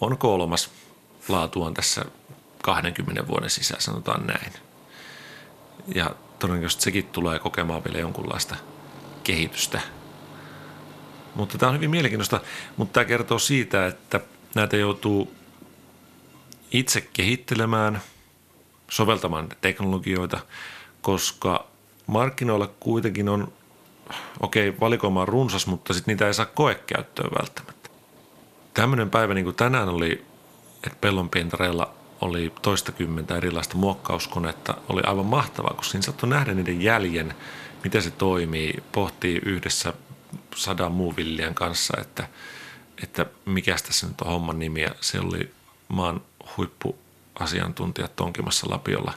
on 0.01 0.17
kolmas 0.17 0.71
laatuaan 1.27 1.73
tässä 1.73 2.05
20 2.63 3.27
vuoden 3.27 3.49
sisään, 3.49 3.81
sanotaan 3.81 4.27
näin. 4.27 4.53
Ja 5.95 6.09
todennäköisesti 6.39 6.83
sekin 6.83 7.05
tulee 7.05 7.39
kokemaan 7.39 7.83
vielä 7.83 7.99
jonkunlaista 7.99 8.55
kehitystä. 9.23 9.81
Mutta 11.35 11.57
tämä 11.57 11.69
on 11.69 11.75
hyvin 11.75 11.91
mielenkiintoista, 11.91 12.39
mutta 12.77 12.93
tämä 12.93 13.05
kertoo 13.05 13.39
siitä, 13.39 13.87
että 13.87 14.19
näitä 14.55 14.77
joutuu 14.77 15.37
itse 16.71 17.01
kehittelemään, 17.13 18.01
soveltamaan 18.89 19.49
teknologioita, 19.61 20.39
koska 21.01 21.67
markkinoilla 22.07 22.67
kuitenkin 22.79 23.29
on, 23.29 23.53
okei, 24.39 24.69
okay, 24.69 24.79
valikoima 24.79 25.21
on 25.21 25.27
runsas, 25.27 25.67
mutta 25.67 25.93
sitten 25.93 26.11
niitä 26.11 26.27
ei 26.27 26.33
saa 26.33 26.45
koekäyttöön 26.45 27.31
välttämättä. 27.39 27.89
Tämmöinen 28.73 29.09
päivä 29.09 29.33
niin 29.33 29.45
kuin 29.45 29.55
tänään 29.55 29.89
oli, 29.89 30.25
että 30.83 30.97
pellonpientareilla 31.01 31.93
oli 32.21 32.53
toistakymmentä 32.61 33.37
erilaista 33.37 33.77
muokkauskonetta, 33.77 34.77
oli 34.89 35.01
aivan 35.01 35.25
mahtavaa, 35.25 35.73
koska 35.73 35.91
siinä 35.91 36.03
saattoi 36.05 36.29
nähdä 36.29 36.53
niiden 36.53 36.81
jäljen, 36.81 37.33
miten 37.83 38.03
se 38.03 38.11
toimii, 38.11 38.83
pohtii 38.91 39.41
yhdessä 39.45 39.93
sadan 40.55 40.91
muun 40.91 41.15
kanssa, 41.53 41.97
että, 42.01 42.27
että 43.03 43.25
mikä 43.45 43.75
tässä 43.87 44.07
nyt 44.07 44.21
on 44.21 44.27
homman 44.27 44.59
nimi. 44.59 44.81
Ja 44.81 44.91
se 45.01 45.19
oli 45.19 45.51
maan 45.87 46.21
huippuasiantuntijat 46.57 48.15
tonkimassa 48.15 48.67
lapiolla 48.69 49.13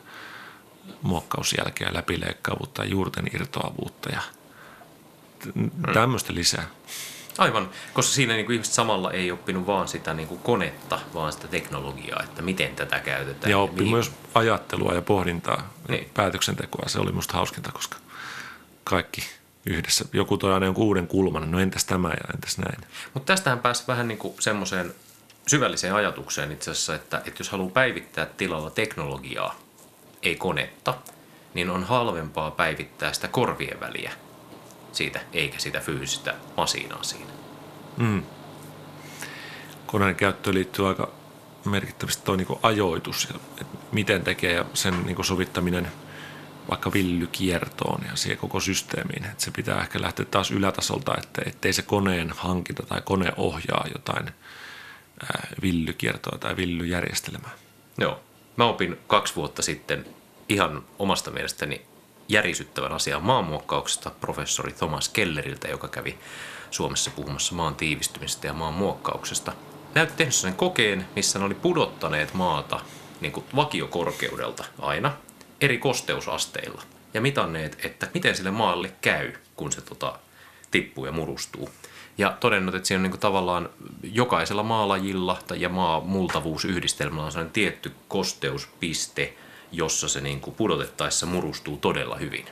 muokkausjälkeä, 1.03 1.89
läpileikkaavuutta 1.93 2.83
ja 2.85 2.91
juurten 2.91 3.27
irtoavuutta 3.35 4.11
ja 4.11 4.21
t- 5.39 5.93
tämmöistä 5.93 6.35
lisää. 6.35 6.65
Aivan, 7.39 7.71
koska 7.95 8.13
siinä 8.13 8.35
niin 8.35 8.47
kuin 8.47 8.55
ihmiset 8.55 8.75
samalla 8.75 9.11
ei 9.13 9.33
oppinut 9.33 9.67
vaan 9.67 9.89
sitä 9.89 10.15
niin 10.15 10.29
kuin 10.29 10.41
konetta, 10.41 10.99
vaan 11.15 11.33
sitä 11.33 11.49
teknologiaa, 11.49 12.23
että 12.23 12.43
miten 12.43 12.77
tätä 12.77 12.99
käytetään. 13.01 13.51
Ja 13.51 13.59
oppi 13.59 13.77
mihin- 13.81 13.91
myös 13.95 14.13
ajattelua 14.35 14.93
ja 14.95 15.03
pohdintaa, 15.03 15.75
Niin. 15.89 16.11
päätöksentekoa. 16.15 16.89
Se 16.89 16.99
oli 17.01 17.13
musta 17.13 17.35
hauskinta, 17.35 17.73
koska 17.73 17.97
kaikki 18.85 19.23
yhdessä. 19.67 20.05
Joku 20.13 20.37
toi 20.39 20.55
aina 20.55 20.67
jonkun 20.67 20.85
uuden 20.85 21.07
kulman. 21.07 21.51
No 21.51 21.61
entäs 21.61 21.85
tämä 21.85 22.09
ja 22.09 22.35
entäs 22.35 22.59
näin. 22.59 22.81
Mutta 23.15 23.27
tästähän 23.33 23.59
pääsi 23.59 23.85
vähän 23.89 24.09
niin 24.09 24.19
kuin 24.19 24.35
semmoiseen 24.41 24.95
syvälliseen 25.51 25.95
ajatukseen 25.95 26.53
itse 26.53 26.71
asiassa, 26.71 26.95
että, 26.95 27.19
että 27.19 27.41
jos 27.41 27.51
haluaa 27.51 27.71
päivittää 27.71 28.27
tilalla 28.27 28.71
teknologiaa, 28.71 29.55
ei 30.23 30.37
konetta, 30.37 30.95
niin 31.55 31.71
on 31.71 31.85
halvempaa 31.85 32.51
päivittää 32.51 33.13
sitä 33.13 33.29
korvien 33.29 33.81
väliä 33.81 34.13
siitä, 34.93 35.21
eikä 35.33 35.59
sitä 35.59 35.81
fyysistä 35.81 36.35
masiinaa 36.57 37.03
siinä. 37.03 37.31
Koneen 39.87 40.17
käyttöön 40.17 40.55
liittyy 40.55 40.89
aika 40.89 41.11
merkittävästi 41.65 42.25
tuo 42.25 42.37
niin 42.37 42.59
ajoitus 42.63 43.29
että 43.61 43.79
miten 43.93 44.25
tekee 44.25 44.53
ja 44.53 44.65
sen 44.75 45.07
niin 45.07 45.25
sovittaminen 45.25 45.89
vaikka 46.71 46.93
villykiertoon 46.93 48.05
ja 48.11 48.17
siihen 48.17 48.39
koko 48.39 48.61
systeemiin. 48.61 49.25
Että 49.25 49.45
se 49.45 49.51
pitää 49.51 49.81
ehkä 49.81 50.01
lähteä 50.01 50.27
taas 50.31 50.51
ylätasolta, 50.51 51.15
että 51.19 51.43
ettei 51.47 51.73
se 51.73 51.83
koneen 51.83 52.33
hankinta 52.37 52.83
tai 52.83 53.01
kone 53.05 53.33
ohjaa 53.37 53.87
jotain 53.95 54.31
villykiertoa 55.63 56.39
tai 56.39 56.57
villyjärjestelmää. 56.57 57.51
Joo. 57.99 58.21
Mä 58.57 58.65
opin 58.65 58.99
kaksi 59.07 59.37
vuotta 59.37 59.63
sitten 59.63 60.07
ihan 60.49 60.85
omasta 60.99 61.31
mielestäni 61.31 61.83
järisyttävän 62.29 62.93
asian 62.93 63.23
maanmuokkauksesta 63.23 64.11
professori 64.11 64.73
Thomas 64.73 65.09
Kelleriltä, 65.09 65.69
joka 65.69 65.89
kävi 65.89 66.19
Suomessa 66.71 67.11
puhumassa 67.11 67.55
maan 67.55 67.75
tiivistymisestä 67.75 68.47
ja 68.47 68.53
maan 68.53 68.75
muokkauksesta. 68.75 69.53
Näytti 69.95 70.17
tehnyt 70.17 70.35
sen 70.35 70.55
kokeen, 70.55 71.07
missä 71.17 71.39
ne 71.39 71.45
oli 71.45 71.55
pudottaneet 71.55 72.35
maata 72.35 72.81
niin 73.21 73.33
kuin 73.33 73.47
vakiokorkeudelta 73.57 74.65
aina 74.79 75.13
eri 75.61 75.79
kosteusasteilla 75.79 76.83
ja 77.15 77.21
mitanneet, 77.21 77.85
että 77.85 78.09
miten 78.15 78.37
sille 78.37 78.51
maalle 78.51 78.93
käy, 79.01 79.33
kun 79.57 79.73
se 79.73 79.81
tota, 79.81 80.19
tippuu 80.71 81.07
ja 81.07 81.13
murustuu. 81.13 81.71
Ja 82.21 82.37
todennut, 82.41 82.75
että 82.75 82.89
siinä 82.89 83.05
on 83.05 83.11
niin 83.11 83.21
tavallaan 83.21 83.69
jokaisella 84.03 84.63
maalajilla 84.63 85.39
ja 85.57 85.69
maamultavuusyhdistelmällä 85.69 87.25
on 87.25 87.33
sellainen 87.33 87.53
tietty 87.53 87.93
kosteuspiste, 88.09 89.35
jossa 89.73 90.09
se 90.09 90.21
niin 90.21 90.41
pudotettaessa 90.41 91.27
murustuu 91.27 91.77
todella 91.77 92.17
hyvin. 92.17 92.47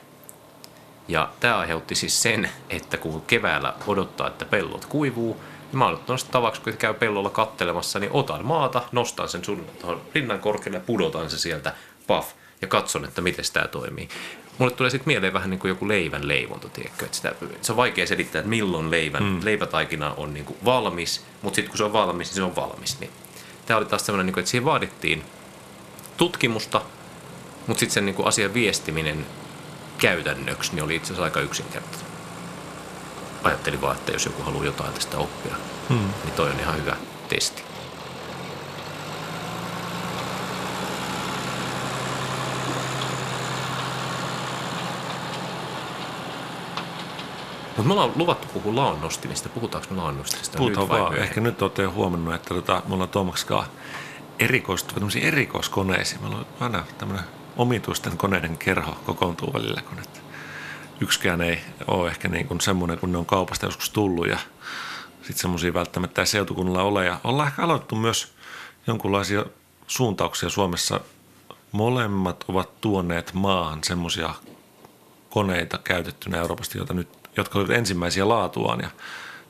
Ja 1.07 1.29
tämä 1.39 1.57
aiheutti 1.57 1.95
siis 1.95 2.21
sen, 2.21 2.49
että 2.69 2.97
kun 2.97 3.21
keväällä 3.21 3.73
odottaa, 3.87 4.27
että 4.27 4.45
pellot 4.45 4.85
kuivuu, 4.85 5.33
niin 5.71 5.79
mä 5.79 5.87
ottanut 5.87 6.27
tavaksi, 6.31 6.61
kun 6.61 6.73
käy 6.73 6.93
pellolla 6.93 7.29
kattelemassa, 7.29 7.99
niin 7.99 8.11
otan 8.13 8.45
maata, 8.45 8.81
nostan 8.91 9.29
sen 9.29 9.45
sun 9.45 9.65
rinnan 10.15 10.39
korkealle 10.39 10.77
ja 10.77 10.83
pudotan 10.85 11.29
se 11.29 11.37
sieltä, 11.37 11.73
paf, 12.07 12.31
ja 12.61 12.67
katson, 12.67 13.05
että 13.05 13.21
miten 13.21 13.45
tämä 13.53 13.67
toimii. 13.67 14.09
Mulle 14.59 14.73
tulee 14.73 14.89
sitten 14.89 15.07
mieleen 15.07 15.33
vähän 15.33 15.49
niin 15.49 15.59
kuin 15.59 15.69
joku 15.69 15.87
leivän 15.87 16.27
leivonta, 16.27 16.69
tiedätkö? 16.69 17.05
Että 17.05 17.15
sitä, 17.17 17.35
se 17.61 17.71
on 17.71 17.77
vaikea 17.77 18.07
selittää, 18.07 18.39
että 18.39 18.49
milloin 18.49 18.91
leivän, 18.91 19.23
mm. 19.23 19.39
leipätaikina 19.43 20.13
on 20.17 20.33
niin 20.33 20.45
kuin 20.45 20.57
valmis, 20.65 21.25
mutta 21.41 21.55
sitten 21.55 21.69
kun 21.69 21.77
se 21.77 21.83
on 21.83 21.93
valmis, 21.93 22.27
niin 22.27 22.35
se 22.35 22.43
on 22.43 22.55
valmis. 22.55 22.99
Niin 22.99 23.11
tämä 23.65 23.77
oli 23.77 23.85
taas 23.85 24.05
sellainen, 24.05 24.25
niin 24.25 24.39
että 24.39 24.51
siihen 24.51 24.65
vaadittiin 24.65 25.23
tutkimusta, 26.17 26.81
mutta 27.67 27.79
sitten 27.79 27.93
sen 27.93 28.05
niin 28.05 28.15
kuin 28.15 28.27
asian 28.27 28.53
viestiminen 28.53 29.25
käytännöksi 29.97 30.75
niin 30.75 30.83
oli 30.83 30.95
itse 30.95 31.05
asiassa 31.05 31.23
aika 31.23 31.39
yksinkertainen. 31.39 32.09
Ajattelin 33.43 33.81
vaan, 33.81 33.95
että 33.95 34.11
jos 34.11 34.25
joku 34.25 34.43
haluaa 34.43 34.65
jotain 34.65 34.93
tästä 34.93 35.17
oppia, 35.17 35.55
hmm. 35.89 36.09
niin 36.23 36.33
toi 36.35 36.49
on 36.49 36.59
ihan 36.59 36.77
hyvä 36.77 36.95
testi. 37.29 37.68
Mutta 47.79 47.87
me 47.87 47.93
ollaan 47.93 48.11
luvattu 48.15 48.47
puhua 48.53 48.75
laonnostimista. 48.75 49.49
Puhutaanko 49.49 49.93
me 49.93 50.01
laonnostimista 50.01 50.57
Puhutaan 50.57 50.89
nyt 50.89 50.99
vaan. 50.99 51.17
Ehkä 51.17 51.41
nyt 51.41 51.61
olette 51.61 51.81
jo 51.81 51.91
huomannut, 51.91 52.33
että 52.33 52.53
tota, 52.53 52.81
me 52.87 52.93
ollaan 52.93 53.09
Tuomaksikaan 53.09 53.67
erikoistuva 54.39 55.07
erikoiskoneisiin. 55.21 56.21
Meillä 56.21 56.37
on 56.37 56.45
aina 56.59 56.83
tämmöinen 56.97 57.25
omituisten 57.57 58.17
koneiden 58.17 58.57
kerho 58.57 58.91
kokoontuu 59.05 59.53
välillä, 59.53 59.81
kun 59.81 59.99
että 59.99 60.19
yksikään 61.01 61.41
ei 61.41 61.61
ole 61.87 62.09
ehkä 62.09 62.27
niin 62.27 62.47
kuin 62.47 62.61
semmoinen, 62.61 62.99
kun 62.99 63.11
ne 63.11 63.17
on 63.17 63.25
kaupasta 63.25 63.65
joskus 63.65 63.89
tullut 63.89 64.27
ja 64.27 64.37
sitten 65.17 65.37
semmoisia 65.37 65.73
välttämättä 65.73 66.21
ei 66.21 66.27
seutukunnalla 66.27 66.83
ole. 66.83 67.05
Ja 67.05 67.19
ollaan 67.23 67.47
ehkä 67.47 67.63
aloittu 67.63 67.95
myös 67.95 68.33
jonkinlaisia 68.87 69.45
suuntauksia 69.87 70.49
Suomessa. 70.49 70.99
Molemmat 71.71 72.45
ovat 72.47 72.81
tuoneet 72.81 73.33
maahan 73.33 73.83
semmoisia 73.83 74.33
koneita 75.29 75.77
käytettynä 75.77 76.37
Euroopasta, 76.37 76.77
joita 76.77 76.93
nyt, 76.93 77.18
jotka 77.37 77.59
olivat 77.59 77.77
ensimmäisiä 77.77 78.29
laatuaan. 78.29 78.79
Ja 78.81 78.89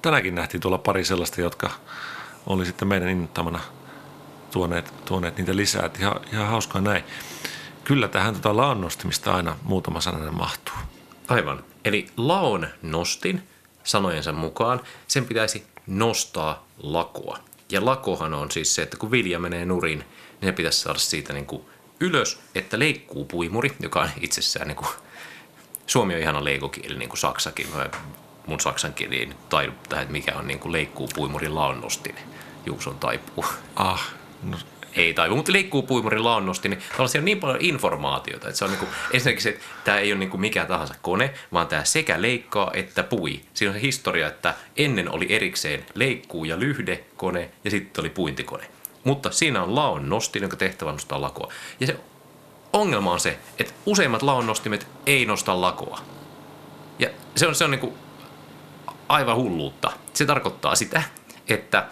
tänäkin 0.01 0.35
nähtiin 0.35 0.61
tuolla 0.61 0.77
pari 0.77 1.03
sellaista, 1.03 1.41
jotka 1.41 1.69
oli 2.47 2.65
sitten 2.65 2.87
meidän 2.87 3.09
innottamana 3.09 3.59
tuoneet, 4.51 4.93
tuoneet 5.05 5.37
niitä 5.37 5.55
lisää. 5.55 5.85
Että 5.85 5.99
ihan, 5.99 6.21
ihan 6.33 6.47
hauskaa 6.47 6.81
näin 6.81 7.03
kyllä 7.89 8.07
tähän 8.07 8.33
tota 8.33 8.57
laon 8.57 8.81
nostimista 8.81 9.35
aina 9.35 9.57
muutama 9.63 10.01
sananen 10.01 10.33
mahtuu. 10.33 10.75
Aivan. 11.27 11.63
Eli 11.85 12.07
laon 12.17 12.67
nostin 12.81 13.47
sanojensa 13.83 14.31
mukaan 14.31 14.81
sen 15.07 15.25
pitäisi 15.25 15.65
nostaa 15.87 16.67
lakoa. 16.83 17.39
Ja 17.71 17.85
lakohan 17.85 18.33
on 18.33 18.51
siis 18.51 18.75
se, 18.75 18.81
että 18.81 18.97
kun 18.97 19.11
vilja 19.11 19.39
menee 19.39 19.65
nurin, 19.65 19.99
niin 19.99 20.47
se 20.47 20.51
pitäisi 20.51 20.79
saada 20.79 20.99
siitä 20.99 21.33
niin 21.33 21.45
kuin 21.45 21.61
ylös, 21.99 22.39
että 22.55 22.79
leikkuu 22.79 23.25
puimuri, 23.25 23.71
joka 23.79 24.01
on 24.01 24.09
itsessään 24.21 24.67
niin 24.67 24.75
kuin, 24.75 24.89
suomi 25.89 26.15
on 26.15 26.21
ihana 26.21 26.43
leikokieli, 26.43 26.97
niin 26.97 27.09
kuin 27.09 27.19
saksakin. 27.19 27.67
Mun 28.47 28.59
saksan 28.59 28.93
kieli 28.93 29.29
taidu 29.49 29.71
tähän, 29.89 30.03
että 30.03 30.11
mikä 30.11 30.35
on 30.35 30.47
niin 30.47 30.59
kuin 30.59 30.71
leikkuu 30.71 31.09
puimurin 31.15 31.55
laonnostin. 31.55 32.15
Juuson 32.65 32.99
taipuu. 32.99 33.45
Ah, 33.75 34.13
no 34.43 34.57
ei 34.93 35.13
taivu, 35.13 35.35
mutta 35.35 35.51
liikkuu 35.51 35.83
puimurin 35.83 36.23
laonnosti, 36.23 36.69
niin 36.69 36.81
on 36.99 37.07
niin 37.21 37.39
paljon 37.39 37.57
informaatiota, 37.61 38.47
että 38.47 38.57
se 38.57 38.65
on 38.65 38.71
niin 38.71 38.79
kuin, 38.79 38.89
ensinnäkin 39.13 39.43
se, 39.43 39.49
että 39.49 39.65
tämä 39.83 39.99
ei 39.99 40.11
ole 40.11 40.19
niin 40.19 40.29
kuin 40.29 40.41
mikä 40.41 40.65
tahansa 40.65 40.95
kone, 41.01 41.33
vaan 41.53 41.67
tämä 41.67 41.83
sekä 41.83 42.21
leikkaa 42.21 42.71
että 42.73 43.03
pui. 43.03 43.41
Siinä 43.53 43.71
on 43.71 43.79
se 43.79 43.81
historia, 43.81 44.27
että 44.27 44.55
ennen 44.77 45.11
oli 45.11 45.25
erikseen 45.29 45.85
leikkuu 45.93 46.45
ja 46.45 46.59
lyhde 46.59 47.03
kone 47.17 47.49
ja 47.63 47.71
sitten 47.71 48.01
oli 48.01 48.09
puintikone. 48.09 48.63
Mutta 49.03 49.31
siinä 49.31 49.63
on 49.63 49.75
laon 49.75 50.09
nostin, 50.09 50.41
jonka 50.41 50.57
tehtävä 50.57 50.91
nostaa 50.91 51.21
lakoa. 51.21 51.53
Ja 51.79 51.87
se 51.87 51.95
ongelma 52.73 53.13
on 53.13 53.19
se, 53.19 53.39
että 53.59 53.73
useimmat 53.85 54.21
laon 54.21 54.47
nostimet 54.47 54.87
ei 55.05 55.25
nosta 55.25 55.61
lakoa. 55.61 55.99
Ja 56.99 57.09
se 57.35 57.47
on, 57.47 57.55
se 57.55 57.63
on 57.63 57.71
niin 57.71 57.79
kuin 57.79 57.93
aivan 59.09 59.35
hulluutta. 59.35 59.91
Se 60.13 60.25
tarkoittaa 60.25 60.75
sitä, 60.75 61.03
että 61.47 61.87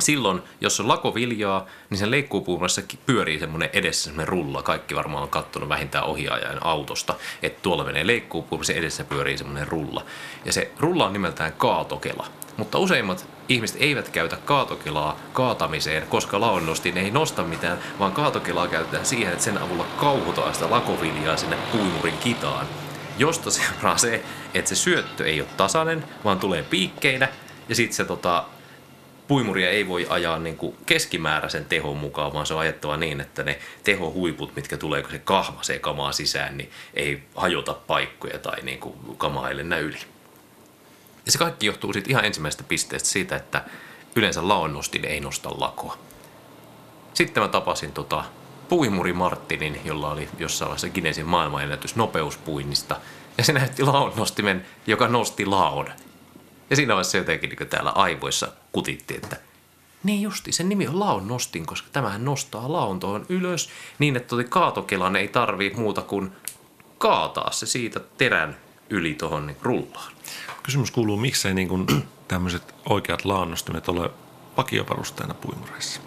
silloin, 0.00 0.42
jos 0.60 0.80
on 0.80 0.88
lakoviljaa, 0.88 1.66
niin 1.90 1.98
sen 1.98 2.10
leikkuupuumassa 2.10 2.82
pyörii 3.06 3.38
semmoinen 3.38 3.70
edessä 3.72 4.04
semmoinen 4.04 4.28
rulla. 4.28 4.62
Kaikki 4.62 4.94
varmaan 4.94 5.22
on 5.22 5.28
kattonut 5.28 5.68
vähintään 5.68 6.04
ohjaajan 6.04 6.66
autosta, 6.66 7.14
että 7.42 7.62
tuolla 7.62 7.84
menee 7.84 8.06
leikkuupuuma, 8.06 8.64
sen 8.64 8.76
edessä 8.76 9.04
pyörii 9.04 9.38
semmoinen 9.38 9.68
rulla. 9.68 10.04
Ja 10.44 10.52
se 10.52 10.70
rulla 10.78 11.06
on 11.06 11.12
nimeltään 11.12 11.52
kaatokela. 11.52 12.26
Mutta 12.56 12.78
useimmat 12.78 13.26
ihmiset 13.48 13.76
eivät 13.80 14.08
käytä 14.08 14.36
kaatokelaa 14.36 15.20
kaatamiseen, 15.32 16.06
koska 16.06 16.40
laonnostin 16.40 16.98
ei 16.98 17.10
nosta 17.10 17.42
mitään, 17.42 17.78
vaan 17.98 18.12
kaatokelaa 18.12 18.68
käytetään 18.68 19.06
siihen, 19.06 19.32
että 19.32 19.44
sen 19.44 19.58
avulla 19.58 19.86
kauhutaan 19.96 20.54
sitä 20.54 20.70
lakoviljaa 20.70 21.36
sinne 21.36 21.56
puimurin 21.72 22.18
kitaan. 22.18 22.66
Josta 23.18 23.50
seuraa 23.50 23.98
se, 23.98 24.24
että 24.54 24.68
se 24.68 24.74
syöttö 24.74 25.26
ei 25.26 25.40
ole 25.40 25.48
tasainen, 25.56 26.04
vaan 26.24 26.38
tulee 26.38 26.62
piikkeinä, 26.62 27.28
ja 27.68 27.74
sitten 27.74 27.96
se 27.96 28.04
tota, 28.04 28.44
puimuria 29.28 29.70
ei 29.70 29.88
voi 29.88 30.06
ajaa 30.10 30.38
niin 30.38 30.56
kuin 30.56 30.76
keskimääräisen 30.86 31.64
tehon 31.64 31.96
mukaan, 31.96 32.32
vaan 32.32 32.46
se 32.46 32.54
on 32.54 32.60
ajettava 32.60 32.96
niin, 32.96 33.20
että 33.20 33.42
ne 33.42 33.58
tehohuiput, 33.84 34.56
mitkä 34.56 34.76
tulee, 34.76 35.02
kun 35.02 35.10
se 35.10 35.18
kahmasee 35.18 35.78
kamaa 35.78 36.12
sisään, 36.12 36.56
niin 36.56 36.70
ei 36.94 37.22
hajota 37.34 37.74
paikkoja 37.74 38.38
tai 38.38 38.62
niin 38.62 38.78
kuin 38.78 38.94
kamaa 39.16 39.48
ei 39.48 39.56
lennä 39.56 39.78
yli. 39.78 39.98
Ja 41.26 41.32
se 41.32 41.38
kaikki 41.38 41.66
johtuu 41.66 41.92
sitten 41.92 42.10
ihan 42.10 42.24
ensimmäisestä 42.24 42.64
pisteestä 42.68 43.08
siitä, 43.08 43.36
että 43.36 43.64
yleensä 44.16 44.48
laonnostin 44.48 45.04
ei 45.04 45.20
nosta 45.20 45.50
lakoa. 45.60 45.98
Sitten 47.14 47.42
mä 47.42 47.48
tapasin 47.48 47.92
tota 47.92 48.24
puimuri 48.68 49.12
Martinin, 49.12 49.80
jolla 49.84 50.10
oli 50.10 50.28
jossain 50.38 50.68
vaiheessa 50.68 50.88
Guinnessin 50.88 51.26
maailmanennätys 51.26 51.96
nopeuspuinnista. 51.96 52.96
Ja 53.38 53.44
se 53.44 53.52
näytti 53.52 53.82
laonnostimen, 53.82 54.66
joka 54.86 55.08
nosti 55.08 55.46
laon. 55.46 55.88
Ja 56.70 56.76
siinä 56.76 56.94
vaiheessa 56.94 57.18
jotenkin 57.18 57.50
niin 57.50 57.68
täällä 57.68 57.90
aivoissa 57.90 58.48
kutitti, 58.72 59.14
että 59.14 59.36
niin 60.02 60.22
justi, 60.22 60.52
sen 60.52 60.68
nimi 60.68 60.88
on 60.88 61.00
laon 61.00 61.28
nostin, 61.28 61.66
koska 61.66 61.88
tämähän 61.92 62.24
nostaa 62.24 62.72
laon 62.72 63.00
tuohon 63.00 63.26
ylös 63.28 63.70
niin, 63.98 64.16
että 64.16 64.28
toi 64.28 64.44
kaatokelan 64.44 65.16
ei 65.16 65.28
tarvii 65.28 65.72
muuta 65.76 66.02
kuin 66.02 66.32
kaataa 66.98 67.52
se 67.52 67.66
siitä 67.66 68.00
terän 68.18 68.56
yli 68.90 69.14
tuohon 69.14 69.46
niin 69.46 69.56
rullaan. 69.62 70.11
Kysymys 70.62 70.90
kuuluu, 70.90 71.16
miksei 71.16 71.54
niin 71.54 71.68
kuin 71.68 71.86
tämmöiset 72.28 72.74
oikeat 72.88 73.24
laannostimet 73.24 73.88
ole 73.88 74.10
vakiovarusteena 74.56 75.34
puimureissa? 75.34 76.00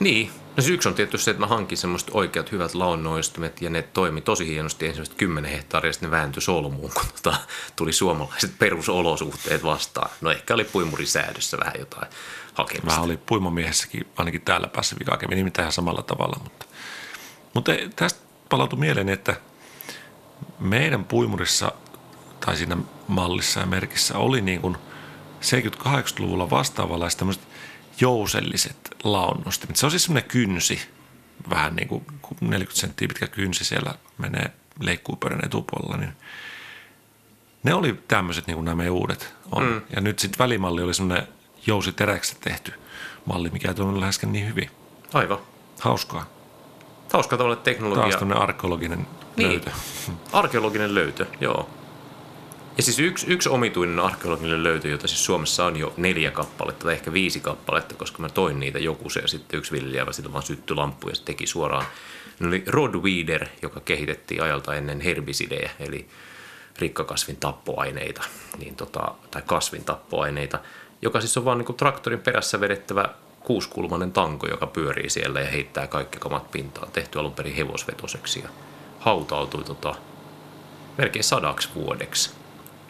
Niin, 0.00 0.30
No 0.56 0.62
se 0.62 0.72
yksi 0.72 0.88
on 0.88 0.94
tietysti 0.94 1.24
se, 1.24 1.30
että 1.30 1.40
mä 1.40 1.46
hankin 1.46 1.78
semmoiset 1.78 2.10
oikeat 2.12 2.52
hyvät 2.52 2.74
laonnoistimet 2.74 3.62
ja 3.62 3.70
ne 3.70 3.82
toimi 3.82 4.20
tosi 4.20 4.46
hienosti 4.46 4.86
ensimmäiset 4.86 5.14
10 5.14 5.50
hehtaaria 5.50 5.92
sitten 5.92 6.10
ne 6.10 6.16
vääntyi 6.16 6.42
solmuun, 6.42 6.90
kun 6.94 7.04
tota, 7.22 7.36
tuli 7.76 7.92
suomalaiset 7.92 8.58
perusolosuhteet 8.58 9.64
vastaan. 9.64 10.10
No 10.20 10.30
ehkä 10.30 10.54
oli 10.54 10.64
puimurisäädössä 10.64 11.58
vähän 11.58 11.74
jotain 11.78 12.08
hakemista. 12.54 12.86
Vähän 12.86 13.04
oli 13.04 13.16
puimamiehessäkin, 13.16 14.06
ainakin 14.16 14.40
täällä 14.40 14.66
päässä 14.66 14.96
vikaa 14.98 15.16
kävi 15.16 15.34
nimittäin 15.34 15.64
ihan 15.64 15.72
samalla 15.72 16.02
tavalla. 16.02 16.40
Mutta, 16.42 16.66
mutta 17.54 17.72
tästä 17.96 18.20
palautui 18.48 18.78
mieleen, 18.78 19.08
että 19.08 19.36
meidän 20.58 21.04
puimurissa 21.04 21.72
tai 22.46 22.56
siinä 22.56 22.76
mallissa 23.08 23.60
ja 23.60 23.66
merkissä 23.66 24.18
oli 24.18 24.40
niin 24.40 24.60
kuin 24.60 24.76
78 25.40 26.24
luvulla 26.24 26.50
vastaavanlaista 26.50 27.18
tämmöiset 27.18 27.48
jouselliset 28.00 28.76
launnostimet. 29.04 29.76
Se 29.76 29.86
on 29.86 29.90
siis 29.90 30.04
semmoinen 30.04 30.30
kynsi, 30.30 30.80
vähän 31.50 31.76
niin 31.76 31.88
kuin 31.88 32.04
40 32.40 32.80
senttiä 32.80 33.08
pitkä 33.08 33.26
kynsi 33.26 33.64
siellä 33.64 33.94
menee 34.18 34.50
leikkuupöydän 34.80 35.40
etupuolella, 35.44 35.96
niin 35.96 36.12
ne 37.62 37.74
oli 37.74 38.02
tämmöiset 38.08 38.46
niin 38.46 38.54
kuin 38.54 38.64
nämä 38.64 38.90
uudet 38.90 39.34
on. 39.52 39.62
Mm. 39.64 39.80
Ja 39.96 40.00
nyt 40.00 40.18
sitten 40.18 40.38
välimalli 40.38 40.82
oli 40.82 40.94
semmoinen 40.94 41.28
jousiteräksestä 41.66 42.40
tehty 42.40 42.72
malli, 43.24 43.50
mikä 43.50 43.68
ei 43.68 43.74
toiminut 43.74 44.00
läheskään 44.00 44.32
niin 44.32 44.46
hyvin. 44.48 44.70
Aivan. 45.12 45.38
Hauskaa. 45.80 46.26
Hauskaa 47.12 47.38
tavalla 47.38 47.56
teknologia. 47.56 48.02
Taas 48.02 48.16
tämmöinen 48.16 48.42
arkeologinen 48.42 49.06
Niin. 49.36 49.48
löytö. 49.48 49.70
Arkeologinen 50.32 50.94
löytö, 50.94 51.26
joo. 51.40 51.70
Ja 52.76 52.82
siis 52.82 52.98
yksi, 52.98 53.26
yksi 53.28 53.48
omituinen 53.48 54.00
arkeologinen 54.00 54.62
löytö, 54.62 54.88
jota 54.88 55.08
siis 55.08 55.24
Suomessa 55.24 55.64
on 55.64 55.76
jo 55.76 55.94
neljä 55.96 56.30
kappaletta 56.30 56.84
tai 56.84 56.92
ehkä 56.92 57.12
viisi 57.12 57.40
kappaletta, 57.40 57.94
koska 57.94 58.18
mä 58.22 58.28
toin 58.28 58.60
niitä 58.60 58.78
joku 58.78 59.10
se 59.10 59.20
ja 59.20 59.28
sitten 59.28 59.58
yksi 59.58 59.72
viljelijä 59.72 60.06
sillä 60.10 60.32
vaan 60.32 60.42
syttyi 60.42 60.76
lamppu 60.76 61.08
ja 61.08 61.14
se 61.14 61.24
teki 61.24 61.46
suoraan. 61.46 61.84
Ne 62.40 62.48
oli 62.48 62.64
Rodweeder, 62.66 63.46
joka 63.62 63.80
kehitettiin 63.80 64.42
ajalta 64.42 64.74
ennen 64.74 65.00
herbisidejä, 65.00 65.70
eli 65.80 66.08
rikkakasvin 66.78 67.36
tappoaineita, 67.36 68.22
niin 68.58 68.76
tota, 68.76 69.14
tai 69.30 69.42
kasvin 69.46 69.84
tappoaineita, 69.84 70.58
joka 71.02 71.20
siis 71.20 71.36
on 71.36 71.44
vaan 71.44 71.58
niin 71.58 71.76
traktorin 71.76 72.20
perässä 72.20 72.60
vedettävä 72.60 73.08
kuuskulmanen 73.40 74.12
tanko, 74.12 74.46
joka 74.46 74.66
pyörii 74.66 75.10
siellä 75.10 75.40
ja 75.40 75.50
heittää 75.50 75.86
kaikki 75.86 76.18
kamat 76.18 76.50
pintaan. 76.50 76.92
Tehty 76.92 77.18
alun 77.18 77.34
perin 77.34 77.54
hevosvetoseksi 77.54 78.40
ja 78.40 78.48
hautautui 78.98 79.64
tota, 79.64 79.94
melkein 80.98 81.24
sadaksi 81.24 81.68
vuodeksi 81.74 82.30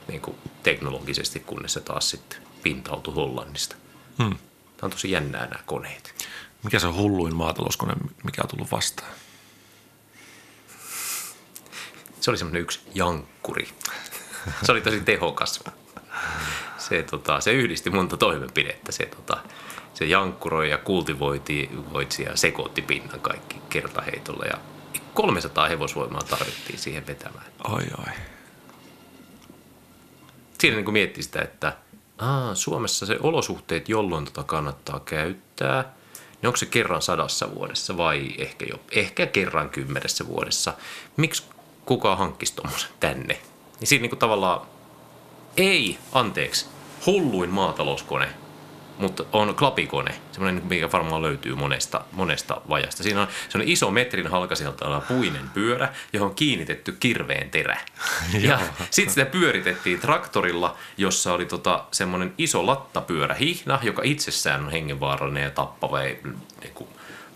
niin 0.09 0.21
kuin 0.21 0.37
teknologisesti, 0.63 1.41
kunnes 1.41 1.73
se 1.73 1.81
taas 1.81 2.11
sitten 2.11 2.39
pintautui 2.63 3.15
Hollannista. 3.15 3.77
Hmm. 4.19 4.37
Tämä 4.77 4.87
on 4.87 4.91
tosi 4.91 5.11
jännää 5.11 5.47
nämä 5.47 5.63
koneet. 5.67 6.27
Mikä 6.63 6.79
se 6.79 6.87
on 6.87 6.95
hulluin 6.95 7.37
maatalouskone, 7.37 7.95
mikä 8.25 8.43
on 8.43 8.49
tullut 8.49 8.73
vastaan? 8.73 9.13
Se 12.21 12.31
oli 12.31 12.39
semmoinen 12.39 12.63
yksi 12.63 12.81
jankkuri. 12.95 13.69
Se 14.63 14.73
oli 14.73 14.81
tosi 14.81 15.01
tehokas. 15.01 15.65
Se, 16.79 17.03
tota, 17.03 17.41
se 17.41 17.53
yhdisti 17.53 17.91
monta 17.91 18.17
toimenpidettä. 18.17 18.93
Se, 18.93 19.07
tota, 19.07 19.39
se 19.95 20.05
jankkuroi 20.05 20.71
ja 20.71 20.79
kultivoiti 20.79 21.71
voitsi 21.93 22.23
ja 22.23 22.37
sekoitti 22.37 22.83
pinnan 22.83 23.21
kaikki 23.21 23.61
kertaheitolla. 23.69 24.45
Ja 24.45 24.59
300 25.15 25.69
hevosvoimaa 25.69 26.23
tarvittiin 26.23 26.79
siihen 26.79 27.07
vetämään. 27.07 27.47
Ai 27.65 27.87
ai. 27.99 28.15
Siinä 30.59 30.77
niin 30.77 30.93
miettii 30.93 31.23
sitä, 31.23 31.43
että 31.43 31.73
aa, 32.19 32.55
Suomessa 32.55 33.07
se 33.07 33.19
olosuhteet, 33.21 33.89
jolloin 33.89 34.25
tota 34.25 34.43
kannattaa 34.43 35.01
käyttää, 35.01 35.83
niin 36.43 36.47
onko 36.47 36.57
se 36.57 36.67
kerran 36.67 37.03
sadassa 37.03 37.55
vuodessa 37.55 37.97
vai 37.97 38.29
ehkä, 38.39 38.67
jo, 38.71 38.81
ehkä 38.91 39.27
kerran 39.27 39.71
kymmenessä 39.71 40.27
vuodessa? 40.27 40.75
Miksi 41.17 41.43
kukaan 41.85 42.19
hankkisi 42.19 42.55
tuommoisen 42.57 42.91
tänne? 43.01 43.39
Niin 43.81 43.89
siinä 43.89 44.03
niin 44.03 44.11
kuin 44.11 44.19
tavallaan, 44.19 44.67
ei, 45.57 45.99
anteeksi, 46.13 46.67
hulluin 47.07 47.51
maatalouskone, 47.51 48.29
mutta 48.99 49.25
on 49.33 49.55
klapikone, 49.55 50.15
semmoinen, 50.33 50.63
mikä 50.67 50.93
varmaan 50.93 51.23
löytyy 51.23 51.55
monesta, 51.55 52.05
monesta 52.13 52.61
vajasta. 52.69 53.03
Siinä 53.03 53.23
on, 53.23 53.29
se 53.49 53.59
on 53.59 53.65
iso 53.67 53.91
metrin 53.91 54.27
halkasijalta 54.27 54.87
oleva 54.87 55.01
puinen 55.01 55.51
pyörä, 55.55 55.93
johon 56.13 56.29
on 56.29 56.35
kiinnitetty 56.35 56.93
kirveen 56.93 57.51
terä. 57.51 57.79
ja 58.49 58.61
sitten 58.91 59.15
sitä 59.15 59.31
pyöritettiin 59.31 60.01
traktorilla, 60.01 60.77
jossa 60.97 61.33
oli 61.33 61.45
tota, 61.45 61.85
semmoinen 61.91 62.35
iso 62.39 62.67
lattapyörä 62.67 63.35
hihna, 63.35 63.79
joka 63.83 64.03
itsessään 64.05 64.65
on 64.65 64.71
hengenvaarallinen 64.71 65.45
ja 65.45 65.51
tappava 65.51 66.03
ja 66.03 66.15
niin 66.61 66.75
kuin, 66.75 66.91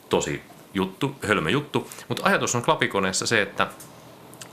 tosi 0.09 0.43
juttu, 0.75 1.17
hölmö 1.29 1.51
juttu. 1.51 1.91
Mutta 2.09 2.23
ajatus 2.27 2.55
on 2.55 2.63
klapikoneessa 2.63 3.27
se, 3.27 3.43
että 3.43 3.67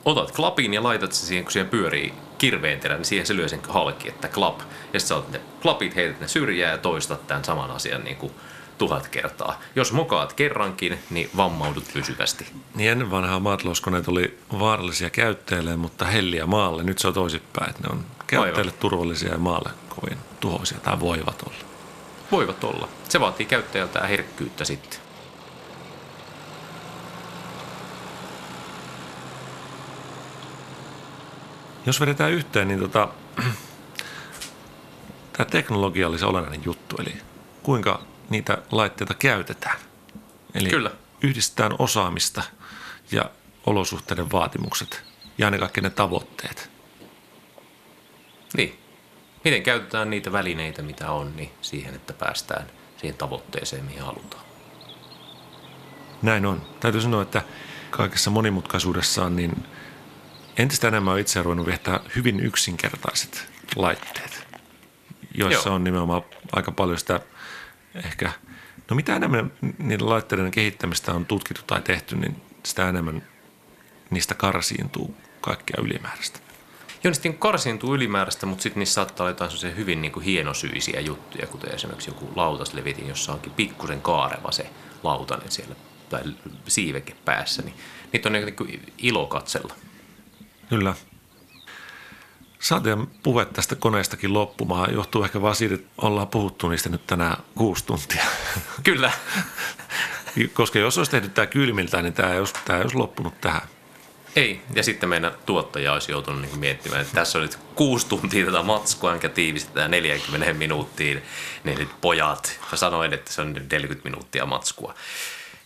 otat 0.08 0.32
klapin 0.32 0.74
ja 0.74 0.84
laitat 0.84 1.12
se 1.12 1.26
siihen, 1.26 1.44
kun 1.44 1.52
siihen 1.52 1.70
pyörii 1.70 2.14
kirveen 2.38 2.80
terä, 2.80 2.96
niin 2.96 3.06
siihen 3.06 3.28
se 3.28 3.36
lyö 3.36 3.48
sen 3.48 3.60
halki, 3.70 4.10
että 4.10 4.28
klap. 4.28 4.60
Ja 4.60 5.00
sitten 5.00 5.02
sä 5.08 5.16
otat 5.16 5.32
ne 5.32 5.42
klapit, 5.62 5.96
heität 5.96 6.20
ne 6.20 6.28
syrjään 6.28 6.72
ja 6.72 6.78
toistat 6.78 7.28
tämän 7.28 7.44
saman 7.44 7.72
asian 7.72 8.04
niin 8.04 8.18
kuin 8.18 8.34
tuhat 8.78 9.08
kertaa. 9.08 9.62
Jos 9.76 9.94
mokaat 9.94 10.34
kerrankin, 10.34 11.00
niin 11.10 11.30
vammaudut 11.38 11.84
pysyvästi. 11.94 12.48
Niin 12.76 12.92
ennen 12.92 13.12
vanhaa 13.12 13.40
maatalouskoneet 13.40 14.08
oli 14.08 14.40
vaarallisia 14.60 15.10
käyttäjille, 15.10 15.76
mutta 15.76 16.06
helliä 16.06 16.46
maalle. 16.46 16.84
Nyt 16.84 17.00
se 17.00 17.08
on 17.08 17.14
toisinpäin, 17.14 17.70
että 17.70 17.88
ne 17.88 17.90
on 17.92 18.06
käyttäjille 18.28 18.72
turvallisia 18.72 19.32
ja 19.32 19.38
maalle 19.38 19.70
kovin 19.90 20.18
tuhoisia 20.40 20.78
tai 20.78 21.00
voivat 21.00 21.42
olla. 21.42 21.58
Voivat 22.32 22.64
olla. 22.64 22.90
Se 23.10 23.20
vaatii 23.20 23.46
käyttäjältä 23.46 24.08
herkkyyttä 24.08 24.66
sitten. 24.66 25.07
Jos 31.88 32.02
vedetään 32.02 32.32
yhteen, 32.32 32.68
niin 32.68 32.80
tota, 32.80 33.08
tämä 35.34 35.50
teknologia 35.52 36.08
oli 36.08 36.20
se 36.20 36.26
olennainen 36.26 36.66
juttu, 36.66 36.96
eli 37.00 37.16
kuinka 37.64 38.02
niitä 38.30 38.58
laitteita 38.72 39.14
käytetään. 39.14 39.80
Eli 40.54 40.70
Kyllä. 40.70 40.92
yhdistetään 41.22 41.76
osaamista 41.80 42.44
ja 43.12 43.30
olosuhteiden 43.66 44.32
vaatimukset 44.32 45.04
ja 45.38 45.48
ennen 45.48 45.60
kaikkea 45.60 45.82
ne 45.82 45.90
tavoitteet. 45.90 46.70
Niin. 48.58 48.80
Miten 49.44 49.64
käytetään 49.64 50.10
niitä 50.10 50.32
välineitä, 50.32 50.82
mitä 50.82 51.12
on, 51.12 51.36
niin 51.36 51.52
siihen, 51.62 51.96
että 51.96 52.14
päästään 52.14 52.68
siihen 52.98 53.18
tavoitteeseen, 53.18 53.86
mihin 53.86 54.02
halutaan. 54.02 54.44
Näin 56.22 56.46
on. 56.46 56.62
Täytyy 56.80 57.02
sanoa, 57.02 57.22
että 57.22 57.42
kaikessa 57.92 58.30
monimutkaisuudessaan 58.30 59.36
niin 59.36 59.66
entistä 60.58 60.88
enemmän 60.88 61.14
on 61.14 61.20
itse 61.20 61.44
ruvennut 61.44 61.68
viettää 61.68 62.00
hyvin 62.16 62.40
yksinkertaiset 62.40 63.48
laitteet, 63.76 64.48
joissa 65.36 65.70
Joo. 65.70 65.76
on 65.76 65.84
nimenomaan 65.84 66.22
aika 66.52 66.72
paljon 66.72 67.00
sitä 67.00 67.20
ehkä, 68.06 68.32
no 68.90 68.96
mitä 68.96 69.16
enemmän 69.16 69.52
niiden 69.78 70.10
laitteiden 70.10 70.52
kehittämistä 70.52 71.14
on 71.14 71.26
tutkittu 71.26 71.62
tai 71.68 71.82
tehty, 71.82 72.16
niin 72.16 72.42
sitä 72.64 72.90
enemmän 72.90 73.24
niistä 74.10 74.36
karsiintuu 74.36 75.18
kaikkea 75.42 75.84
ylimääräistä. 75.84 76.40
Joo, 77.04 77.14
niin 77.24 77.38
karsiintuu 77.38 77.96
ylimääräistä, 77.96 78.46
mutta 78.46 78.64
sitten 78.64 78.80
niissä 78.80 78.94
saattaa 78.94 79.24
olla 79.24 79.32
jotain 79.32 79.52
sellaisia 79.52 79.76
hyvin 79.78 80.02
niin 80.02 80.12
kuin 80.12 80.24
hienosyisiä 80.26 81.00
juttuja, 81.00 81.48
kuten 81.48 81.76
esimerkiksi 81.76 82.10
joku 82.10 82.30
lautaslevitin, 82.36 83.08
jossa 83.08 83.34
onkin 83.34 83.52
pikkusen 83.52 84.02
kaareva 84.02 84.52
se 84.52 84.70
lautanen 85.04 85.52
siellä 85.52 85.76
tai 86.10 86.22
siiveke 86.68 87.16
päässä, 87.26 87.62
niin 87.62 87.76
niitä 88.14 88.30
on 88.30 88.34
niin 88.34 88.56
kuin 88.56 88.94
ilo 88.98 89.28
katsella. 89.28 89.74
Kyllä. 90.70 90.94
Saatiin 92.60 93.08
puhe 93.08 93.46
tästä 93.46 93.76
koneestakin 93.76 94.34
loppumaan. 94.34 94.94
Johtuu 94.94 95.24
ehkä 95.24 95.42
vaan 95.42 95.56
siitä, 95.56 95.76
että 95.76 95.90
ollaan 95.98 96.28
puhuttu 96.28 96.70
niistä 96.70 96.90
nyt 96.90 97.08
tänään 97.08 97.38
kuusi 97.56 97.86
tuntia. 97.86 98.26
Kyllä. 98.84 99.12
Koska 100.54 100.80
jos 100.80 100.98
olisi 100.98 101.12
tehty 101.12 101.30
tämä 101.30 101.46
kylmiltä, 101.46 102.02
niin 102.02 102.14
tämä 102.14 102.34
ei 102.34 102.40
olisi, 102.40 102.54
tämä 102.66 102.78
ei 102.78 102.84
olisi 102.84 102.98
loppunut 102.98 103.42
tähän. 103.42 103.62
Ei, 104.36 104.62
ja 104.76 104.84
sitten 104.84 105.10
meidän 105.10 105.32
tuottaja 105.46 105.94
olisi 105.94 106.12
joutunut 106.12 106.42
niin 106.42 106.60
miettimään, 106.60 107.02
että 107.02 107.14
tässä 107.14 107.38
on 107.38 107.42
nyt 107.42 107.60
kuusi 107.76 108.08
tuntia 108.08 108.46
tätä 108.46 108.64
matskua, 108.64 109.14
enkä 109.14 109.30
tiivistetään 109.30 109.92
40 109.92 110.54
minuuttiin. 110.54 111.22
Niin 111.64 111.78
nyt 111.78 111.90
pojat, 112.02 112.60
mä 112.72 112.78
sanoin, 112.78 113.14
että 113.14 113.34
se 113.34 113.42
on 113.42 113.54
nyt 113.54 113.72
40 113.72 114.10
minuuttia 114.10 114.46
matskua. 114.46 114.94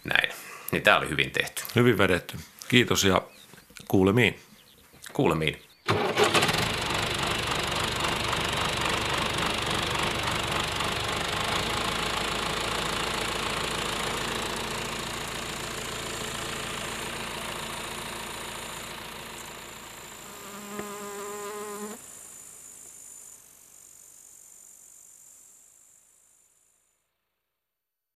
Näin. 0.04 0.30
Niin 0.72 0.84
tämä 0.84 0.98
oli 0.98 1.10
hyvin 1.10 1.32
tehty. 1.32 1.64
Hyvin 1.76 1.98
vedetty. 1.98 2.38
Kiitos 2.68 3.04
ja 3.04 3.22
kuulemiin. 3.88 4.40
Kuulemiin. 5.14 5.58